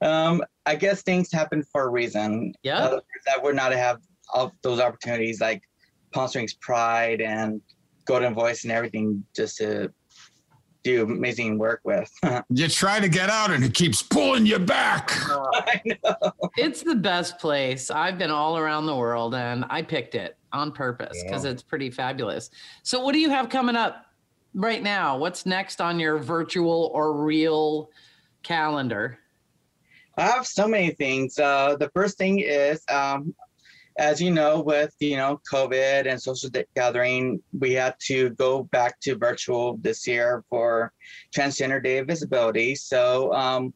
um, 0.03 0.41
I 0.67 0.77
guess 0.77 1.03
things 1.03 1.33
happen 1.33 1.65
for 1.65 1.83
a 1.83 1.88
reason. 1.88 2.55
Yeah. 2.62 2.79
Uh, 2.79 3.01
that 3.27 3.43
would 3.43 3.57
not 3.57 3.73
have 3.73 3.99
all 4.33 4.53
those 4.62 4.79
opportunities 4.79 5.41
like 5.41 5.62
Palm 6.12 6.29
Springs 6.29 6.55
Pride 6.55 7.20
and 7.20 7.61
Golden 8.05 8.35
Voice 8.35 8.64
and 8.64 8.72
everything 8.72 9.25
just 9.35 9.57
to 9.59 9.92
do 10.85 11.05
amazing 11.05 11.59
work 11.59 11.81
with. 11.85 12.11
You 12.51 12.68
try 12.68 13.01
to 13.01 13.09
get 13.09 13.31
out 13.31 13.51
and 13.51 13.64
it 13.64 13.72
keeps 13.72 14.03
pulling 14.03 14.44
you 14.46 14.59
back. 14.59 15.11
I 15.31 15.81
know. 16.05 16.33
It's 16.57 16.83
the 16.83 16.94
best 16.96 17.38
place. 17.38 17.90
I've 17.90 18.18
been 18.18 18.31
all 18.31 18.59
around 18.59 18.87
the 18.87 18.94
world, 18.96 19.35
and 19.35 19.64
I 19.70 19.83
picked 19.83 20.14
it 20.14 20.37
on 20.53 20.70
purpose 20.72 21.22
because 21.25 21.44
Yeah. 21.44 21.53
it's 21.53 21.62
pretty 21.62 21.90
fabulous. 21.90 22.51
So, 22.83 23.01
what 23.01 23.12
do 23.12 23.20
you 23.20 23.31
have 23.31 23.48
coming 23.48 23.77
up 23.77 24.07
right 24.55 24.83
now? 24.83 25.16
What's 25.16 25.46
next 25.46 25.81
on 25.81 25.98
your 26.01 26.18
virtual 26.18 26.90
or 26.92 27.16
real 27.25 27.90
calendar? 28.42 29.18
I 30.18 30.22
have 30.27 30.46
so 30.46 30.68
many 30.68 30.90
things. 30.90 31.38
Uh, 31.38 31.77
the 31.79 31.88
first 31.94 32.18
thing 32.18 32.40
is, 32.40 32.83
um, 32.90 33.35
as 33.98 34.20
you 34.20 34.31
know, 34.31 34.61
with 34.61 34.94
you 35.00 35.16
know 35.16 35.40
COVID 35.50 36.07
and 36.07 36.20
social 36.20 36.50
gathering, 36.74 37.42
we 37.59 37.72
had 37.72 37.94
to 38.07 38.31
go 38.31 38.64
back 38.64 38.98
to 39.00 39.16
virtual 39.16 39.76
this 39.78 40.07
year 40.07 40.44
for 40.48 40.92
Transgender 41.37 41.83
Day 41.83 41.98
of 41.98 42.07
Visibility. 42.07 42.74
So 42.74 43.33
um, 43.35 43.74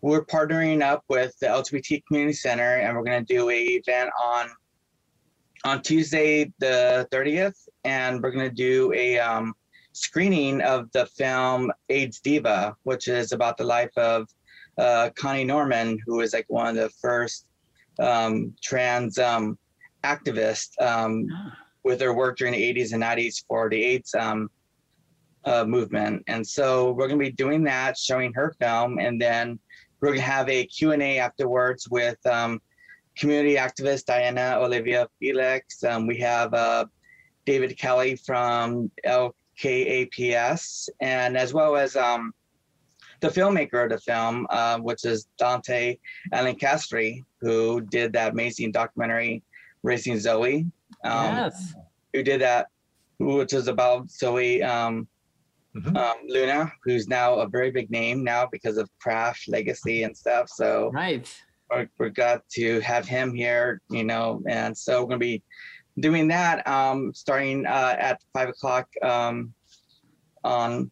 we're 0.00 0.24
partnering 0.24 0.82
up 0.82 1.04
with 1.08 1.36
the 1.40 1.46
LGBT 1.46 2.04
Community 2.06 2.34
Center, 2.34 2.76
and 2.76 2.96
we're 2.96 3.04
going 3.04 3.24
to 3.24 3.34
do 3.34 3.50
a 3.50 3.60
event 3.60 4.10
on 4.22 4.48
on 5.64 5.82
Tuesday 5.82 6.52
the 6.58 7.08
30th, 7.10 7.56
and 7.84 8.22
we're 8.22 8.30
going 8.30 8.48
to 8.48 8.54
do 8.54 8.92
a 8.92 9.18
um, 9.18 9.54
screening 9.92 10.60
of 10.60 10.90
the 10.92 11.06
film 11.06 11.72
AIDS 11.88 12.20
Diva, 12.20 12.76
which 12.84 13.08
is 13.08 13.32
about 13.32 13.56
the 13.56 13.64
life 13.64 13.96
of 13.96 14.28
uh, 14.78 15.10
Connie 15.16 15.44
Norman, 15.44 15.98
who 16.06 16.18
was 16.18 16.34
like 16.34 16.44
one 16.48 16.68
of 16.68 16.76
the 16.76 16.90
first 17.00 17.46
um, 17.98 18.54
trans 18.62 19.18
um, 19.18 19.58
activists 20.04 20.80
um, 20.80 21.26
with 21.84 22.00
her 22.00 22.12
work 22.12 22.36
during 22.36 22.52
the 22.52 22.74
80s 22.74 22.92
and 22.92 23.02
90s 23.02 23.44
for 23.46 23.68
the 23.68 23.82
AIDS 23.82 24.14
um, 24.14 24.50
uh, 25.44 25.64
movement. 25.64 26.22
And 26.26 26.46
so 26.46 26.92
we're 26.92 27.08
going 27.08 27.20
to 27.20 27.24
be 27.24 27.32
doing 27.32 27.62
that, 27.64 27.96
showing 27.96 28.32
her 28.34 28.54
film, 28.60 28.98
and 28.98 29.20
then 29.20 29.58
we're 30.00 30.08
going 30.08 30.18
to 30.18 30.24
have 30.24 30.48
a 30.48 30.66
Q&A 30.66 31.18
afterwards 31.18 31.88
with 31.88 32.18
um, 32.26 32.60
community 33.16 33.56
activist 33.56 34.04
Diana 34.04 34.58
Olivia 34.60 35.08
Felix. 35.18 35.82
Um, 35.84 36.06
we 36.06 36.18
have 36.18 36.52
uh, 36.52 36.84
David 37.46 37.78
Kelly 37.78 38.16
from 38.16 38.90
LKAPS, 39.06 40.88
and 41.00 41.36
as 41.36 41.54
well 41.54 41.76
as 41.76 41.96
um, 41.96 42.32
the 43.20 43.28
filmmaker 43.28 43.84
of 43.84 43.90
the 43.90 43.98
film, 43.98 44.46
uh, 44.50 44.78
which 44.78 45.04
is 45.04 45.28
Dante 45.38 45.96
Alencastre, 46.32 47.22
who 47.40 47.80
did 47.80 48.12
that 48.14 48.32
amazing 48.32 48.72
documentary, 48.72 49.42
Raising 49.82 50.14
Zoey, 50.14 50.70
um, 51.04 51.34
yes. 51.36 51.74
who 52.12 52.22
did 52.22 52.40
that, 52.40 52.68
which 53.18 53.52
is 53.52 53.68
about 53.68 54.10
Zoe 54.10 54.62
um, 54.62 55.06
Mhm. 55.76 55.94
um, 55.94 56.16
Luna, 56.26 56.72
who's 56.84 57.06
now 57.06 57.34
a 57.34 57.46
very 57.46 57.70
big 57.70 57.90
name 57.90 58.24
now 58.24 58.46
because 58.50 58.78
of 58.78 58.88
Craft 58.98 59.46
Legacy 59.48 60.04
and 60.04 60.16
stuff. 60.16 60.48
So 60.48 60.90
Right. 60.94 61.28
we're, 61.70 61.88
we're 61.98 62.08
glad 62.08 62.40
to 62.54 62.80
have 62.80 63.06
him 63.06 63.34
here, 63.34 63.82
you 63.90 64.02
know, 64.04 64.42
and 64.48 64.76
so 64.76 65.02
we're 65.02 65.08
going 65.08 65.20
to 65.20 65.26
be 65.26 65.42
doing 66.00 66.28
that 66.28 66.66
um, 66.66 67.12
starting 67.12 67.66
uh, 67.66 67.94
at 67.98 68.22
five 68.32 68.48
o'clock 68.48 68.88
um, 69.02 69.52
on 70.44 70.90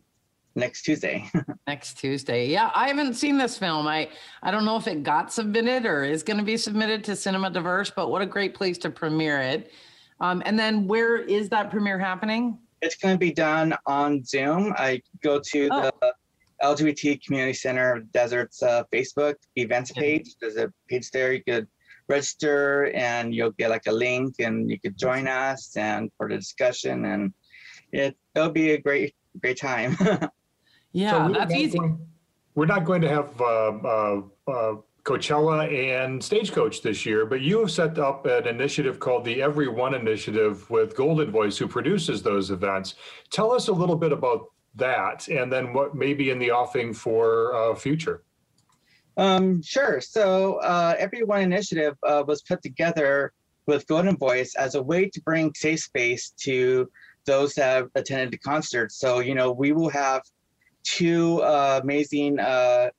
next 0.55 0.83
Tuesday. 0.83 1.31
Next 1.67 1.99
Tuesday. 1.99 2.49
Yeah, 2.49 2.71
I 2.75 2.89
haven't 2.89 3.15
seen 3.15 3.39
this 3.39 3.57
film. 3.57 3.87
I 3.87 4.09
I 4.43 4.51
don't 4.51 4.65
know 4.65 4.77
if 4.77 4.87
it 4.87 5.03
got 5.03 5.33
submitted 5.33 5.87
or 5.87 6.05
is 6.05 6.23
going 6.23 6.37
to 6.37 6.45
be 6.45 6.57
submitted 6.57 7.03
to 7.05 7.17
Cinema 7.17 7.51
Diverse, 7.51 7.91
but 7.91 8.11
what 8.11 8.23
a 8.23 8.27
great 8.27 8.55
place 8.55 8.79
to 8.79 8.91
premiere 8.91 9.41
it. 9.41 9.73
Um, 10.21 10.43
and 10.45 10.59
then 10.59 10.87
where 10.87 11.17
is 11.17 11.49
that 11.49 11.71
premiere 11.71 11.99
happening? 11.99 12.59
It's 12.83 12.97
going 12.97 13.15
to 13.15 13.19
be 13.19 13.33
done 13.33 13.75
on 13.87 14.23
Zoom. 14.25 14.75
I 14.77 15.03
go 15.23 15.41
to 15.41 15.69
oh. 15.73 15.91
the 16.01 16.15
LGBT 16.63 17.25
Community 17.25 17.55
Center 17.55 18.01
Desert's 18.13 18.63
uh, 18.63 18.85
Facebook 18.93 19.35
events 19.57 19.91
page. 19.93 20.35
There's 20.41 20.57
a 20.57 20.73
page 20.89 21.11
there. 21.11 21.33
You 21.33 21.43
could 21.43 21.67
register 22.09 22.93
and 22.95 23.35
you'll 23.35 23.53
get 23.53 23.71
like 23.71 23.87
a 23.87 23.93
link 23.93 24.37
and 24.39 24.71
you 24.71 24.79
could 24.79 24.97
join 24.99 25.27
us 25.27 25.77
and 25.77 26.11
for 26.19 26.29
the 26.29 26.37
discussion 26.37 27.07
and 27.07 27.33
it, 27.93 28.17
it'll 28.35 28.51
be 28.51 28.73
a 28.73 28.79
great, 28.79 29.15
great 29.41 29.59
time. 29.59 29.97
yeah, 30.95 31.27
so 31.27 31.33
that's 31.35 31.53
easy. 31.53 31.79
Going, 31.79 31.99
we're 32.55 32.67
not 32.67 32.85
going 32.85 33.03
to 33.03 33.09
have 33.09 33.41
uh, 33.41 33.45
uh, 33.45 34.23
uh, 34.47 34.75
Coachella 35.03 35.69
and 35.71 36.23
Stagecoach 36.23 36.81
this 36.81 37.05
year, 37.05 37.27
but 37.27 37.41
you 37.43 37.59
have 37.59 37.71
set 37.71 37.99
up 37.99 38.25
an 38.27 38.47
initiative 38.47 39.01
called 39.01 39.25
the 39.25 39.43
Everyone 39.43 39.93
Initiative 39.93 40.71
with 40.71 40.97
Golden 40.97 41.31
Voice, 41.31 41.59
who 41.59 41.67
produces 41.67 42.23
those 42.23 42.51
events. 42.51 42.95
Tell 43.31 43.53
us 43.53 43.69
a 43.69 43.73
little 43.73 43.97
bit 43.97 44.13
about 44.13 44.47
that, 44.77 45.29
and 45.29 45.53
then 45.53 45.73
what 45.75 45.95
may 45.95 46.15
be 46.15 46.31
in 46.31 46.39
the 46.39 46.53
offing 46.53 46.95
for 46.95 47.55
uh, 47.55 47.75
future. 47.75 48.23
Um, 49.17 49.63
sure. 49.63 50.01
So, 50.01 50.55
uh, 50.57 50.95
Everyone 50.99 51.43
Initiative 51.43 51.97
uh, 52.03 52.23
was 52.27 52.43
put 52.43 52.63
together 52.63 53.33
with 53.67 53.87
Golden 53.87 54.17
Voice 54.17 54.55
as 54.55 54.75
a 54.75 54.83
way 54.83 55.09
to 55.09 55.21
bring 55.23 55.53
safe 55.55 55.81
space 55.81 56.33
to 56.43 56.89
those 57.27 57.55
that 57.55 57.65
have 57.65 57.89
attended 57.95 58.31
the 58.31 58.39
concert. 58.39 58.93
So, 58.93 59.21
you 59.21 59.35
know, 59.35 59.53
we 59.53 59.73
will 59.73 59.89
have 59.89 60.23
two 60.85 61.43
uh, 61.43 61.81
amazing 61.83 62.39
uh, 62.39 62.91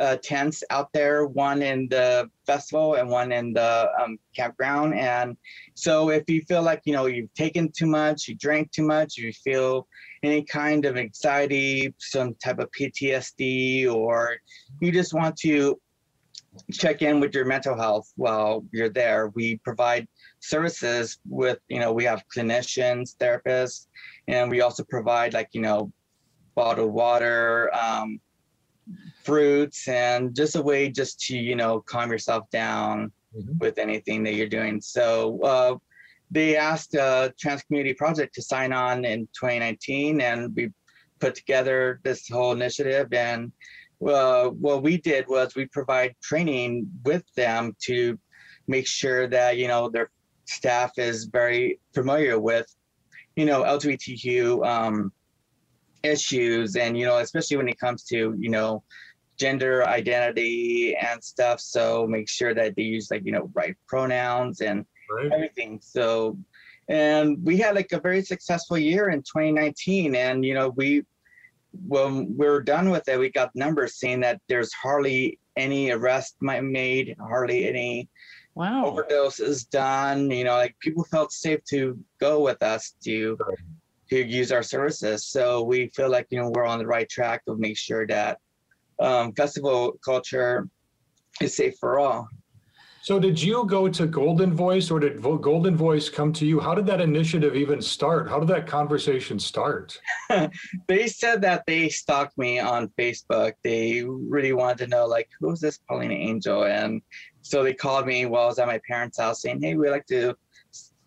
uh, 0.00 0.16
tents 0.22 0.64
out 0.70 0.90
there, 0.92 1.26
one 1.26 1.60
in 1.62 1.86
the 1.88 2.28
festival 2.46 2.94
and 2.94 3.08
one 3.08 3.32
in 3.32 3.52
the 3.52 3.90
um, 4.02 4.18
campground. 4.34 4.94
And 4.94 5.36
so 5.74 6.08
if 6.08 6.28
you 6.28 6.42
feel 6.42 6.62
like, 6.62 6.80
you 6.84 6.94
know, 6.94 7.06
you've 7.06 7.32
taken 7.34 7.70
too 7.70 7.86
much, 7.86 8.26
you 8.26 8.34
drank 8.34 8.72
too 8.72 8.82
much, 8.82 9.18
you 9.18 9.30
feel 9.32 9.86
any 10.22 10.42
kind 10.42 10.86
of 10.86 10.96
anxiety, 10.96 11.94
some 11.98 12.34
type 12.42 12.58
of 12.58 12.70
PTSD, 12.70 13.92
or 13.92 14.36
you 14.80 14.90
just 14.90 15.12
want 15.12 15.36
to 15.38 15.78
check 16.72 17.02
in 17.02 17.20
with 17.20 17.34
your 17.34 17.44
mental 17.44 17.76
health 17.76 18.10
while 18.16 18.64
you're 18.72 18.88
there, 18.88 19.28
we 19.34 19.58
provide 19.58 20.08
services 20.40 21.18
with, 21.28 21.58
you 21.68 21.78
know, 21.78 21.92
we 21.92 22.04
have 22.04 22.24
clinicians, 22.34 23.16
therapists, 23.16 23.86
and 24.28 24.50
we 24.50 24.60
also 24.60 24.82
provide 24.84 25.32
like, 25.34 25.48
you 25.52 25.60
know, 25.60 25.92
bottled 26.54 26.92
water, 26.92 27.70
um, 27.74 28.20
fruits 29.22 29.86
and 29.88 30.34
just 30.34 30.56
a 30.56 30.62
way 30.62 30.88
just 30.88 31.20
to 31.20 31.36
you 31.36 31.54
know 31.54 31.80
calm 31.80 32.10
yourself 32.10 32.48
down 32.50 33.12
mm-hmm. 33.36 33.58
with 33.58 33.78
anything 33.78 34.22
that 34.22 34.34
you're 34.34 34.48
doing 34.48 34.80
so 34.80 35.40
uh, 35.42 35.76
they 36.30 36.56
asked 36.56 36.94
uh, 36.94 37.28
trans 37.38 37.62
community 37.62 37.94
project 37.94 38.34
to 38.34 38.42
sign 38.42 38.72
on 38.72 39.04
in 39.04 39.26
2019 39.38 40.20
and 40.20 40.54
we 40.54 40.70
put 41.18 41.34
together 41.34 42.00
this 42.02 42.28
whole 42.28 42.52
initiative 42.52 43.12
and 43.12 43.52
uh, 44.06 44.48
what 44.48 44.82
we 44.82 44.96
did 44.96 45.26
was 45.28 45.54
we 45.54 45.66
provide 45.66 46.14
training 46.22 46.90
with 47.04 47.24
them 47.34 47.76
to 47.78 48.18
make 48.66 48.86
sure 48.86 49.26
that 49.26 49.58
you 49.58 49.68
know 49.68 49.90
their 49.90 50.10
staff 50.46 50.92
is 50.96 51.26
very 51.26 51.78
familiar 51.94 52.40
with 52.40 52.66
you 53.36 53.44
know 53.44 53.62
lgbtq 53.62 54.66
um, 54.66 55.12
issues 56.02 56.76
and 56.76 56.96
you 56.96 57.04
know 57.04 57.18
especially 57.18 57.56
when 57.56 57.68
it 57.68 57.78
comes 57.78 58.04
to 58.04 58.34
you 58.38 58.48
know 58.48 58.82
gender 59.40 59.88
identity 59.88 60.94
and 60.96 61.24
stuff. 61.24 61.60
So 61.60 62.06
make 62.06 62.28
sure 62.28 62.54
that 62.54 62.76
they 62.76 62.82
use 62.82 63.10
like, 63.10 63.24
you 63.24 63.32
know, 63.32 63.50
right 63.54 63.74
pronouns 63.88 64.60
and 64.60 64.84
right. 65.10 65.32
everything. 65.32 65.80
So, 65.82 66.36
and 66.88 67.42
we 67.42 67.56
had 67.56 67.74
like 67.74 67.90
a 67.92 68.00
very 68.00 68.22
successful 68.22 68.76
year 68.76 69.08
in 69.08 69.22
2019. 69.22 70.14
And, 70.14 70.44
you 70.44 70.52
know, 70.52 70.68
we, 70.76 71.06
when 71.86 72.36
we 72.36 72.46
are 72.46 72.60
done 72.60 72.90
with 72.90 73.08
it, 73.08 73.18
we 73.18 73.30
got 73.30 73.56
numbers 73.56 73.98
saying 73.98 74.20
that 74.20 74.42
there's 74.48 74.72
hardly 74.74 75.38
any 75.56 75.90
arrest 75.90 76.36
made, 76.40 77.16
hardly 77.18 77.66
any 77.66 78.08
wow. 78.54 78.94
overdoses 78.94 79.68
done. 79.70 80.30
You 80.30 80.44
know, 80.44 80.56
like 80.56 80.76
people 80.80 81.04
felt 81.04 81.32
safe 81.32 81.64
to 81.70 81.98
go 82.20 82.40
with 82.40 82.62
us 82.62 82.94
to 83.04 83.38
to 84.10 84.26
use 84.26 84.52
our 84.52 84.62
services. 84.62 85.26
So 85.26 85.62
we 85.62 85.88
feel 85.88 86.10
like 86.10 86.26
you 86.30 86.38
know 86.40 86.50
we're 86.50 86.66
on 86.66 86.78
the 86.78 86.86
right 86.86 87.08
track 87.08 87.44
to 87.46 87.56
make 87.56 87.78
sure 87.78 88.06
that 88.06 88.38
um, 89.00 89.32
festival 89.32 89.98
culture 90.04 90.68
is 91.40 91.56
safe 91.56 91.74
for 91.80 91.98
all. 91.98 92.28
So, 93.02 93.18
did 93.18 93.40
you 93.42 93.64
go 93.64 93.88
to 93.88 94.06
Golden 94.06 94.52
Voice 94.52 94.90
or 94.90 95.00
did 95.00 95.22
Golden 95.22 95.74
Voice 95.74 96.10
come 96.10 96.34
to 96.34 96.44
you? 96.44 96.60
How 96.60 96.74
did 96.74 96.84
that 96.86 97.00
initiative 97.00 97.56
even 97.56 97.80
start? 97.80 98.28
How 98.28 98.38
did 98.38 98.48
that 98.48 98.66
conversation 98.66 99.38
start? 99.38 99.98
they 100.86 101.06
said 101.06 101.40
that 101.40 101.64
they 101.66 101.88
stalked 101.88 102.36
me 102.36 102.58
on 102.58 102.92
Facebook. 102.98 103.54
They 103.64 104.04
really 104.04 104.52
wanted 104.52 104.78
to 104.78 104.86
know, 104.88 105.06
like, 105.06 105.30
who's 105.40 105.60
this 105.60 105.78
Paulina 105.88 106.12
Angel? 106.12 106.64
And 106.64 107.00
so 107.40 107.62
they 107.62 107.72
called 107.72 108.06
me 108.06 108.26
while 108.26 108.42
I 108.42 108.46
was 108.46 108.58
at 108.58 108.66
my 108.66 108.80
parents' 108.86 109.18
house 109.18 109.40
saying, 109.40 109.62
hey, 109.62 109.76
we'd 109.76 109.90
like 109.90 110.06
to 110.08 110.36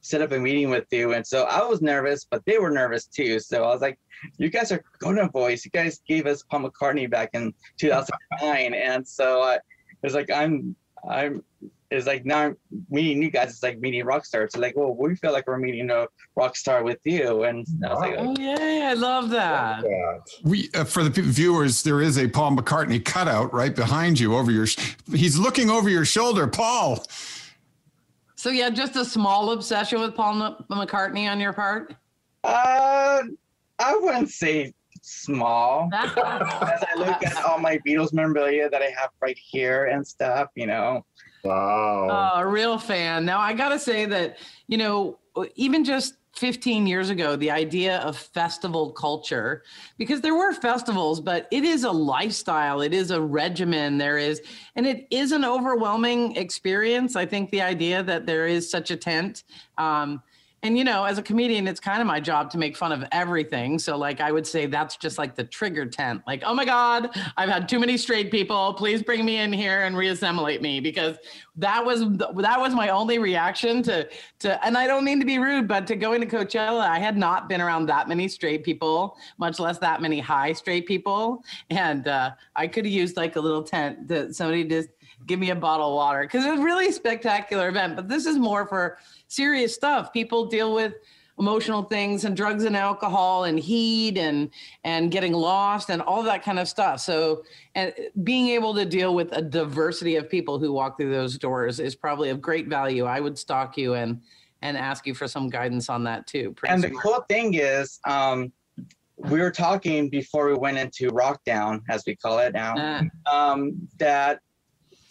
set 0.04 0.22
up 0.22 0.34
a 0.34 0.40
meeting 0.40 0.70
with 0.70 0.86
you. 0.92 1.14
And 1.14 1.26
so 1.26 1.44
I 1.44 1.64
was 1.64 1.82
nervous, 1.82 2.28
but 2.30 2.44
they 2.46 2.60
were 2.60 2.70
nervous 2.70 3.06
too. 3.06 3.40
So 3.40 3.64
I 3.64 3.68
was 3.68 3.82
like, 3.82 3.98
you 4.38 4.50
guys 4.50 4.72
are 4.72 4.84
Golden 5.00 5.30
Voice. 5.30 5.66
You 5.66 5.72
guys 5.72 6.02
gave 6.08 6.28
us 6.28 6.44
Paul 6.44 6.70
McCartney 6.70 7.10
back 7.10 7.30
in 7.34 7.54
2009. 7.80 8.74
And 8.74 9.08
so 9.08 9.42
I 9.42 9.60
was 10.04 10.14
like, 10.14 10.30
I'm, 10.30 10.76
I'm, 11.10 11.42
it's 11.90 12.08
like 12.08 12.26
now 12.26 12.40
I'm 12.40 12.58
meeting 12.90 13.22
you 13.22 13.30
guys. 13.30 13.52
It's 13.52 13.64
like 13.64 13.80
meeting 13.80 14.04
rock 14.04 14.26
stars. 14.26 14.48
It's 14.48 14.58
like, 14.58 14.76
well, 14.76 14.96
we 14.96 15.16
feel 15.16 15.32
like 15.32 15.48
we're 15.48 15.58
meeting 15.58 15.90
a 15.90 16.08
rock 16.36 16.56
star 16.56 16.84
with 16.84 17.00
you. 17.04 17.44
And 17.44 17.66
I 17.86 17.90
was 17.90 18.00
like, 18.00 18.16
oh 18.18 18.36
yeah, 18.40 18.90
I 18.90 18.94
love 18.96 19.30
that. 19.30 19.84
We 20.44 20.70
uh, 20.74 20.86
for 20.86 21.04
the 21.04 21.22
viewers, 21.22 21.84
there 21.84 22.02
is 22.02 22.18
a 22.18 22.28
Paul 22.28 22.58
McCartney 22.58 23.04
cutout 23.04 23.54
right 23.54 23.76
behind 23.76 24.20
you 24.20 24.36
over 24.36 24.52
your. 24.52 24.66
He's 25.12 25.38
looking 25.38 25.70
over 25.70 25.88
your 25.90 26.06
shoulder, 26.06 26.48
Paul. 26.48 27.06
So 28.44 28.50
yeah, 28.50 28.70
just 28.70 28.98
a 28.98 29.06
small 29.06 29.52
obsession 29.52 30.02
with 30.02 30.16
Paul 30.16 30.58
McCartney 30.70 31.32
on 31.32 31.40
your 31.40 31.54
part. 31.54 31.96
Uh, 32.44 33.24
I 33.80 33.96
wouldn't 33.96 34.32
say 34.32 34.74
small. 35.02 35.90
As 35.94 36.12
I 36.18 36.90
look 36.98 37.24
at 37.24 37.42
all 37.46 37.58
my 37.58 37.80
Beatles 37.88 38.12
memorabilia 38.12 38.70
that 38.70 38.82
I 38.82 38.94
have 39.00 39.12
right 39.22 39.38
here 39.42 39.86
and 39.86 40.06
stuff, 40.06 40.50
you 40.56 40.68
know. 40.68 41.06
Wow. 41.46 42.34
Oh, 42.36 42.40
a 42.42 42.46
real 42.46 42.78
fan. 42.78 43.24
Now 43.24 43.40
I 43.40 43.54
gotta 43.54 43.80
say 43.80 44.06
that 44.08 44.40
you 44.68 44.78
know, 44.78 45.20
even 45.56 45.86
just 45.86 46.16
15 46.34 46.88
years 46.88 47.10
ago 47.10 47.36
the 47.36 47.52
idea 47.52 48.00
of 48.00 48.18
festival 48.18 48.92
culture 48.92 49.64
because 49.98 50.20
there 50.20 50.36
were 50.36 50.52
festivals 50.54 51.22
but 51.22 51.48
it 51.52 51.64
is 51.64 51.84
a 51.84 51.92
lifestyle 51.92 52.82
it 52.82 52.94
is 52.94 53.12
a 53.12 53.22
regimen 53.22 53.98
there 53.98 54.18
is 54.18 54.42
and 54.76 54.86
it 54.86 55.08
is 55.12 55.32
an 55.32 55.46
overwhelming 55.46 56.36
experience. 56.36 57.16
I 57.16 57.26
think 57.26 57.52
the 57.52 57.62
idea 57.62 58.04
that 58.04 58.26
there 58.26 58.48
is 58.48 58.70
such 58.70 58.92
a 58.92 58.98
tent 58.98 59.44
um, 59.78 60.22
and 60.64 60.78
you 60.78 60.84
know 60.84 61.04
as 61.04 61.18
a 61.18 61.22
comedian 61.22 61.68
it's 61.68 61.80
kind 61.80 62.02
of 62.02 62.08
my 62.08 62.20
job 62.20 62.50
to 62.52 62.58
make 62.58 62.76
fun 62.76 62.92
of 62.92 63.06
everything. 63.12 63.78
So 63.78 63.98
like 63.98 64.22
i 64.22 64.32
would 64.32 64.48
say 64.48 64.66
that's 64.66 64.98
just 64.98 65.18
like 65.18 65.36
the 65.36 65.44
trigger 65.44 65.86
tent. 65.86 66.24
Like 66.26 66.44
oh 66.46 66.54
my 66.54 66.66
god 66.66 67.10
i've 67.38 67.50
had 67.50 67.70
too 67.70 67.80
many 67.80 67.98
straight 67.98 68.32
people. 68.32 68.74
Please 68.74 69.04
bring 69.04 69.26
me 69.26 69.38
in 69.38 69.54
here 69.54 69.84
and 69.84 69.96
reassimilate 69.96 70.62
me. 70.62 70.80
Because 70.80 71.18
that 71.58 71.86
was 71.86 72.02
that 72.18 72.60
was 72.60 72.74
my 72.74 72.90
only 72.90 73.20
reaction 73.20 73.84
to 73.84 74.10
to 74.40 74.66
and 74.66 74.76
i 74.76 74.88
don't 74.88 75.04
mean 75.04 75.20
to 75.20 75.26
be 75.26 75.38
rude 75.38 75.68
but 75.68 75.86
to 75.86 75.96
going 75.96 76.20
to 76.20 76.26
coachella 76.26 76.82
i 76.82 76.98
had 76.98 77.16
not 77.16 77.48
been 77.48 77.62
around 77.62 77.86
that 77.86 78.08
many 78.08 78.28
straight 78.28 78.64
people 78.64 79.16
much 79.38 79.60
less 79.60 79.78
that 79.78 80.02
many 80.02 80.20
high 80.20 80.52
straight 80.52 80.88
people. 80.88 81.44
And 81.70 82.08
uh, 82.08 82.32
i 82.56 82.68
could 82.68 82.86
have 82.86 82.94
used 82.94 83.18
like 83.18 83.36
a 83.36 83.40
little 83.40 83.64
tent 83.64 84.08
that 84.08 84.36
somebody 84.36 84.64
just 84.64 84.90
give 85.26 85.40
me 85.40 85.50
a 85.50 85.56
bottle 85.56 85.90
of 85.90 85.96
water 85.96 86.22
because 86.22 86.46
it 86.46 86.52
was 86.52 86.62
really 86.62 86.88
a 86.88 86.94
spectacular 86.94 87.70
event 87.70 87.96
but 87.96 88.08
this 88.08 88.26
is 88.26 88.38
more 88.38 88.66
for 88.68 88.98
serious 89.34 89.74
stuff. 89.74 90.14
People 90.14 90.46
deal 90.46 90.74
with 90.74 90.94
emotional 91.40 91.82
things 91.82 92.26
and 92.26 92.38
drugs 92.38 92.64
and 92.64 92.78
alcohol 92.78 93.46
and 93.46 93.60
heat 93.60 94.20
and 94.20 94.52
and 94.84 95.12
getting 95.12 95.34
lost 95.34 95.90
and 95.90 96.00
all 96.00 96.22
that 96.22 96.44
kind 96.44 96.60
of 96.60 96.68
stuff 96.68 97.00
so 97.00 97.44
and 97.74 97.92
being 98.22 98.50
able 98.50 98.72
to 98.72 98.86
deal 98.86 99.16
with 99.16 99.36
a 99.36 99.42
diversity 99.42 100.16
of 100.16 100.30
people 100.30 100.60
who 100.60 100.72
walk 100.72 100.96
through 100.96 101.10
those 101.10 101.40
doors 101.40 101.80
is 101.80 101.96
probably 101.96 102.30
of 102.30 102.40
great 102.40 102.68
value 102.68 103.06
i 103.06 103.20
would 103.20 103.36
stalk 103.36 103.76
you 103.76 103.96
and 103.96 104.22
and 104.62 104.78
ask 104.78 105.08
you 105.08 105.16
for 105.16 105.28
some 105.28 105.50
guidance 105.50 105.90
on 105.90 106.04
that 106.04 106.28
too 106.28 106.54
and 106.68 106.84
the 106.84 106.92
cool 106.92 107.26
thing 107.28 107.56
is 107.56 108.00
um 108.06 108.54
we 109.18 109.40
were 109.40 109.50
talking 109.50 110.12
before 110.12 110.48
we 110.48 110.54
went 110.54 110.78
into 110.78 111.10
rockdown 111.10 111.82
as 111.90 112.04
we 112.06 112.16
call 112.16 112.38
it 112.38 112.54
now 112.54 112.76
uh. 112.76 113.36
um 113.36 113.88
that 113.98 114.40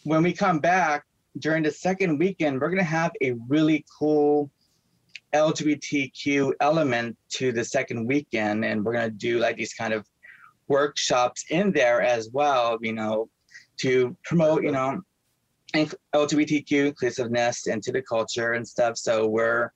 when 0.04 0.22
we 0.22 0.32
come 0.32 0.58
back 0.58 1.04
during 1.38 1.62
the 1.62 1.70
second 1.70 2.18
weekend, 2.18 2.60
we're 2.60 2.68
going 2.68 2.78
to 2.78 2.84
have 2.84 3.12
a 3.22 3.32
really 3.48 3.84
cool 3.98 4.50
LGBTQ 5.34 6.52
element 6.60 7.16
to 7.30 7.52
the 7.52 7.64
second 7.64 8.06
weekend. 8.06 8.64
And 8.64 8.84
we're 8.84 8.92
going 8.92 9.10
to 9.10 9.16
do 9.16 9.38
like 9.38 9.56
these 9.56 9.74
kind 9.74 9.92
of 9.92 10.06
workshops 10.68 11.44
in 11.50 11.72
there 11.72 12.02
as 12.02 12.30
well, 12.32 12.78
you 12.80 12.92
know, 12.92 13.28
to 13.78 14.16
promote, 14.24 14.62
you 14.62 14.72
know, 14.72 15.00
LGBTQ 15.74 16.88
inclusiveness 16.88 17.66
into 17.66 17.92
the 17.92 18.02
culture 18.02 18.52
and 18.52 18.66
stuff. 18.66 18.98
So 18.98 19.26
we're 19.26 19.72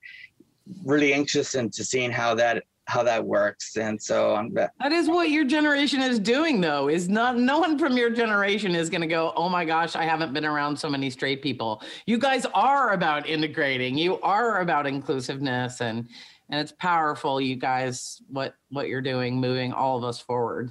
really 0.85 1.15
anxious 1.15 1.55
into 1.55 1.85
seeing 1.85 2.11
how 2.11 2.35
that 2.35 2.65
how 2.87 3.03
that 3.03 3.25
works. 3.25 3.77
And 3.77 4.01
so 4.01 4.35
I'm 4.35 4.53
that 4.55 4.93
is 4.93 5.09
what 5.09 5.31
your 5.31 5.45
generation 5.45 6.01
is 6.01 6.19
doing 6.19 6.61
though, 6.61 6.89
is 6.89 7.09
not 7.09 7.37
no 7.37 7.59
one 7.59 7.79
from 7.79 7.97
your 7.97 8.11
generation 8.11 8.75
is 8.75 8.89
gonna 8.89 9.07
go, 9.07 9.33
oh 9.37 9.49
my 9.49 9.65
gosh, 9.65 9.97
I 9.97 10.05
haven't 10.05 10.33
been 10.33 10.45
around 10.45 10.77
so 10.77 10.89
many 10.89 11.11
straight 11.11 11.43
people. 11.43 11.83
You 12.07 12.19
guys 12.19 12.47
are 12.55 12.93
about 12.93 13.29
integrating, 13.29 13.99
you 13.99 14.21
are 14.21 14.61
about 14.61 14.87
inclusiveness 14.87 15.81
and 15.81 16.09
and 16.49 16.61
it's 16.61 16.73
powerful, 16.73 17.41
you 17.41 17.57
guys, 17.57 18.23
what 18.29 18.55
what 18.69 18.89
you're 18.89 19.03
doing, 19.03 19.41
moving 19.41 19.73
all 19.73 19.99
of 19.99 20.05
us 20.05 20.21
forward. 20.21 20.71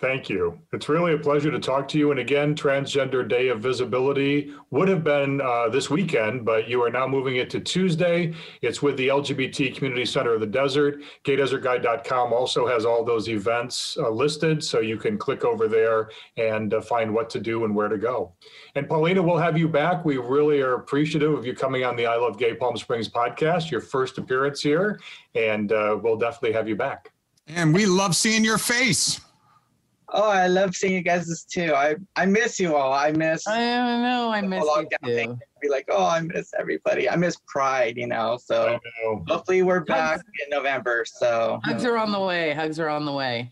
Thank 0.00 0.30
you. 0.30 0.58
It's 0.72 0.88
really 0.88 1.12
a 1.12 1.18
pleasure 1.18 1.50
to 1.50 1.58
talk 1.58 1.86
to 1.88 1.98
you. 1.98 2.10
And 2.10 2.20
again, 2.20 2.54
Transgender 2.54 3.28
Day 3.28 3.48
of 3.48 3.60
Visibility 3.60 4.54
would 4.70 4.88
have 4.88 5.04
been 5.04 5.42
uh, 5.42 5.68
this 5.68 5.90
weekend, 5.90 6.46
but 6.46 6.66
you 6.66 6.82
are 6.82 6.88
now 6.88 7.06
moving 7.06 7.36
it 7.36 7.50
to 7.50 7.60
Tuesday. 7.60 8.32
It's 8.62 8.80
with 8.80 8.96
the 8.96 9.08
LGBT 9.08 9.74
Community 9.74 10.06
Center 10.06 10.32
of 10.32 10.40
the 10.40 10.46
Desert. 10.46 11.02
GayDesertGuide.com 11.24 12.32
also 12.32 12.66
has 12.66 12.86
all 12.86 13.04
those 13.04 13.28
events 13.28 13.98
uh, 13.98 14.08
listed, 14.08 14.64
so 14.64 14.80
you 14.80 14.96
can 14.96 15.18
click 15.18 15.44
over 15.44 15.68
there 15.68 16.08
and 16.38 16.72
uh, 16.72 16.80
find 16.80 17.12
what 17.12 17.28
to 17.30 17.38
do 17.38 17.66
and 17.66 17.76
where 17.76 17.88
to 17.88 17.98
go. 17.98 18.32
And 18.76 18.88
Paulina, 18.88 19.22
we'll 19.22 19.36
have 19.36 19.58
you 19.58 19.68
back. 19.68 20.06
We 20.06 20.16
really 20.16 20.62
are 20.62 20.76
appreciative 20.76 21.34
of 21.34 21.44
you 21.44 21.54
coming 21.54 21.84
on 21.84 21.94
the 21.94 22.06
I 22.06 22.16
Love 22.16 22.38
Gay 22.38 22.54
Palm 22.54 22.78
Springs 22.78 23.10
podcast, 23.10 23.70
your 23.70 23.82
first 23.82 24.16
appearance 24.16 24.62
here, 24.62 24.98
and 25.34 25.72
uh, 25.72 25.98
we'll 26.02 26.16
definitely 26.16 26.52
have 26.52 26.66
you 26.66 26.76
back. 26.76 27.12
And 27.48 27.74
we 27.74 27.84
love 27.84 28.16
seeing 28.16 28.44
your 28.44 28.58
face. 28.58 29.20
Oh, 30.12 30.28
I 30.30 30.46
love 30.46 30.74
seeing 30.74 30.94
you 30.94 31.02
guys 31.02 31.44
too. 31.44 31.74
I 31.74 31.96
I 32.16 32.26
miss 32.26 32.58
you 32.58 32.76
all. 32.76 32.92
I 32.92 33.12
miss. 33.12 33.46
I 33.46 33.58
know. 33.58 34.30
I 34.30 34.40
miss 34.42 34.64
you 34.64 34.88
too. 35.04 35.38
Be 35.60 35.68
like, 35.68 35.86
oh, 35.90 36.06
I 36.06 36.20
miss 36.20 36.52
everybody. 36.58 37.08
I 37.08 37.16
miss 37.16 37.36
Pride. 37.46 37.96
You 37.96 38.06
know. 38.06 38.38
So 38.42 38.78
know. 39.04 39.24
hopefully 39.28 39.62
we're 39.62 39.80
back 39.80 40.18
Hugs. 40.18 40.24
in 40.44 40.50
November. 40.50 41.04
So 41.06 41.60
hugs 41.64 41.84
are 41.84 41.96
on 41.96 42.12
the 42.12 42.20
way. 42.20 42.52
Hugs 42.52 42.78
are 42.78 42.88
on 42.88 43.04
the 43.04 43.12
way. 43.12 43.50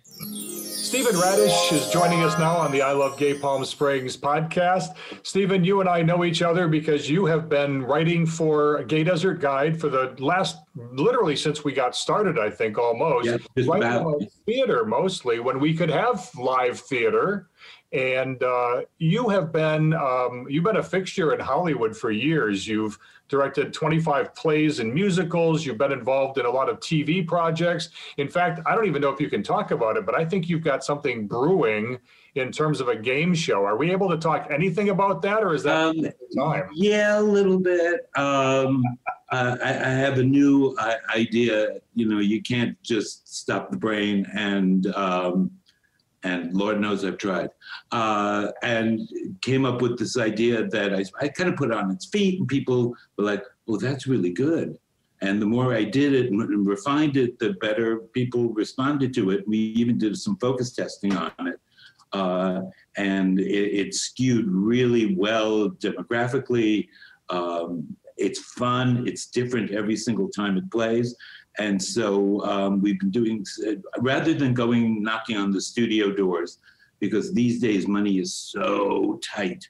Stephen 0.88 1.14
Radosh 1.16 1.72
is 1.72 1.90
joining 1.90 2.22
us 2.22 2.38
now 2.38 2.56
on 2.56 2.72
the 2.72 2.80
I 2.80 2.92
Love 2.92 3.18
Gay 3.18 3.34
Palm 3.34 3.64
Springs 3.64 4.16
podcast. 4.16 4.96
Stephen, 5.22 5.62
you 5.62 5.80
and 5.80 5.88
I 5.88 6.00
know 6.00 6.24
each 6.24 6.40
other 6.40 6.66
because 6.66 7.10
you 7.10 7.26
have 7.26 7.48
been 7.48 7.82
writing 7.82 8.24
for 8.24 8.82
Gay 8.84 9.04
Desert 9.04 9.40
Guide 9.40 9.78
for 9.78 9.90
the 9.90 10.14
last, 10.18 10.56
literally 10.74 11.36
since 11.36 11.62
we 11.62 11.72
got 11.72 11.94
started, 11.94 12.38
I 12.38 12.48
think 12.48 12.78
almost. 12.78 13.26
Yeah, 13.26 13.36
writing 13.66 14.00
about 14.00 14.22
theater 14.46 14.86
mostly 14.86 15.40
when 15.40 15.60
we 15.60 15.74
could 15.74 15.90
have 15.90 16.30
live 16.38 16.80
theater. 16.80 17.50
And 17.92 18.42
uh, 18.42 18.82
you 18.98 19.28
have 19.30 19.50
been 19.50 19.94
um, 19.94 20.46
you've 20.48 20.64
been 20.64 20.76
a 20.76 20.82
fixture 20.82 21.32
in 21.32 21.40
Hollywood 21.40 21.96
for 21.96 22.10
years. 22.10 22.68
You've 22.68 22.98
directed 23.28 23.72
25 23.72 24.34
plays 24.34 24.80
and 24.80 24.92
musicals. 24.92 25.64
You've 25.64 25.78
been 25.78 25.92
involved 25.92 26.38
in 26.38 26.44
a 26.44 26.50
lot 26.50 26.68
of 26.68 26.80
TV 26.80 27.26
projects. 27.26 27.90
In 28.18 28.28
fact, 28.28 28.60
I 28.66 28.74
don't 28.74 28.86
even 28.86 29.00
know 29.00 29.10
if 29.10 29.20
you 29.20 29.30
can 29.30 29.42
talk 29.42 29.70
about 29.70 29.96
it, 29.96 30.04
but 30.04 30.14
I 30.14 30.24
think 30.24 30.48
you've 30.48 30.64
got 30.64 30.84
something 30.84 31.26
brewing 31.26 31.98
in 32.34 32.52
terms 32.52 32.80
of 32.80 32.88
a 32.88 32.96
game 32.96 33.34
show. 33.34 33.64
Are 33.64 33.76
we 33.76 33.90
able 33.90 34.08
to 34.10 34.18
talk 34.18 34.48
anything 34.50 34.90
about 34.90 35.22
that, 35.22 35.42
or 35.42 35.54
is 35.54 35.62
that 35.62 35.86
um, 35.86 36.06
time? 36.36 36.68
Yeah, 36.74 37.20
a 37.20 37.22
little 37.22 37.58
bit. 37.58 38.08
Um, 38.16 38.82
I, 39.30 39.52
I, 39.62 39.90
have 39.90 40.18
a 40.18 40.22
new 40.22 40.74
uh, 40.78 40.96
idea. 41.14 41.80
You 41.94 42.06
know, 42.06 42.18
you 42.18 42.42
can't 42.42 42.80
just 42.82 43.34
stop 43.34 43.70
the 43.70 43.76
brain 43.76 44.26
and 44.34 44.86
um, 44.94 45.50
and 46.24 46.52
Lord 46.54 46.80
knows 46.80 47.04
I've 47.04 47.18
tried, 47.18 47.50
uh, 47.92 48.48
and 48.62 49.00
came 49.40 49.64
up 49.64 49.80
with 49.80 49.98
this 49.98 50.16
idea 50.16 50.66
that 50.68 50.94
I, 50.94 51.04
I 51.20 51.28
kind 51.28 51.48
of 51.48 51.56
put 51.56 51.72
on 51.72 51.90
its 51.90 52.06
feet, 52.06 52.38
and 52.38 52.48
people 52.48 52.94
were 53.16 53.24
like, 53.24 53.44
"Oh, 53.68 53.76
that's 53.76 54.06
really 54.06 54.32
good." 54.32 54.78
And 55.20 55.42
the 55.42 55.46
more 55.46 55.74
I 55.74 55.84
did 55.84 56.12
it 56.14 56.30
and 56.30 56.66
refined 56.66 57.16
it, 57.16 57.38
the 57.38 57.54
better 57.54 57.98
people 58.12 58.50
responded 58.50 59.12
to 59.14 59.30
it. 59.30 59.46
We 59.48 59.58
even 59.58 59.98
did 59.98 60.16
some 60.16 60.36
focus 60.38 60.72
testing 60.72 61.16
on 61.16 61.32
it, 61.40 61.60
uh, 62.12 62.62
and 62.96 63.38
it, 63.40 63.86
it, 63.86 63.94
skewed 63.94 64.46
really 64.48 65.14
well 65.16 65.70
demographically. 65.70 66.88
Um, 67.30 67.96
it's 68.16 68.40
fun. 68.40 69.06
It's 69.06 69.26
different 69.26 69.70
every 69.70 69.96
single 69.96 70.28
time 70.28 70.56
it 70.56 70.70
plays. 70.70 71.14
And 71.58 71.82
so 71.82 72.40
um, 72.44 72.80
we've 72.80 73.00
been 73.00 73.10
doing, 73.10 73.44
rather 73.98 74.32
than 74.32 74.54
going 74.54 75.02
knocking 75.02 75.36
on 75.36 75.50
the 75.50 75.60
studio 75.60 76.12
doors, 76.12 76.58
because 77.00 77.32
these 77.32 77.60
days 77.60 77.86
money 77.86 78.18
is 78.18 78.34
so 78.34 79.20
tight 79.22 79.64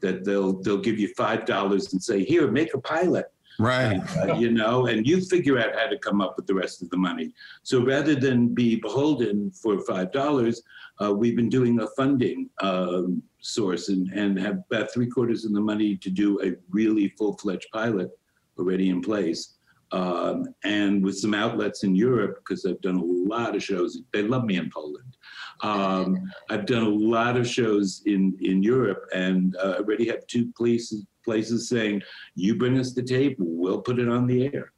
that 0.00 0.24
they'll 0.24 0.60
they'll 0.62 0.78
give 0.78 0.98
you 0.98 1.08
five 1.16 1.44
dollars 1.46 1.92
and 1.92 2.02
say, 2.02 2.24
"Here, 2.24 2.50
make 2.50 2.74
a 2.74 2.80
pilot." 2.80 3.26
Right. 3.58 4.00
Uh, 4.18 4.34
you 4.34 4.50
know, 4.50 4.86
and 4.86 5.06
you 5.06 5.20
figure 5.20 5.58
out 5.58 5.74
how 5.74 5.86
to 5.86 5.98
come 5.98 6.20
up 6.20 6.34
with 6.36 6.46
the 6.46 6.54
rest 6.54 6.82
of 6.82 6.90
the 6.90 6.96
money. 6.96 7.32
So 7.62 7.84
rather 7.84 8.14
than 8.14 8.52
be 8.52 8.76
beholden 8.76 9.50
for 9.52 9.80
five 9.80 10.12
dollars, 10.12 10.62
uh, 11.00 11.12
we've 11.12 11.36
been 11.36 11.48
doing 11.48 11.80
a 11.80 11.86
funding 11.96 12.50
um, 12.60 13.22
source 13.40 13.88
and, 13.88 14.10
and 14.12 14.38
have 14.38 14.62
about 14.70 14.92
three 14.92 15.06
quarters 15.06 15.44
of 15.44 15.52
the 15.52 15.60
money 15.60 15.96
to 15.96 16.10
do 16.10 16.40
a 16.42 16.54
really 16.70 17.08
full 17.10 17.36
fledged 17.38 17.68
pilot 17.72 18.10
already 18.58 18.90
in 18.90 19.00
place. 19.00 19.53
Um, 19.94 20.48
and 20.64 21.04
with 21.04 21.16
some 21.16 21.34
outlets 21.34 21.84
in 21.84 21.94
Europe, 21.94 22.38
because 22.38 22.66
I've 22.66 22.80
done 22.80 22.96
a 22.96 23.04
lot 23.04 23.54
of 23.54 23.62
shows. 23.62 24.00
They 24.12 24.22
love 24.22 24.44
me 24.44 24.56
in 24.56 24.68
Poland. 24.68 25.16
Um, 25.62 26.16
I've 26.50 26.66
done 26.66 26.82
a 26.82 26.88
lot 26.88 27.36
of 27.36 27.46
shows 27.46 28.02
in, 28.04 28.36
in 28.40 28.60
Europe 28.60 29.04
and 29.14 29.54
uh, 29.62 29.76
already 29.78 30.08
have 30.08 30.26
two 30.26 30.52
places, 30.56 31.06
places 31.24 31.68
saying, 31.68 32.02
you 32.34 32.56
bring 32.56 32.76
us 32.76 32.92
the 32.92 33.04
tape, 33.04 33.36
we'll 33.38 33.82
put 33.82 34.00
it 34.00 34.08
on 34.08 34.26
the 34.26 34.52
air. 34.52 34.72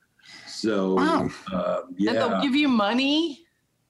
So, 0.46 0.94
wow. 0.96 1.30
uh, 1.50 1.80
yeah. 1.96 2.10
And 2.10 2.18
they'll 2.18 2.42
give 2.42 2.54
you 2.54 2.68
money? 2.68 3.40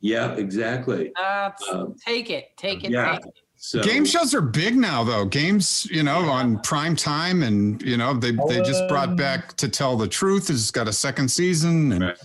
Yeah, 0.01 0.33
exactly. 0.35 1.13
Um, 1.17 1.97
take 2.07 2.31
it, 2.31 2.57
take 2.57 2.85
it, 2.85 2.93
yeah. 2.93 3.17
take 3.17 3.27
it. 3.27 3.35
So 3.67 3.83
game 3.83 4.05
shows 4.05 4.33
are 4.33 4.41
big 4.41 4.77
now, 4.77 5.03
though. 5.03 5.25
Games, 5.25 5.89
you 5.91 6.05
know, 6.05 6.21
on 6.21 6.61
prime 6.61 6.95
time, 6.95 7.43
and 7.43 7.83
you 7.83 7.97
know 7.97 8.15
they 8.15 8.31
they 8.31 8.63
just 8.63 8.87
brought 8.87 9.09
um, 9.09 9.17
back 9.17 9.57
to 9.57 9.69
tell 9.69 9.97
the 9.97 10.07
truth. 10.07 10.51
It's 10.51 10.71
got 10.71 10.87
a 10.87 10.93
second 10.93 11.29
season. 11.29 11.91
And... 11.91 12.03
Right. 12.05 12.17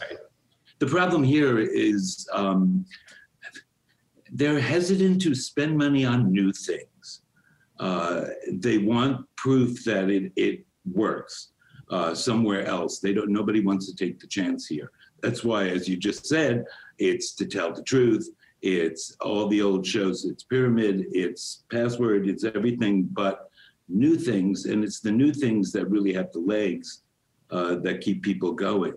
The 0.78 0.86
problem 0.86 1.24
here 1.24 1.58
is 1.58 2.30
um, 2.32 2.86
they're 4.32 4.60
hesitant 4.60 5.20
to 5.24 5.34
spend 5.34 5.76
money 5.76 6.06
on 6.06 6.32
new 6.32 6.54
things. 6.54 7.24
Uh, 7.80 8.26
they 8.52 8.78
want 8.78 9.26
proof 9.36 9.84
that 9.86 10.12
it 10.12 10.32
it 10.36 10.64
works 10.94 11.54
uh, 11.90 12.14
somewhere 12.14 12.68
else. 12.68 13.00
They 13.00 13.14
don't. 13.14 13.32
Nobody 13.32 13.62
wants 13.62 13.88
to 13.88 13.96
take 13.96 14.20
the 14.20 14.28
chance 14.28 14.68
here. 14.68 14.92
That's 15.24 15.44
why, 15.44 15.70
as 15.70 15.90
you 15.90 15.98
just 15.98 16.28
said, 16.28 16.66
it's 17.00 17.34
to 17.34 17.48
tell 17.48 17.74
the 17.74 17.82
truth 17.82 18.30
it's 18.62 19.16
all 19.22 19.48
the 19.48 19.62
old 19.62 19.86
shows, 19.86 20.26
it's 20.26 20.44
Pyramid, 20.44 21.06
it's 21.12 21.64
Password, 21.72 22.28
it's 22.28 22.44
everything 22.44 23.04
but 23.12 23.50
new 23.90 24.16
things. 24.16 24.66
And 24.66 24.84
it's 24.84 25.00
the 25.00 25.12
new 25.12 25.34
things 25.34 25.72
that 25.72 25.90
really 25.90 26.14
have 26.14 26.32
the 26.32 26.40
legs 26.40 27.02
uh, 27.50 27.76
that 27.76 28.02
keep 28.02 28.22
people 28.22 28.54
going. 28.54 28.94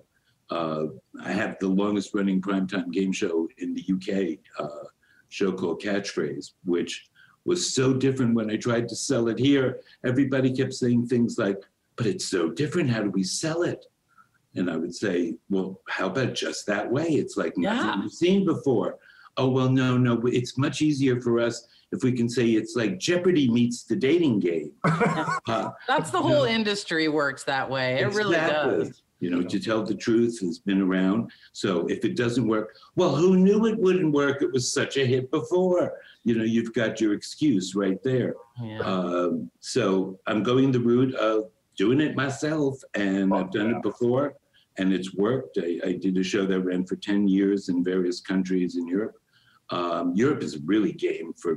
Uh, 0.51 0.85
I 1.23 1.33
have 1.33 1.57
the 1.59 1.69
longest 1.69 2.15
running 2.15 2.41
primetime 2.41 2.93
game 2.93 3.13
show 3.13 3.49
in 3.59 3.75
the 3.75 3.85
UK, 3.91 4.39
uh, 4.63 4.89
show 5.31 5.53
called 5.53 5.81
Catchphrase, 5.81 6.53
which 6.65 7.09
was 7.47 7.75
so 7.75 7.95
different 7.95 8.35
when 8.35 8.51
I 8.51 8.57
tried 8.57 8.89
to 8.89 8.97
sell 8.97 9.29
it 9.29 9.39
here. 9.39 9.81
Everybody 10.05 10.55
kept 10.55 10.75
saying 10.75 11.07
things 11.07 11.39
like, 11.39 11.63
but 11.97 12.07
it's 12.07 12.27
so 12.27 12.51
different. 12.51 12.91
How 12.91 13.03
do 13.03 13.11
we 13.11 13.23
sell 13.23 13.63
it? 13.63 13.87
And 14.55 14.71
I 14.71 14.77
would 14.77 14.95
say, 14.95 15.35
well, 15.49 15.81
how 15.89 16.07
about 16.07 16.35
just 16.35 16.67
that 16.67 16.91
way? 16.91 17.09
It's 17.09 17.37
like 17.37 17.57
nothing 17.57 17.87
yeah. 17.89 18.03
you've 18.03 18.13
seen 18.13 18.45
before 18.45 18.99
oh 19.37 19.49
well 19.49 19.69
no 19.69 19.97
no 19.97 20.21
it's 20.27 20.57
much 20.59 20.83
easier 20.83 21.21
for 21.21 21.41
us 21.41 21.67
if 21.95 22.03
we 22.03 22.13
can 22.13 22.29
say 22.29 22.51
it's 22.51 22.75
like 22.75 22.99
jeopardy 22.99 23.49
meets 23.49 23.85
the 23.85 23.97
dating 23.97 24.41
game. 24.41 24.73
Uh, 25.47 25.71
that's 25.87 26.11
the 26.11 26.21
whole 26.21 26.45
industry 26.45 27.07
works 27.09 27.45
that 27.45 27.69
way. 27.69 27.99
It 27.99 28.07
exactly. 28.07 28.19
really 28.19 28.37
does. 28.37 29.03
You 29.21 29.31
know 29.31 29.43
to 29.43 29.61
tell 29.61 29.83
the 29.83 29.95
truth 29.95 30.41
has 30.41 30.59
been 30.59 30.81
around. 30.81 31.31
So 31.53 31.87
if 31.87 32.05
it 32.05 32.17
doesn't 32.17 32.47
work 32.47 32.75
well 32.97 33.15
who 33.15 33.37
knew 33.37 33.67
it 33.67 33.79
wouldn't 33.79 34.13
work? 34.13 34.43
It 34.43 34.53
was 34.53 34.73
such 34.73 34.97
a 34.97 35.07
hit 35.07 35.31
before. 35.31 35.93
You 36.25 36.37
know 36.37 36.45
you've 36.45 36.73
got 36.73 37.01
your 37.01 37.13
excuse 37.13 37.75
right 37.75 38.03
there. 38.03 38.35
Yeah. 38.63 38.79
um, 38.81 39.51
so 39.61 40.19
i'm 40.27 40.43
going 40.43 40.71
the 40.71 40.81
route 40.81 41.15
of 41.17 41.51
doing 41.77 42.01
it 42.01 42.15
myself 42.15 42.81
and 42.95 43.33
oh, 43.33 43.37
i've 43.37 43.51
done 43.51 43.71
yeah. 43.71 43.77
it 43.77 43.83
before 43.83 44.35
and 44.77 44.93
it's 44.93 45.15
worked. 45.15 45.59
I, 45.59 45.79
I 45.85 45.93
did 45.93 46.17
a 46.17 46.23
show 46.23 46.47
that 46.47 46.61
ran 46.61 46.85
for 46.85 46.97
10 46.97 47.29
years 47.29 47.69
in 47.69 47.85
various 47.85 48.21
countries 48.21 48.77
in 48.77 48.87
europe 48.89 49.17
um, 49.75 50.13
Europe 50.15 50.43
is 50.43 50.59
really 50.59 50.93
game 50.93 51.33
for 51.35 51.53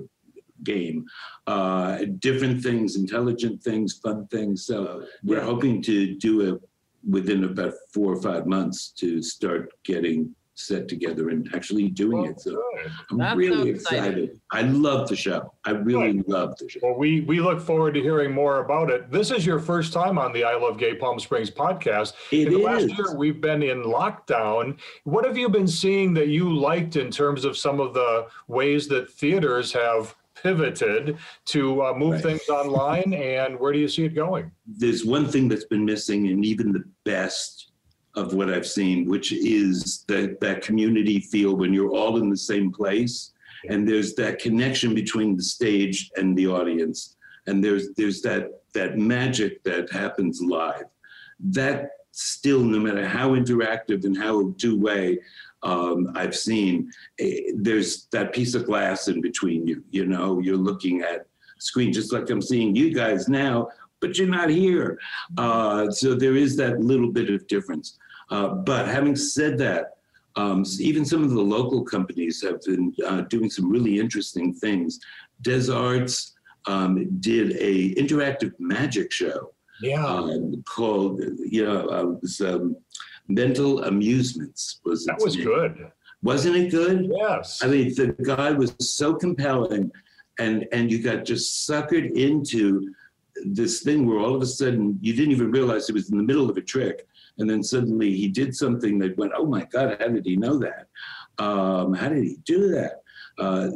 game. 0.63 1.05
Uh, 1.45 1.99
different 2.19 2.63
things, 2.63 2.95
intelligent 2.95 3.61
things, 3.61 3.99
fun 4.05 4.27
things. 4.27 4.65
So 4.65 5.03
we're 5.23 5.47
hoping 5.51 5.81
to 5.83 6.15
do 6.15 6.33
it 6.41 6.61
within 7.07 7.43
about 7.43 7.73
four 7.93 8.11
or 8.13 8.21
five 8.21 8.45
months 8.47 8.89
to 9.01 9.21
start 9.21 9.71
getting 9.83 10.35
set 10.57 10.87
together 10.87 11.29
and 11.29 11.47
actually 11.53 11.87
doing 11.89 12.27
Oh, 12.27 12.31
it. 12.31 12.39
So 12.41 12.51
good. 12.51 12.91
I'm 13.11 13.17
That's 13.17 13.37
really 13.37 13.55
so 13.57 13.67
exciting. 13.67 14.03
excited. 14.23 14.41
I 14.51 14.61
love 14.63 15.07
the 15.07 15.15
show. 15.15 15.53
I 15.65 15.71
really 15.71 16.23
love 16.27 16.57
the 16.57 16.67
show. 16.67 16.79
Well, 16.81 16.95
we 16.97 17.21
we 17.21 17.39
look 17.39 17.61
forward 17.61 17.93
to 17.93 18.01
hearing 18.01 18.31
more 18.33 18.59
about 18.59 18.89
it. 18.89 19.11
This 19.11 19.29
is 19.31 19.45
your 19.45 19.59
first 19.59 19.93
time 19.93 20.17
on 20.17 20.33
the 20.33 20.43
I 20.43 20.55
Love 20.55 20.77
Gay 20.77 20.95
Palm 20.95 21.19
Springs 21.19 21.51
podcast. 21.51 22.13
It 22.31 22.47
in 22.47 22.53
the 22.53 22.59
is. 22.59 22.65
last 22.65 22.97
year, 22.97 23.15
we've 23.15 23.39
been 23.39 23.61
in 23.61 23.83
lockdown. 23.83 24.77
What 25.03 25.25
have 25.25 25.37
you 25.37 25.47
been 25.47 25.67
seeing 25.67 26.13
that 26.15 26.29
you 26.29 26.51
liked 26.53 26.95
in 26.95 27.11
terms 27.11 27.45
of 27.45 27.55
some 27.57 27.79
of 27.79 27.93
the 27.93 28.27
ways 28.47 28.87
that 28.87 29.09
theaters 29.11 29.71
have 29.73 30.15
pivoted 30.43 31.17
to 31.45 31.83
uh, 31.83 31.93
move 31.93 32.13
Right. 32.13 32.23
things 32.23 32.49
online, 32.49 33.13
and 33.13 33.59
where 33.59 33.73
do 33.73 33.79
you 33.79 33.87
see 33.87 34.05
it 34.05 34.15
going? 34.15 34.51
there's 34.65 35.05
one 35.05 35.25
thing 35.27 35.47
that's 35.47 35.65
been 35.65 35.85
missing 35.85 36.27
and 36.27 36.43
even 36.43 36.71
the 36.73 36.83
best 37.05 37.71
of 38.17 38.33
what 38.33 38.49
I've 38.49 38.67
seen, 38.67 39.07
which 39.07 39.31
is 39.31 40.03
that 40.07 40.39
that 40.41 40.61
community 40.61 41.19
feel 41.19 41.55
when 41.55 41.73
you're 41.73 41.91
all 41.91 42.17
in 42.17 42.29
the 42.29 42.37
same 42.51 42.71
place 42.71 43.31
and 43.69 43.87
there's 43.87 44.15
that 44.15 44.39
connection 44.39 44.93
between 44.93 45.35
the 45.35 45.43
stage 45.43 46.11
and 46.15 46.37
the 46.37 46.47
audience. 46.47 47.15
And 47.45 47.63
there's 47.63 47.89
there's 47.95 48.21
that 48.23 48.49
that 48.73 48.97
magic 48.97 49.63
that 49.63 49.91
happens 49.91 50.41
live. 50.41 50.85
That 51.39 51.91
still, 52.11 52.63
no 52.63 52.79
matter 52.79 53.07
how 53.07 53.29
interactive 53.31 54.03
and 54.03 54.17
how 54.17 54.53
two-way 54.57 55.19
um, 55.63 56.11
I've 56.15 56.35
seen, 56.35 56.91
eh, 57.19 57.51
there's 57.55 58.07
that 58.11 58.33
piece 58.33 58.55
of 58.55 58.65
glass 58.65 59.07
in 59.07 59.21
between 59.21 59.67
you. 59.67 59.83
You 59.91 60.05
know, 60.05 60.39
you're 60.39 60.57
looking 60.57 61.01
at 61.01 61.27
screen 61.59 61.93
just 61.93 62.11
like 62.11 62.29
I'm 62.29 62.41
seeing 62.41 62.75
you 62.75 62.93
guys 62.93 63.29
now, 63.29 63.69
but 63.99 64.17
you're 64.17 64.27
not 64.27 64.49
here. 64.49 64.99
Uh, 65.37 65.89
so 65.89 66.15
there 66.15 66.35
is 66.35 66.55
that 66.57 66.79
little 66.79 67.11
bit 67.11 67.29
of 67.29 67.47
difference. 67.47 67.97
Uh, 68.29 68.49
but 68.49 68.87
having 68.87 69.15
said 69.15 69.57
that, 69.57 69.93
um, 70.35 70.63
even 70.79 71.03
some 71.05 71.23
of 71.23 71.31
the 71.31 71.41
local 71.41 71.83
companies 71.83 72.41
have 72.43 72.61
been 72.61 72.93
uh, 73.05 73.21
doing 73.21 73.49
some 73.49 73.69
really 73.69 73.99
interesting 73.99 74.53
things. 74.53 74.99
Dezart 75.41 76.31
um, 76.67 77.19
did 77.19 77.53
a 77.59 77.95
interactive 77.95 78.51
magic 78.59 79.11
show 79.11 79.51
Yeah. 79.81 80.05
um, 80.05 80.63
called, 80.67 81.23
you 81.39 81.65
know, 81.65 81.87
uh, 81.89 82.03
was, 82.21 82.41
um, 82.41 82.75
Mental 83.29 83.83
Amusements. 83.83 84.79
Was 84.85 85.05
that 85.05 85.19
was 85.19 85.35
name. 85.35 85.45
good. 85.45 85.91
Wasn't 86.23 86.55
it 86.55 86.71
good? 86.71 87.11
Yes. 87.13 87.61
I 87.63 87.67
mean, 87.67 87.93
the 87.95 88.15
guy 88.23 88.51
was 88.51 88.73
so 88.79 89.13
compelling, 89.15 89.91
and 90.39 90.65
and 90.71 90.89
you 90.91 91.01
got 91.03 91.25
just 91.25 91.69
suckered 91.69 92.11
into 92.15 92.93
this 93.45 93.81
thing 93.83 94.05
where 94.07 94.19
all 94.19 94.33
of 94.35 94.41
a 94.41 94.45
sudden 94.45 94.97
you 95.01 95.13
didn't 95.13 95.31
even 95.31 95.51
realize 95.51 95.89
it 95.89 95.93
was 95.93 96.09
in 96.09 96.17
the 96.17 96.23
middle 96.23 96.49
of 96.49 96.55
a 96.57 96.61
trick, 96.61 97.05
and 97.37 97.49
then 97.49 97.63
suddenly 97.63 98.13
he 98.15 98.27
did 98.27 98.55
something 98.55 98.97
that 98.99 99.17
went, 99.17 99.33
"Oh 99.35 99.45
my 99.45 99.65
God, 99.65 99.97
how 99.99 100.07
did 100.07 100.25
he 100.25 100.35
know 100.35 100.57
that? 100.59 100.87
Um, 101.37 101.93
how 101.93 102.09
did 102.09 102.23
he 102.23 102.37
do 102.45 102.69
that?" 102.69 103.01
Uh, 103.37 103.69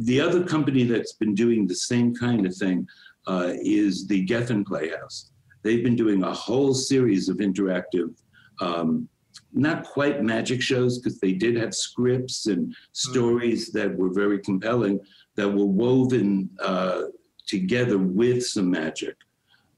the 0.00 0.20
other 0.20 0.42
company 0.44 0.84
that's 0.84 1.12
been 1.12 1.34
doing 1.34 1.66
the 1.66 1.74
same 1.74 2.14
kind 2.14 2.46
of 2.46 2.54
thing 2.54 2.86
uh, 3.26 3.52
is 3.62 4.06
the 4.06 4.26
Geffen 4.26 4.64
Playhouse. 4.66 5.30
They've 5.62 5.84
been 5.84 5.96
doing 5.96 6.22
a 6.22 6.32
whole 6.32 6.74
series 6.74 7.28
of 7.28 7.36
interactive. 7.36 8.14
Um, 8.60 9.08
not 9.52 9.84
quite 9.84 10.22
magic 10.22 10.62
shows 10.62 10.98
because 10.98 11.18
they 11.20 11.32
did 11.32 11.56
have 11.56 11.74
scripts 11.74 12.46
and 12.46 12.74
stories 12.92 13.70
that 13.72 13.94
were 13.96 14.12
very 14.12 14.38
compelling 14.38 14.98
that 15.36 15.48
were 15.48 15.66
woven 15.66 16.50
uh, 16.60 17.02
together 17.46 17.98
with 17.98 18.44
some 18.44 18.70
magic. 18.70 19.16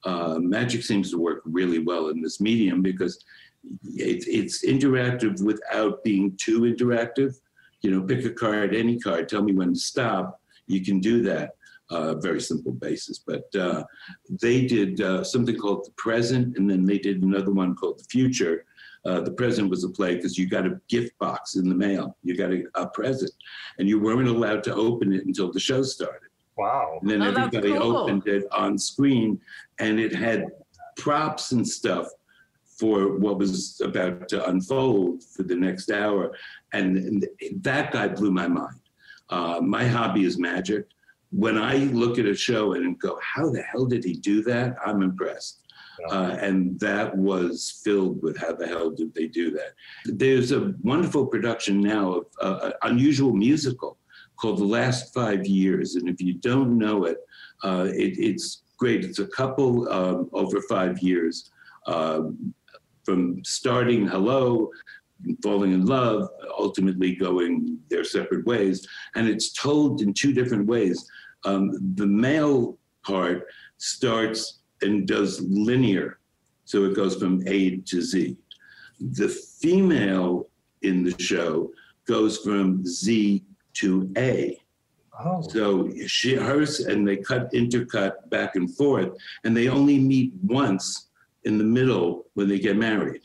Uh, 0.05 0.39
magic 0.39 0.83
seems 0.83 1.11
to 1.11 1.19
work 1.19 1.43
really 1.45 1.79
well 1.79 2.09
in 2.09 2.21
this 2.21 2.41
medium 2.41 2.83
because 2.83 3.25
it, 3.95 4.25
it's 4.27 4.65
interactive 4.65 5.43
without 5.43 6.03
being 6.05 6.37
too 6.37 6.63
interactive. 6.63 7.37
You 7.83 7.91
know, 7.91 8.03
pick 8.03 8.25
a 8.25 8.31
card, 8.31 8.75
any 8.75 8.99
card, 8.99 9.29
tell 9.29 9.43
me 9.43 9.53
when 9.53 9.75
to 9.75 9.79
stop. 9.79 10.41
You 10.67 10.85
can 10.85 11.01
do 11.01 11.23
that. 11.23 11.57
Uh, 11.91 12.15
very 12.15 12.41
simple 12.41 12.73
basis, 12.73 13.19
but 13.19 13.45
uh, 13.55 13.85
they 14.41 14.67
did 14.67 15.03
uh, 15.03 15.23
something 15.23 15.55
called 15.55 15.85
the 15.85 15.91
present, 15.93 16.57
and 16.57 16.69
then 16.69 16.87
they 16.87 16.99
did 16.99 17.23
another 17.23 17.53
one 17.53 17.77
called 17.77 17.99
the 17.99 18.05
future, 18.05 18.65
uh, 19.05 19.21
the 19.21 19.31
present 19.31 19.69
was 19.69 19.85
a 19.85 19.89
play 19.89 20.15
because 20.15 20.39
you 20.39 20.49
got 20.49 20.67
a 20.67 20.81
gift 20.89 21.17
box 21.19 21.57
in 21.57 21.69
the 21.69 21.75
mail. 21.75 22.17
You 22.23 22.37
got 22.37 22.53
a, 22.53 22.65
a 22.75 22.87
present, 22.89 23.33
and 23.79 23.89
you 23.89 24.01
weren't 24.01 24.29
allowed 24.29 24.65
to 24.65 24.75
open 24.75 25.13
it 25.13 25.27
until 25.27 25.53
the 25.53 25.61
show 25.61 25.83
started. 25.83 26.29
Wow. 26.57 26.99
And 27.03 27.11
then 27.11 27.23
Oh, 27.23 27.31
everybody 27.31 27.73
cool. 27.73 27.97
opened 27.97 28.27
it 28.27 28.45
on 28.53 28.79
screen, 28.79 29.41
and 29.79 29.99
it 29.99 30.15
had 30.15 30.47
props 30.97 31.53
and 31.53 31.67
stuff 31.67 32.09
for 32.79 33.19
what 33.19 33.39
was 33.39 33.81
about 33.85 34.29
to 34.29 34.49
unfold 34.49 35.23
for 35.25 35.43
the 35.45 35.55
next 35.55 35.91
hour. 35.91 36.33
And, 36.73 36.97
and 36.97 37.27
that 37.63 37.93
guy 37.93 38.09
blew 38.09 38.31
my 38.33 38.49
mind. 38.49 38.81
Uh, 39.31 39.61
my 39.63 39.85
hobby 39.87 40.25
is 40.25 40.39
magic. 40.39 40.87
When 41.31 41.57
I 41.59 41.77
look 41.77 42.19
at 42.19 42.27
a 42.27 42.35
show 42.35 42.75
and 42.75 42.99
go, 42.99 43.19
how 43.23 43.51
the 43.51 43.63
hell 43.63 43.87
did 43.87 44.05
he 44.05 44.15
do 44.15 44.43
that? 44.45 44.77
I'm 44.85 45.03
impressed. 45.03 45.61
Uh, 46.11 46.37
and 46.41 46.79
that 46.81 47.17
was 47.17 47.81
filled 47.85 48.21
with 48.23 48.37
how 48.37 48.53
the 48.53 48.67
hell 48.67 48.91
did 48.91 49.15
they 49.15 49.29
do 49.29 49.51
that? 49.53 49.75
There's 50.05 50.51
a 50.51 50.75
wonderful 50.83 51.27
production 51.27 51.81
now 51.81 52.13
of 52.13 52.27
uh, 52.41 52.59
an 52.67 52.73
unusual 52.83 53.33
musical 53.33 53.99
called 54.37 54.59
The 54.59 54.65
Last 54.65 55.13
Five 55.15 55.47
Years. 55.47 55.95
And 55.97 56.09
if 56.09 56.21
you 56.21 56.35
don't 56.35 56.79
know 56.79 57.05
it, 57.05 57.19
uh, 57.63 57.89
it 57.91 58.19
it's 58.19 58.63
great. 58.77 59.05
It's 59.05 59.19
a 59.19 59.29
couple 59.29 59.89
um, 59.91 60.29
over 60.33 60.61
five 60.63 60.99
years 61.01 61.51
um, 61.87 62.55
from 63.05 63.45
starting 63.45 64.07
hello, 64.07 64.71
falling 65.43 65.73
in 65.73 65.87
love, 65.87 66.29
ultimately 66.59 67.15
going 67.15 67.79
their 67.89 68.05
separate 68.05 68.47
ways. 68.47 68.87
And 69.15 69.29
it's 69.29 69.53
told 69.53 70.01
in 70.01 70.13
two 70.13 70.33
different 70.33 70.67
ways. 70.67 71.09
Um, 71.45 71.95
the 71.95 72.07
male 72.07 72.79
part 73.05 73.47
starts 73.79 74.61
and 74.83 75.07
does 75.07 75.41
linear. 75.43 76.19
So 76.65 76.85
it 76.85 76.97
goes 76.97 77.17
from 77.17 77.43
A 77.47 77.77
to 77.77 78.03
Z. 78.03 78.37
The 79.01 79.29
female 79.29 80.49
in 80.83 81.05
the 81.05 81.15
show 81.23 81.71
goes 82.07 82.39
from 82.39 82.85
Z 82.87 83.45
to 83.75 84.11
A. 84.17 84.59
Oh. 85.23 85.43
So 85.43 85.91
she, 86.07 86.35
hers, 86.35 86.81
and 86.81 87.07
they 87.07 87.17
cut 87.17 87.53
intercut 87.53 88.29
back 88.31 88.57
and 88.57 88.75
forth, 88.75 89.17
and 89.45 89.57
they 89.57 89.69
only 89.69 89.99
meet 89.99 90.33
once 90.43 91.09
in 91.45 91.59
the 91.59 91.65
middle 91.65 92.27
when 92.35 92.49
they 92.49 92.59
get 92.59 92.77
married. 92.77 93.23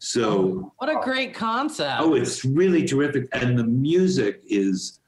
So, 0.00 0.72
What 0.78 0.90
a 0.90 1.00
great 1.02 1.34
concept. 1.34 2.00
oh, 2.00 2.14
it's 2.14 2.44
really 2.44 2.84
terrific, 2.86 3.28
and 3.32 3.58
the 3.58 3.64
music 3.64 4.42
is 4.46 5.00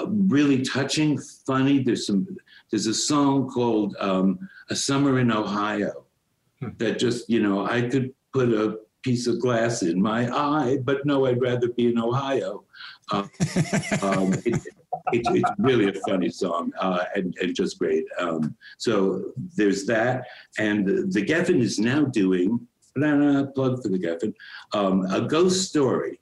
uh, 0.00 0.06
really 0.08 0.62
touching, 0.62 1.18
funny. 1.46 1.82
There's 1.84 2.06
some, 2.06 2.26
there's 2.70 2.88
a 2.88 2.94
song 2.94 3.48
called 3.48 3.94
um, 4.00 4.38
"A 4.70 4.74
Summer 4.76 5.20
in 5.20 5.30
Ohio" 5.30 6.04
that 6.78 6.98
just, 6.98 7.30
you 7.30 7.42
know, 7.42 7.64
I 7.66 7.82
could 7.82 8.12
put 8.32 8.48
a 8.48 8.78
piece 9.04 9.26
of 9.26 9.38
glass 9.38 9.82
in 9.82 10.00
my 10.00 10.28
eye, 10.34 10.78
but 10.82 11.04
no, 11.04 11.26
I'd 11.26 11.40
rather 11.40 11.68
be 11.68 11.88
in 11.88 11.98
Ohio. 11.98 12.64
Uh, 13.12 13.18
um, 14.02 14.32
it, 14.46 14.66
it, 15.12 15.26
it's 15.26 15.50
really 15.58 15.88
a 15.88 16.00
funny 16.08 16.30
song 16.30 16.72
uh, 16.80 17.04
and, 17.14 17.36
and 17.40 17.54
just 17.54 17.78
great. 17.78 18.04
Um, 18.18 18.56
so 18.78 19.32
there's 19.56 19.84
that. 19.86 20.24
And 20.58 21.12
the 21.12 21.22
Geffen 21.22 21.60
is 21.60 21.78
now 21.78 22.06
doing, 22.06 22.66
plug 22.94 23.82
for 23.82 23.88
the 23.88 23.98
Geffen, 23.98 24.34
um, 24.72 25.06
a 25.12 25.20
ghost 25.20 25.68
story. 25.68 26.18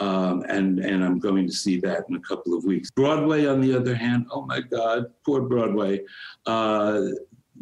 Um, 0.00 0.44
and, 0.48 0.78
and 0.78 1.04
I'm 1.04 1.18
going 1.18 1.46
to 1.46 1.52
see 1.52 1.80
that 1.80 2.04
in 2.08 2.16
a 2.16 2.20
couple 2.20 2.56
of 2.56 2.64
weeks. 2.64 2.90
Broadway, 2.90 3.46
on 3.46 3.60
the 3.60 3.76
other 3.76 3.96
hand, 3.96 4.26
oh 4.30 4.42
my 4.46 4.60
God, 4.60 5.06
poor 5.24 5.42
Broadway. 5.42 6.02
Uh, 6.46 7.02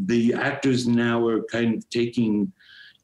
the 0.05 0.35
actors 0.35 0.87
now 0.87 1.27
are 1.27 1.43
kind 1.45 1.75
of 1.75 1.89
taking 1.89 2.53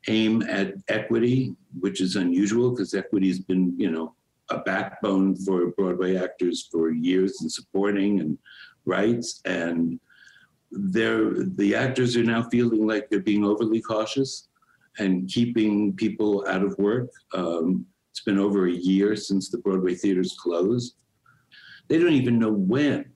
aim 0.09 0.43
at 0.43 0.75
equity, 0.89 1.55
which 1.81 2.01
is 2.01 2.17
unusual 2.17 2.71
because 2.71 2.95
equity 2.95 3.29
has 3.29 3.39
been, 3.39 3.79
you 3.79 3.91
know, 3.91 4.15
a 4.51 4.59
backbone 4.59 5.37
for 5.37 5.69
Broadway 5.73 6.17
actors 6.17 6.69
for 6.71 6.91
years 6.91 7.41
in 7.43 7.49
supporting 7.49 8.21
and 8.21 8.39
rights. 8.85 9.41
And 9.45 10.01
they're, 10.71 11.33
the 11.33 11.75
actors 11.75 12.17
are 12.17 12.25
now 12.25 12.49
feeling 12.51 12.87
like 12.87 13.09
they're 13.09 13.21
being 13.21 13.45
overly 13.45 13.81
cautious 13.81 14.49
and 14.99 15.29
keeping 15.29 15.95
people 15.95 16.47
out 16.49 16.63
of 16.63 16.77
work. 16.79 17.11
Um, 17.35 17.87
it's 18.11 18.23
been 18.23 18.39
over 18.39 18.67
a 18.67 18.73
year 18.73 19.17
since 19.17 19.49
the 19.49 19.59
Broadway 19.59 19.95
theaters 19.95 20.37
closed. 20.39 20.97
They 21.89 21.99
don't 21.99 22.13
even 22.13 22.39
know 22.39 22.53
when. 22.53 23.12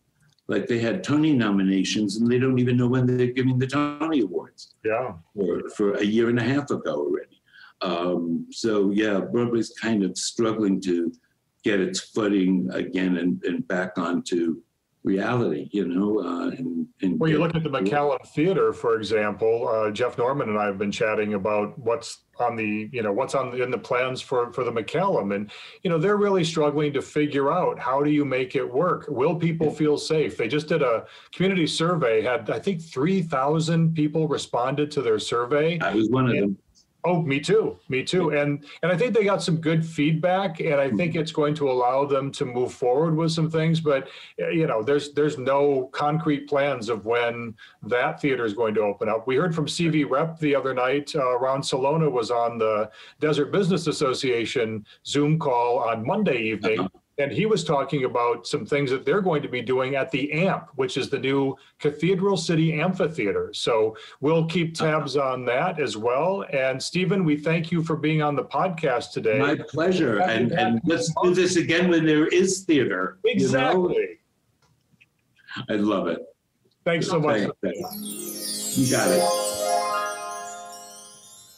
Like 0.49 0.67
they 0.67 0.79
had 0.79 1.03
Tony 1.03 1.33
nominations 1.33 2.17
and 2.17 2.31
they 2.31 2.39
don't 2.39 2.59
even 2.59 2.77
know 2.77 2.87
when 2.87 3.07
they're 3.07 3.33
giving 3.33 3.59
the 3.59 3.67
Tony 3.67 4.21
Awards 4.21 4.75
Yeah. 4.85 5.15
for, 5.35 5.69
for 5.71 5.95
a 5.95 6.05
year 6.05 6.29
and 6.29 6.39
a 6.39 6.43
half 6.43 6.71
ago 6.71 6.95
already. 6.95 7.43
Um, 7.83 8.47
so 8.51 8.91
yeah, 8.91 9.21
Broadway's 9.21 9.73
kind 9.81 10.03
of 10.05 10.17
struggling 10.17 10.81
to 10.83 11.13
get 11.65 11.81
its 11.81 12.01
footing 12.01 12.69
again 12.73 13.17
and, 13.17 13.43
and 13.45 13.67
back 13.67 13.99
onto 13.99 14.63
reality, 15.07 15.71
you 15.73 15.87
know. 15.87 16.21
Uh, 16.21 16.49
and, 16.49 16.87
and 17.01 17.19
well, 17.19 17.31
you 17.31 17.39
look 17.39 17.55
at 17.55 17.63
the 17.63 17.71
McCallum 17.71 18.19
Theater, 18.35 18.73
for 18.73 18.97
example. 18.97 19.69
Uh, 19.69 19.91
Jeff 19.91 20.19
Norman 20.19 20.51
and 20.51 20.59
I 20.59 20.67
have 20.67 20.77
been 20.77 20.91
chatting 20.91 21.35
about 21.35 21.79
what's 21.79 22.25
on 22.39 22.57
the, 22.57 22.91
you 22.93 23.03
know, 23.03 23.13
what's 23.13 23.35
on 23.35 23.51
the, 23.51 23.63
in 23.63 23.71
the 23.71 23.79
plans 23.79 24.21
for 24.21 24.53
for 24.53 24.65
the 24.65 24.73
McCallum, 24.73 25.35
and 25.35 25.51
you 25.83 25.89
know 25.89 25.97
they're 25.97 26.17
really 26.17 26.45
struggling 26.45 26.93
to 26.93 27.01
figure 27.01 27.51
out 27.51 27.79
how 27.79 28.03
do 28.03 28.11
you 28.11 28.25
make 28.25 28.57
it 28.57 28.71
work. 28.71 29.07
Will 29.09 29.37
people 29.37 29.71
feel 29.71 29.97
safe? 29.97 30.37
They 30.37 30.49
just 30.49 30.67
did 30.67 30.83
a 30.83 31.07
community 31.33 31.67
survey. 31.67 32.21
Had 32.21 32.51
I 32.51 32.59
think 32.59 32.83
three 32.83 33.23
thousand 33.23 33.95
people 33.95 34.29
responded 34.29 34.91
to 34.91 35.03
their 35.03 35.21
survey. 35.21 35.79
I 35.81 35.95
was 35.95 36.11
one 36.11 36.29
of 36.29 36.37
them. 36.37 36.59
Oh, 37.07 37.23
me 37.23 37.39
too. 37.39 37.79
Me 37.89 38.03
too. 38.03 38.31
And 38.31 38.65
and 38.83 38.91
I 38.91 38.97
think 38.97 39.15
they 39.15 39.23
got 39.23 39.41
some 39.41 39.59
good 39.59 39.87
feedback, 39.87 40.59
and 40.59 40.75
I 40.75 40.91
think 40.91 41.15
it's 41.15 41.31
going 41.31 41.55
to 41.55 41.71
allow 41.71 42.05
them 42.05 42.33
to 42.33 42.45
move 42.45 42.73
forward 42.73 43.17
with 43.17 43.31
some 43.31 43.49
things. 43.49 43.81
But 43.81 44.09
you 44.39 44.67
know, 44.67 44.83
there's 44.83 45.13
there's 45.13 45.39
no 45.39 45.89
concrete 45.93 46.49
plans 46.49 46.89
of 46.89 47.07
when 47.07 47.55
that 47.85 48.21
theater 48.21 48.45
is 48.45 48.55
going 48.55 48.75
to 48.75 48.81
open 48.81 49.09
up. 49.09 49.25
We 49.29 49.37
heard 49.37 49.55
from 49.55 49.67
CV 49.67 50.05
Rep 50.11 50.41
the 50.41 50.57
other 50.57 50.75
night. 50.75 51.15
Uh, 51.15 51.39
Ron 51.39 51.63
Celona 51.63 52.11
was 52.11 52.33
on 52.33 52.59
the 52.59 52.91
Desert 53.21 53.53
Business 53.53 53.87
Association 53.87 54.85
Zoom 55.07 55.39
call 55.39 55.79
on 55.79 56.05
Monday 56.05 56.39
evening. 56.39 56.81
Uh-huh 56.81 56.89
and 57.19 57.33
he 57.33 57.47
was 57.47 57.65
talking 57.65 58.05
about 58.05 58.47
some 58.47 58.67
things 58.67 58.91
that 58.91 59.07
they're 59.07 59.23
going 59.23 59.43
to 59.43 59.49
be 59.49 59.63
doing 59.63 59.97
at 59.97 60.11
the 60.11 60.31
AMP, 60.33 60.69
which 60.75 60.97
is 60.97 61.09
the 61.09 61.19
new 61.19 61.57
Cathedral 61.79 62.37
City 62.37 62.81
Amphitheater. 62.81 63.53
So 63.55 63.97
we'll 64.21 64.47
keep 64.47 64.75
tabs 64.75 65.17
uh-huh. 65.17 65.33
on 65.33 65.45
that 65.47 65.81
as 65.81 65.97
well. 65.97 66.45
And 66.53 66.83
Stephen, 66.83 67.25
we 67.25 67.37
thank 67.37 67.73
you 67.73 67.83
for 67.83 67.97
being 67.97 68.21
on 68.21 68.37
the 68.37 68.45
podcast 68.45 69.13
today. 69.13 69.39
My 69.39 69.57
pleasure. 69.57 70.21
And, 70.21 70.53
and 70.53 70.81
let's 70.85 71.13
do 71.23 71.35
this 71.35 71.57
again 71.57 71.89
when 71.89 72.05
there 72.05 72.27
is 72.27 72.65
theater. 72.65 73.19
Exactly. 73.25 73.95
You, 73.95 74.17
know? 75.57 75.75
I 75.75 75.77
love 75.77 76.09
it. 76.09 76.21
Thanks 76.85 77.09
so 77.09 77.19
much. 77.19 77.49
Thanks. 77.63 78.77
You 78.77 78.91
got 78.91 79.09
it. 79.11 79.66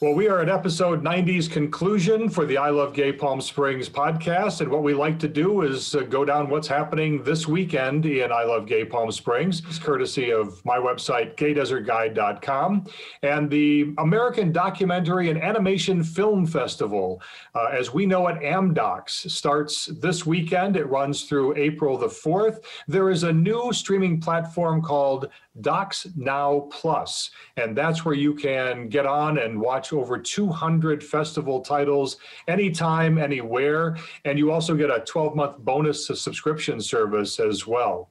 Well, 0.01 0.13
we 0.13 0.29
are 0.29 0.39
at 0.39 0.47
episode 0.47 1.03
90's 1.03 1.49
conclusion 1.49 2.29
for 2.29 2.45
the 2.45 2.55
I 2.55 2.69
Love 2.69 2.93
Gay 2.93 3.11
Palm 3.11 3.41
Springs 3.41 3.89
podcast. 3.89 4.61
And 4.61 4.71
what 4.71 4.81
we 4.81 4.93
like 4.93 5.19
to 5.19 5.27
do 5.27 5.63
is 5.63 5.93
uh, 5.93 6.03
go 6.03 6.23
down 6.23 6.49
what's 6.49 6.69
happening 6.69 7.21
this 7.21 7.49
weekend 7.49 8.05
in 8.05 8.31
I 8.31 8.45
Love 8.45 8.65
Gay 8.65 8.85
Palm 8.85 9.11
Springs, 9.11 9.61
it's 9.67 9.77
courtesy 9.77 10.31
of 10.31 10.63
my 10.63 10.77
website, 10.77 11.35
gaydesertguide.com, 11.35 12.85
and 13.23 13.49
the 13.49 13.93
American 13.97 14.53
Documentary 14.53 15.31
and 15.31 15.43
Animation 15.43 16.01
Film 16.01 16.45
Festival, 16.45 17.21
uh, 17.53 17.65
as 17.65 17.93
we 17.93 18.05
know 18.05 18.29
it, 18.29 18.39
AmDocs, 18.39 19.29
starts 19.29 19.87
this 19.87 20.25
weekend. 20.25 20.77
It 20.77 20.85
runs 20.85 21.23
through 21.23 21.57
April 21.57 21.97
the 21.97 22.07
4th. 22.07 22.63
There 22.87 23.09
is 23.09 23.23
a 23.23 23.33
new 23.33 23.73
streaming 23.73 24.21
platform 24.21 24.81
called 24.81 25.27
Docs 25.61 26.07
Now 26.15 26.67
Plus, 26.71 27.31
and 27.57 27.77
that's 27.77 28.05
where 28.05 28.15
you 28.15 28.33
can 28.33 28.89
get 28.89 29.05
on 29.05 29.37
and 29.37 29.59
watch 29.59 29.93
over 29.93 30.17
200 30.17 31.03
festival 31.03 31.61
titles 31.61 32.17
anytime, 32.47 33.17
anywhere. 33.17 33.97
And 34.25 34.37
you 34.37 34.51
also 34.51 34.75
get 34.75 34.89
a 34.89 35.03
12 35.05 35.35
month 35.35 35.57
bonus 35.59 36.07
subscription 36.07 36.81
service 36.81 37.39
as 37.39 37.67
well. 37.67 38.09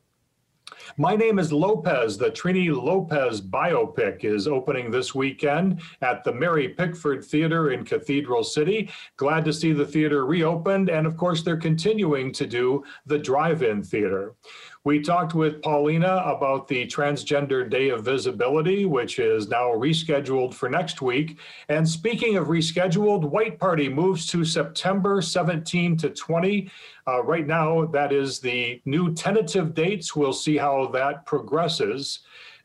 My 0.97 1.17
name 1.17 1.39
is 1.39 1.53
Lopez. 1.53 2.17
The 2.17 2.31
Trini 2.31 2.75
Lopez 2.75 3.41
biopic 3.41 4.25
is 4.25 4.49
opening 4.49 4.91
this 4.91 5.15
weekend 5.15 5.81
at 6.03 6.25
the 6.25 6.33
Mary 6.33 6.69
Pickford 6.69 7.25
Theater 7.25 7.71
in 7.73 7.85
Cathedral 7.85 8.45
City. 8.45 8.91
Glad 9.17 9.45
to 9.45 9.53
see 9.53 9.73
the 9.73 9.87
theater 9.87 10.27
reopened. 10.27 10.89
And 10.89 11.07
of 11.07 11.17
course, 11.17 11.43
they're 11.43 11.57
continuing 11.57 12.33
to 12.33 12.47
do 12.47 12.85
the 13.07 13.19
drive 13.19 13.63
in 13.63 13.83
theater. 13.83 14.35
We 14.85 15.01
talked 15.01 15.35
with 15.35 15.61
Paulina 15.63 16.23
about 16.25 16.69
the 16.69 16.87
Transgender 16.87 17.69
Day 17.69 17.89
of 17.89 18.05
Visibility, 18.05 18.85
which 18.85 19.19
is 19.19 19.49
now 19.49 19.71
rescheduled 19.71 20.55
for 20.55 20.69
next 20.69 21.03
week. 21.03 21.39
And 21.69 21.87
speaking 21.87 22.37
of 22.37 22.47
rescheduled, 22.47 23.25
White 23.25 23.59
Party 23.59 23.89
moves 23.89 24.27
to 24.29 24.45
September 24.45 25.21
17 25.21 25.97
to 25.99 26.11
20. 26.11 26.71
Uh, 27.07 27.23
right 27.25 27.47
now, 27.47 27.87
that 27.87 28.13
is 28.13 28.39
the 28.39 28.81
new 28.85 29.13
tentative 29.15 29.75
dates. 29.75 30.15
We'll 30.15 30.33
see 30.33 30.57
how 30.57 30.87
that 30.89 31.27
progresses. 31.27 32.21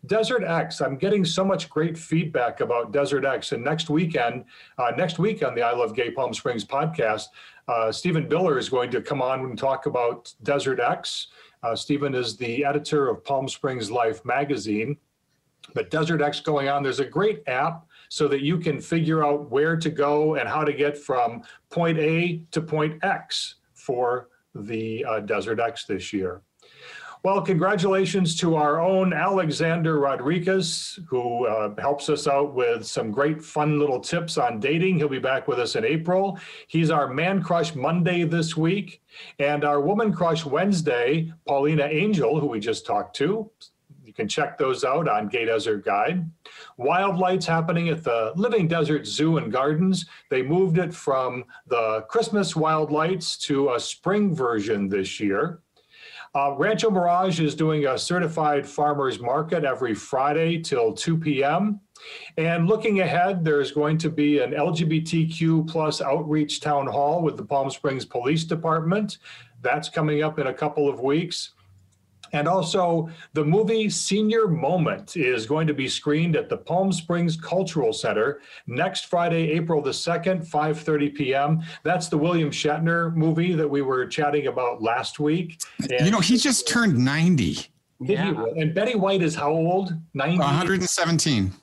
Desert 0.05 0.43
X, 0.43 0.82
I'm 0.82 0.97
getting 0.97 1.24
so 1.24 1.45
much 1.45 1.70
great 1.70 1.97
feedback 1.97 2.59
about 2.59 2.91
Desert 2.91 3.24
X. 3.24 3.53
And 3.53 3.64
next 3.64 3.89
weekend, 3.89 4.43
uh, 4.78 4.91
next 4.97 5.18
week 5.18 5.43
on 5.43 5.55
the 5.55 5.61
I 5.61 5.72
Love 5.74 5.95
Gay 5.95 6.11
Palm 6.11 6.34
Springs 6.34 6.66
podcast, 6.66 7.28
uh, 7.70 7.91
Stephen 7.91 8.28
Biller 8.28 8.57
is 8.57 8.68
going 8.68 8.91
to 8.91 9.01
come 9.01 9.22
on 9.22 9.39
and 9.41 9.57
talk 9.57 9.86
about 9.86 10.34
Desert 10.43 10.82
X. 10.82 11.28
Uh, 11.64 11.76
Stephen 11.76 12.14
is 12.14 12.36
the 12.36 12.66
editor 12.66 13.09
of 13.09 13.24
Palm 13.24 13.47
Springs 13.47 13.89
Life 13.89 14.24
magazine. 14.26 14.97
But 15.74 15.89
Desert 15.89 16.22
X 16.22 16.41
going 16.41 16.68
on, 16.68 16.84
there's 16.84 16.99
a 16.99 17.05
great 17.05 17.41
app 17.47 17.86
so 18.09 18.28
that 18.28 18.41
you 18.41 18.57
can 18.59 18.82
figure 18.82 19.26
out 19.26 19.49
where 19.49 19.78
to 19.78 19.89
go 19.89 20.36
and 20.36 20.47
how 20.47 20.66
to 20.66 20.74
get 20.74 20.97
from 20.97 21.41
point 21.70 21.97
A 21.99 22.43
to 22.51 22.61
point 22.61 23.01
X 23.03 23.55
for 23.74 24.28
the 24.53 25.05
uh, 25.05 25.20
Desert 25.22 25.59
X 25.61 25.86
this 25.86 26.11
year. 26.11 26.41
Well, 27.24 27.41
congratulations 27.41 28.36
to 28.41 28.57
our 28.57 28.82
own 28.82 29.13
Alexander 29.13 29.97
Rodriguez, 29.97 30.99
who 31.07 31.47
uh, 31.47 31.74
helps 31.80 32.09
us 32.09 32.28
out 32.28 32.53
with 32.53 32.86
some 32.86 33.11
great 33.11 33.41
fun 33.41 33.80
little 33.80 34.01
tips 34.01 34.38
on 34.38 34.59
dating. 34.59 34.97
He'll 34.97 35.07
be 35.07 35.19
back 35.19 35.47
with 35.47 35.57
us 35.57 35.78
in 35.78 35.86
April. 35.86 36.38
He's 36.67 36.91
our 36.91 37.07
Man 37.07 37.41
Crush 37.41 37.76
Monday 37.76 38.26
this 38.26 38.57
week. 38.57 39.01
And 39.39 39.63
our 39.63 39.80
Woman 39.80 40.11
Crush 40.11 40.43
Wednesday, 40.43 41.32
Paulina 41.47 41.86
Angel, 41.86 42.41
who 42.41 42.47
we 42.47 42.59
just 42.59 42.86
talked 42.86 43.15
to. 43.15 43.49
You 44.03 44.11
can 44.11 44.28
check 44.28 44.57
those 44.57 44.84
out 44.84 45.07
on 45.07 45.30
Gay 45.30 45.45
Desert 45.45 45.86
Guide. 45.86 46.30
Wild 46.76 47.17
Lights 47.17 47.45
happening 47.45 47.88
at 47.88 48.03
the 48.03 48.34
Living 48.36 48.67
Desert 48.67 49.07
Zoo 49.07 49.38
and 49.38 49.49
Gardens. 49.49 50.07
They 50.30 50.41
moved 50.41 50.78
it 50.78 50.93
from 50.93 51.45
the 51.67 52.01
Christmas 52.09 52.53
Wild 52.53 52.91
Lights 52.91 53.38
to 53.38 53.76
a 53.76 53.80
spring 53.80 54.36
version 54.36 54.89
this 54.89 55.21
year. 55.21 55.62
Uh, 56.36 56.55
Rancho 56.57 56.89
Mirage 56.89 57.39
is 57.39 57.53
doing 57.53 57.86
a 57.86 57.97
certified 57.97 58.67
farmers 58.67 59.19
market 59.19 59.63
every 59.63 59.93
Friday 59.93 60.59
till 60.59 60.91
2 60.91 61.15
p.m. 61.17 61.79
And 62.38 62.67
looking 62.67 63.01
ahead, 63.01 63.45
there's 63.45 63.71
going 63.71 63.99
to 63.99 64.09
be 64.09 64.39
an 64.39 64.51
LGBTQ 64.51 65.69
plus 65.69 66.01
outreach 66.01 66.59
town 66.59 66.88
hall 66.88 67.21
with 67.21 67.38
the 67.38 67.45
Palm 67.45 67.69
Springs 67.69 68.03
Police 68.03 68.45
Department. 68.45 69.19
That's 69.61 69.89
coming 69.89 70.23
up 70.23 70.39
in 70.39 70.47
a 70.47 70.53
couple 70.53 70.89
of 70.89 71.01
weeks. 71.01 71.51
And 72.34 72.47
also, 72.47 73.09
the 73.34 73.45
movie 73.45 73.89
Senior 73.89 74.47
Moment 74.47 75.15
is 75.15 75.45
going 75.45 75.67
to 75.67 75.73
be 75.73 75.88
screened 75.88 76.36
at 76.36 76.49
the 76.49 76.57
Palm 76.57 76.91
Springs 76.91 77.38
Cultural 77.38 77.93
Center 77.93 78.41
next 78.65 79.05
Friday, 79.05 79.51
April 79.51 79.81
the 79.81 79.91
2nd, 79.91 80.47
5:30 80.47 81.15
p.m. 81.15 81.61
That's 81.84 82.09
the 82.09 82.17
William 82.17 82.49
Shatner 82.49 83.15
movie 83.15 83.53
that 83.53 83.67
we 83.67 83.84
were 83.84 84.07
chatting 84.07 84.47
about 84.47 84.81
last 84.81 85.19
week. 85.19 85.61
And 85.79 86.05
you 86.05 86.11
know, 86.11 86.19
he 86.19 86.38
just 86.38 86.67
turned 86.67 86.97
90. 86.97 87.67
Yeah. 88.01 88.45
And 88.57 88.73
Betty 88.73 88.95
White 88.95 89.21
is 89.21 89.36
how 89.36 89.51
old? 89.51 89.93
90? 90.15 90.39
117. 90.39 91.53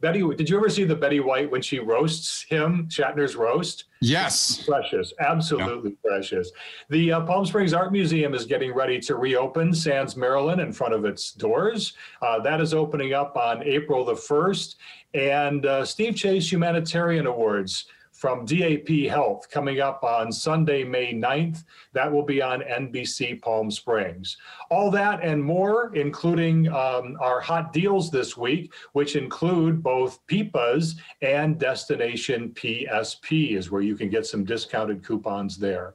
Betty, 0.00 0.22
did 0.36 0.50
you 0.50 0.58
ever 0.58 0.68
see 0.68 0.84
the 0.84 0.94
Betty 0.94 1.20
White 1.20 1.50
when 1.50 1.62
she 1.62 1.78
roasts 1.78 2.44
him, 2.50 2.86
Shatner's 2.90 3.34
roast? 3.34 3.84
Yes. 4.02 4.62
Precious, 4.66 5.14
absolutely 5.20 5.90
yeah. 5.90 6.10
precious. 6.10 6.52
The 6.90 7.12
uh, 7.12 7.20
Palm 7.22 7.46
Springs 7.46 7.72
Art 7.72 7.92
Museum 7.92 8.34
is 8.34 8.44
getting 8.44 8.74
ready 8.74 9.00
to 9.00 9.16
reopen 9.16 9.72
Sands, 9.72 10.14
Maryland, 10.14 10.60
in 10.60 10.70
front 10.70 10.92
of 10.92 11.06
its 11.06 11.32
doors. 11.32 11.94
Uh, 12.20 12.38
that 12.40 12.60
is 12.60 12.74
opening 12.74 13.14
up 13.14 13.38
on 13.38 13.62
April 13.62 14.04
the 14.04 14.12
1st. 14.12 14.74
And 15.14 15.64
uh, 15.64 15.84
Steve 15.86 16.14
Chase 16.14 16.52
Humanitarian 16.52 17.26
Awards 17.26 17.86
from 18.26 18.44
DAP 18.44 19.08
Health 19.08 19.48
coming 19.48 19.78
up 19.78 20.02
on 20.02 20.32
Sunday, 20.32 20.82
May 20.82 21.14
9th. 21.14 21.62
That 21.92 22.10
will 22.10 22.24
be 22.24 22.42
on 22.42 22.60
NBC 22.60 23.40
Palm 23.40 23.70
Springs. 23.70 24.36
All 24.68 24.90
that 24.90 25.22
and 25.22 25.40
more, 25.40 25.94
including 25.94 26.66
um, 26.66 27.16
our 27.20 27.38
hot 27.38 27.72
deals 27.72 28.10
this 28.10 28.36
week, 28.36 28.74
which 28.94 29.14
include 29.14 29.80
both 29.80 30.26
PIPAs 30.26 30.96
and 31.22 31.56
Destination 31.56 32.50
PSP, 32.54 33.56
is 33.56 33.70
where 33.70 33.82
you 33.82 33.94
can 33.94 34.10
get 34.10 34.26
some 34.26 34.42
discounted 34.42 35.04
coupons 35.04 35.56
there. 35.56 35.94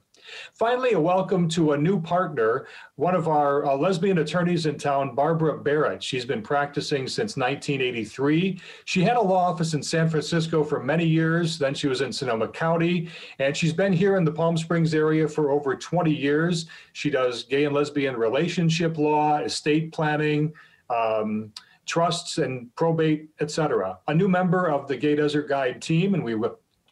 Finally, 0.54 0.92
a 0.92 1.00
welcome 1.00 1.48
to 1.48 1.72
a 1.72 1.78
new 1.78 2.00
partner, 2.00 2.66
one 2.96 3.14
of 3.14 3.28
our 3.28 3.64
uh, 3.66 3.76
lesbian 3.76 4.18
attorneys 4.18 4.66
in 4.66 4.78
town, 4.78 5.14
Barbara 5.14 5.58
Barrett. 5.58 6.02
She's 6.02 6.24
been 6.24 6.42
practicing 6.42 7.06
since 7.06 7.36
1983. 7.36 8.60
She 8.84 9.02
had 9.02 9.16
a 9.16 9.20
law 9.20 9.50
office 9.50 9.74
in 9.74 9.82
San 9.82 10.08
Francisco 10.08 10.64
for 10.64 10.82
many 10.82 11.06
years. 11.06 11.58
Then 11.58 11.74
she 11.74 11.88
was 11.88 12.00
in 12.00 12.12
Sonoma 12.12 12.48
County, 12.48 13.08
and 13.38 13.56
she's 13.56 13.72
been 13.72 13.92
here 13.92 14.16
in 14.16 14.24
the 14.24 14.32
Palm 14.32 14.56
Springs 14.56 14.94
area 14.94 15.28
for 15.28 15.50
over 15.50 15.74
20 15.74 16.12
years. 16.12 16.66
She 16.92 17.10
does 17.10 17.44
gay 17.44 17.64
and 17.64 17.74
lesbian 17.74 18.16
relationship 18.16 18.98
law, 18.98 19.38
estate 19.38 19.92
planning. 19.92 20.52
Um, 20.90 21.52
trusts 21.86 22.38
and 22.38 22.74
probate, 22.76 23.28
etc. 23.40 23.98
A 24.06 24.14
new 24.14 24.28
member 24.28 24.70
of 24.70 24.86
the 24.86 24.96
Gay 24.96 25.16
Desert 25.16 25.48
Guide 25.48 25.82
team, 25.82 26.14
and 26.14 26.22
we 26.22 26.34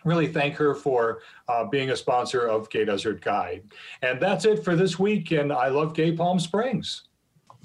really 0.04 0.26
thank 0.26 0.54
her 0.56 0.74
for 0.74 1.20
uh, 1.48 1.64
being 1.64 1.90
a 1.90 1.96
sponsor 1.96 2.46
of 2.46 2.70
Gay 2.70 2.84
Desert 2.84 3.20
Guide. 3.20 3.62
And 4.02 4.20
that's 4.20 4.44
it 4.44 4.64
for 4.64 4.76
this 4.76 4.98
week. 4.98 5.32
And 5.32 5.52
I 5.52 5.68
love 5.68 5.94
Gay 5.94 6.12
Palm 6.12 6.38
Springs. 6.38 7.04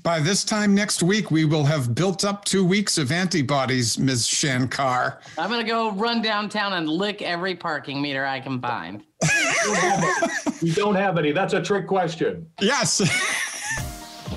By 0.03 0.19
this 0.19 0.43
time 0.43 0.75
next 0.75 1.01
week, 1.01 1.31
we 1.31 1.45
will 1.45 1.63
have 1.63 1.95
built 1.95 2.23
up 2.23 2.45
two 2.45 2.63
weeks 2.63 2.99
of 2.99 3.11
antibodies, 3.11 3.97
Ms. 3.97 4.27
Shan 4.27 4.67
Carr. 4.67 5.19
I'm 5.35 5.49
going 5.49 5.65
to 5.65 5.67
go 5.67 5.91
run 5.93 6.21
downtown 6.21 6.73
and 6.73 6.87
lick 6.87 7.23
every 7.23 7.55
parking 7.55 8.03
meter 8.03 8.23
I 8.23 8.39
can 8.39 8.61
find. 8.61 9.03
we 10.61 10.73
don't 10.73 10.93
have 10.93 11.17
any. 11.17 11.31
That's 11.31 11.53
a 11.53 11.61
trick 11.61 11.87
question. 11.87 12.47
Yes. 12.61 13.01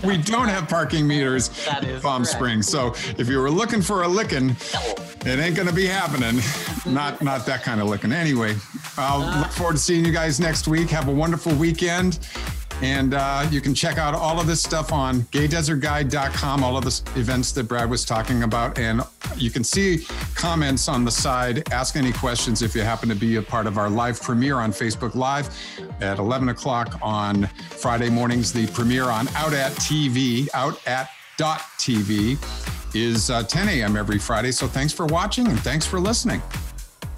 we 0.05 0.17
don't 0.17 0.49
have 0.49 0.69
parking 0.69 1.07
meters 1.07 1.49
in 1.83 2.01
Palm 2.01 2.23
correct. 2.23 2.27
Springs. 2.27 2.69
So 2.69 2.95
if 3.19 3.29
you 3.29 3.39
were 3.39 3.51
looking 3.51 3.83
for 3.83 4.03
a 4.03 4.09
licking, 4.09 4.57
it 5.27 5.39
ain't 5.39 5.57
gonna 5.57 5.73
be 5.73 5.87
happening. 5.87 6.41
not 6.87 7.23
not 7.23 7.47
that 7.47 7.63
kind 7.63 7.81
of 7.81 7.89
licking. 7.89 8.13
Anyway, 8.13 8.55
I'll 8.97 9.23
uh, 9.23 9.41
look 9.41 9.51
forward 9.51 9.75
to 9.75 9.79
seeing 9.79 10.05
you 10.05 10.13
guys 10.13 10.41
next 10.41 10.69
week. 10.69 10.91
Have 10.91 11.09
a 11.09 11.13
wonderful 11.13 11.55
weekend. 11.55 12.19
And 12.83 13.14
uh, 13.14 13.47
you 13.51 13.61
can 13.61 13.74
check 13.74 13.99
out 13.99 14.14
all 14.14 14.39
of 14.39 14.47
this 14.47 14.62
stuff 14.62 14.93
on 14.93 15.22
gaydesertguide.com, 15.22 16.62
all 16.62 16.76
of 16.76 16.85
the 16.85 17.20
events 17.20 17.53
that 17.53 17.64
Brad 17.64 17.91
was 17.91 18.05
talking 18.05 18.45
about. 18.45 18.79
And 18.79 19.03
you 19.37 19.51
can 19.51 19.64
see 19.64 20.05
comments 20.35 20.89
on 20.89 21.05
the 21.05 21.11
side. 21.11 21.70
Ask 21.72 21.97
any 21.97 22.12
questions 22.12 22.62
if 22.62 22.74
you 22.74 22.83
happen 22.83 23.09
to 23.09 23.14
be 23.14 23.37
a 23.37 23.43
part 23.43 23.66
of 23.66 23.79
our 23.79 23.91
live 23.91 24.20
premiere 24.22 24.57
on 24.57 24.72
Facebook 24.72 25.14
Live 25.14 25.49
at 26.01 26.18
11 26.18 26.51
o'clock 26.51 26.99
on 27.03 27.47
Friday 27.70 28.11
mornings. 28.11 28.53
The 28.53 28.66
premiere 28.68 29.05
on 29.05 29.29
Out 29.29 29.53
at 29.53 29.72
TV, 29.72 30.49
out 30.55 30.81
at 30.87 31.11
dot 31.37 31.61
TV 31.79 32.37
is 32.95 33.31
uh, 33.31 33.43
10 33.43 33.68
a.m. 33.68 33.97
every 33.97 34.18
Friday. 34.18 34.53
So 34.53 34.66
thanks 34.66 34.93
for 34.93 35.07
watching 35.07 35.47
and 35.47 35.59
thanks 35.61 35.87
for 35.87 36.01
listening. 36.01 36.43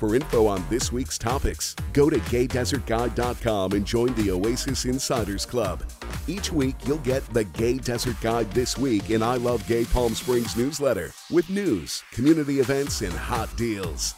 For 0.01 0.15
info 0.15 0.47
on 0.47 0.65
this 0.71 0.91
week's 0.91 1.19
topics, 1.19 1.77
go 1.93 2.09
to 2.09 2.17
gaydesertguide.com 2.17 3.73
and 3.73 3.85
join 3.85 4.15
the 4.15 4.31
Oasis 4.31 4.87
Insiders 4.87 5.45
Club. 5.45 5.85
Each 6.27 6.51
week, 6.51 6.75
you'll 6.87 6.97
get 6.99 7.23
the 7.35 7.45
Gay 7.45 7.77
Desert 7.77 8.19
Guide 8.23 8.51
This 8.53 8.79
Week 8.79 9.11
in 9.11 9.23
I 9.23 9.37
Love 9.37 9.67
Gay 9.67 9.85
Palm 9.85 10.15
Springs 10.15 10.57
newsletter 10.57 11.13
with 11.31 11.51
news, 11.51 12.03
community 12.13 12.61
events, 12.61 13.03
and 13.03 13.13
hot 13.13 13.55
deals. 13.59 14.15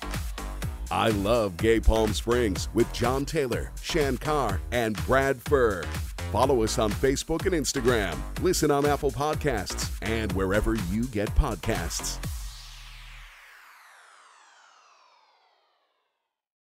I 0.93 1.09
Love 1.09 1.57
Gay 1.57 1.81
Palm 1.81 2.13
Springs 2.13 2.69
with 2.75 2.91
John 2.93 3.25
Taylor, 3.25 3.73
Shan 3.83 4.19
Carr, 4.19 4.61
and 4.71 4.97
Brad 5.05 5.43
Furr. 5.43 5.83
Follow 6.31 6.63
us 6.63 6.79
on 6.79 6.93
Facebook 6.93 7.45
and 7.45 7.57
Instagram. 7.57 8.17
Listen 8.41 8.71
on 8.71 8.87
Apple 8.87 9.11
Podcasts 9.11 9.91
and 10.01 10.31
wherever 10.35 10.77
you 10.93 11.07
get 11.07 11.29
podcasts. 11.35 12.19